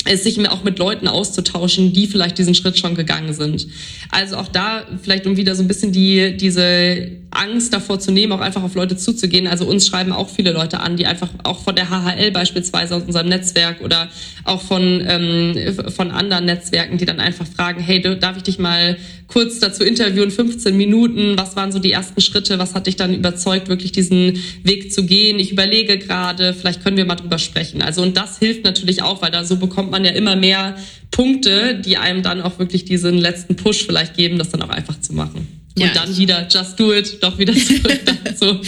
ist 0.07 0.25
sich 0.25 0.49
auch 0.49 0.65
mit 0.65 0.79
Leuten 0.79 1.09
auszutauschen, 1.09 1.93
die 1.93 2.07
vielleicht 2.07 2.39
diesen 2.39 2.55
Schritt 2.55 2.79
schon 2.79 2.95
gegangen 2.95 3.33
sind. 3.33 3.67
Also 4.11 4.37
auch 4.37 4.49
da 4.49 4.87
vielleicht 5.03 5.27
um 5.27 5.37
wieder 5.37 5.55
so 5.55 5.63
ein 5.63 5.69
bisschen 5.69 5.93
die 5.93 6.37
diese 6.37 7.11
Angst 7.31 7.75
davor 7.75 8.01
zu 8.01 8.11
nehmen, 8.11 8.33
auch 8.33 8.41
einfach 8.41 8.63
auf 8.63 8.75
Leute 8.75 8.97
zuzugehen. 8.97 9.47
Also 9.47 9.67
uns 9.67 9.87
schreiben 9.87 10.13
auch 10.13 10.31
viele 10.31 10.53
Leute 10.53 10.81
an, 10.81 10.97
die 10.97 11.07
einfach 11.07 11.29
auch 11.43 11.63
von 11.63 11.75
der 11.77 11.91
HHL 11.91 12.31
beispielsweise 12.31 12.97
aus 12.97 13.03
unserem 13.03 13.29
Netzwerk 13.29 13.83
oder 13.83 14.09
auch 14.45 14.63
von 14.63 15.03
ähm, 15.07 15.55
von 15.95 16.11
anderen 16.11 16.47
Netzwerken, 16.47 16.97
die 16.97 17.05
dann 17.05 17.21
einfach 17.21 17.47
fragen, 17.47 17.81
hey, 17.81 18.01
darf 18.01 18.37
ich 18.37 18.45
dich 18.45 18.59
mal 18.59 18.97
kurz 19.29 19.59
dazu 19.59 19.85
interviewen, 19.85 20.31
15 20.31 20.77
Minuten, 20.77 21.37
was 21.37 21.55
waren 21.55 21.71
so 21.71 21.79
die 21.79 21.93
ersten 21.93 22.21
Schritte, 22.21 22.59
was 22.59 22.75
hat 22.75 22.87
dich 22.87 22.97
dann 22.97 23.15
überzeugt, 23.15 23.69
wirklich 23.69 23.93
diesen 23.93 24.43
Weg 24.63 24.91
zu 24.91 25.05
gehen? 25.05 25.39
Ich 25.39 25.53
überlege 25.53 25.99
gerade, 25.99 26.55
vielleicht 26.55 26.83
können 26.83 26.97
wir 26.97 27.05
mal 27.05 27.17
drüber 27.17 27.39
sprechen. 27.39 27.83
Also 27.83 28.03
und 28.03 28.17
das 28.17 28.39
hilft 28.39 28.65
natürlich 28.65 29.03
auch, 29.03 29.21
weil 29.21 29.31
da 29.31 29.45
so 29.45 29.57
bekommt 29.57 29.88
man 29.91 30.05
ja 30.05 30.13
immer 30.13 30.37
mehr 30.37 30.77
Punkte, 31.11 31.75
die 31.77 31.97
einem 31.97 32.23
dann 32.23 32.41
auch 32.43 32.59
wirklich 32.59 32.85
diesen 32.85 33.19
letzten 33.19 33.57
Push 33.57 33.85
vielleicht 33.87 34.15
geben, 34.15 34.39
das 34.39 34.51
dann 34.51 34.63
auch 34.63 34.69
einfach 34.69 35.01
zu 35.01 35.13
machen. 35.13 35.47
Und 35.77 35.83
ja, 35.83 35.93
dann 35.93 36.17
wieder 36.17 36.47
just 36.51 36.79
do 36.79 36.93
it, 36.93 37.23
doch 37.23 37.39
wieder 37.39 37.55
zurück 37.55 38.01
dazu. 38.25 38.61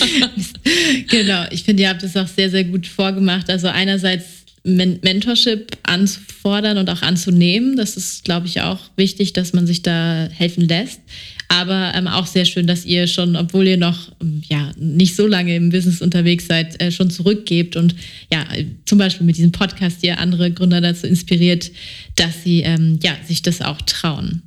genau, 1.09 1.45
ich 1.51 1.65
finde, 1.65 1.83
ihr 1.83 1.89
habt 1.89 2.03
es 2.03 2.17
auch 2.17 2.29
sehr, 2.29 2.51
sehr 2.51 2.65
gut 2.65 2.87
vorgemacht. 2.87 3.51
Also 3.51 3.69
einerseits 3.69 4.40
Men 4.63 4.99
Mentorship 5.03 5.77
anzufordern 5.85 6.77
und 6.77 6.91
auch 6.91 7.03
anzunehmen. 7.03 7.77
Das 7.77 7.97
ist, 7.97 8.25
glaube 8.25 8.47
ich, 8.47 8.61
auch 8.61 8.79
wichtig, 8.97 9.33
dass 9.33 9.53
man 9.53 9.67
sich 9.67 9.83
da 9.83 10.29
helfen 10.31 10.69
lässt. 10.69 11.01
Aber 11.49 11.93
ähm, 11.97 12.07
auch 12.07 12.27
sehr 12.27 12.45
schön, 12.45 12.67
dass 12.67 12.85
ihr 12.85 13.07
schon, 13.07 13.35
obwohl 13.35 13.67
ihr 13.67 13.77
noch 13.77 14.13
ja 14.49 14.71
nicht 14.77 15.17
so 15.17 15.27
lange 15.27 15.57
im 15.57 15.71
Business 15.71 16.01
unterwegs 16.01 16.47
seid, 16.47 16.81
äh, 16.81 16.93
schon 16.93 17.11
zurückgebt 17.11 17.75
und 17.75 17.97
ja 18.33 18.47
zum 18.85 18.99
Beispiel 18.99 19.27
mit 19.27 19.37
diesem 19.37 19.51
Podcast 19.51 20.05
ihr 20.05 20.19
andere 20.19 20.53
Gründer 20.53 20.81
dazu 20.81 21.07
inspiriert, 21.07 21.71
dass 22.15 22.45
sie 22.45 22.61
ähm, 22.61 23.01
ja 23.03 23.17
sich 23.27 23.43
das 23.43 23.63
auch 23.63 23.81
trauen. 23.83 24.43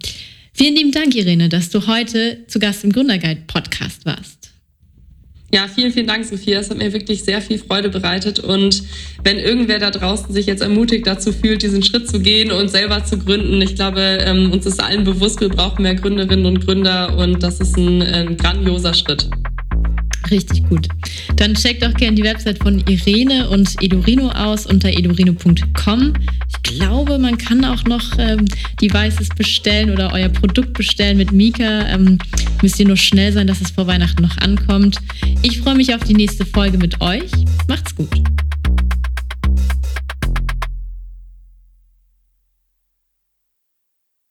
Vielen 0.53 0.75
lieben 0.75 0.91
Dank, 0.91 1.15
Irene, 1.15 1.49
dass 1.49 1.71
du 1.71 1.87
heute 1.87 2.37
zu 2.47 2.59
Gast 2.59 2.83
im 2.83 2.91
Gründerguide 2.91 3.41
Podcast 3.47 4.05
warst. 4.05 4.42
Ja, 5.53 5.67
vielen, 5.67 5.93
vielen 5.93 6.07
Dank, 6.07 6.25
Sophia. 6.25 6.59
Es 6.59 6.71
hat 6.71 6.79
mir 6.79 6.91
wirklich 6.93 7.23
sehr 7.23 7.39
viel 7.39 7.59
Freude 7.59 7.89
bereitet. 7.89 8.39
Und 8.39 8.81
wenn 9.23 9.37
irgendwer 9.37 9.77
da 9.77 9.91
draußen 9.91 10.33
sich 10.33 10.47
jetzt 10.47 10.63
ermutigt 10.63 11.05
dazu 11.05 11.31
fühlt, 11.31 11.61
diesen 11.61 11.83
Schritt 11.83 12.09
zu 12.09 12.19
gehen 12.19 12.51
und 12.51 12.69
selber 12.69 13.05
zu 13.05 13.19
gründen, 13.19 13.61
ich 13.61 13.75
glaube, 13.75 14.01
ähm, 14.01 14.51
uns 14.51 14.65
ist 14.65 14.81
allen 14.81 15.03
bewusst, 15.03 15.41
wir 15.41 15.49
brauchen 15.49 15.83
mehr 15.83 15.93
Gründerinnen 15.93 16.47
und 16.47 16.65
Gründer 16.65 17.15
und 17.19 17.43
das 17.43 17.59
ist 17.59 17.77
ein, 17.77 18.01
ein 18.01 18.35
grandioser 18.35 18.95
Schritt. 18.95 19.29
Richtig 20.31 20.67
gut. 20.69 20.87
Dann 21.35 21.53
checkt 21.53 21.85
auch 21.85 21.93
gerne 21.93 22.15
die 22.15 22.23
Website 22.23 22.57
von 22.57 22.83
Irene 22.87 23.47
und 23.47 23.75
Edurino 23.79 24.29
aus 24.29 24.65
unter 24.65 24.89
edurino.com. 24.89 26.13
Ich 26.65 26.79
glaube, 26.79 27.19
man 27.19 27.37
kann 27.37 27.65
auch 27.65 27.83
noch 27.85 28.17
ähm, 28.17 28.45
Devices 28.81 29.29
bestellen 29.29 29.89
oder 29.89 30.11
euer 30.13 30.29
Produkt 30.29 30.73
bestellen 30.73 31.17
mit 31.17 31.31
Mika. 31.31 31.87
Ähm, 31.87 32.17
müsst 32.61 32.79
ihr 32.79 32.87
nur 32.87 32.97
schnell 32.97 33.31
sein, 33.33 33.47
dass 33.47 33.61
es 33.61 33.71
vor 33.71 33.87
Weihnachten 33.87 34.21
noch 34.21 34.37
ankommt. 34.37 34.97
Ich 35.41 35.59
freue 35.59 35.75
mich 35.75 35.93
auf 35.93 36.03
die 36.03 36.13
nächste 36.13 36.45
Folge 36.45 36.77
mit 36.77 37.01
euch. 37.01 37.31
Macht's 37.67 37.93
gut. 37.95 38.09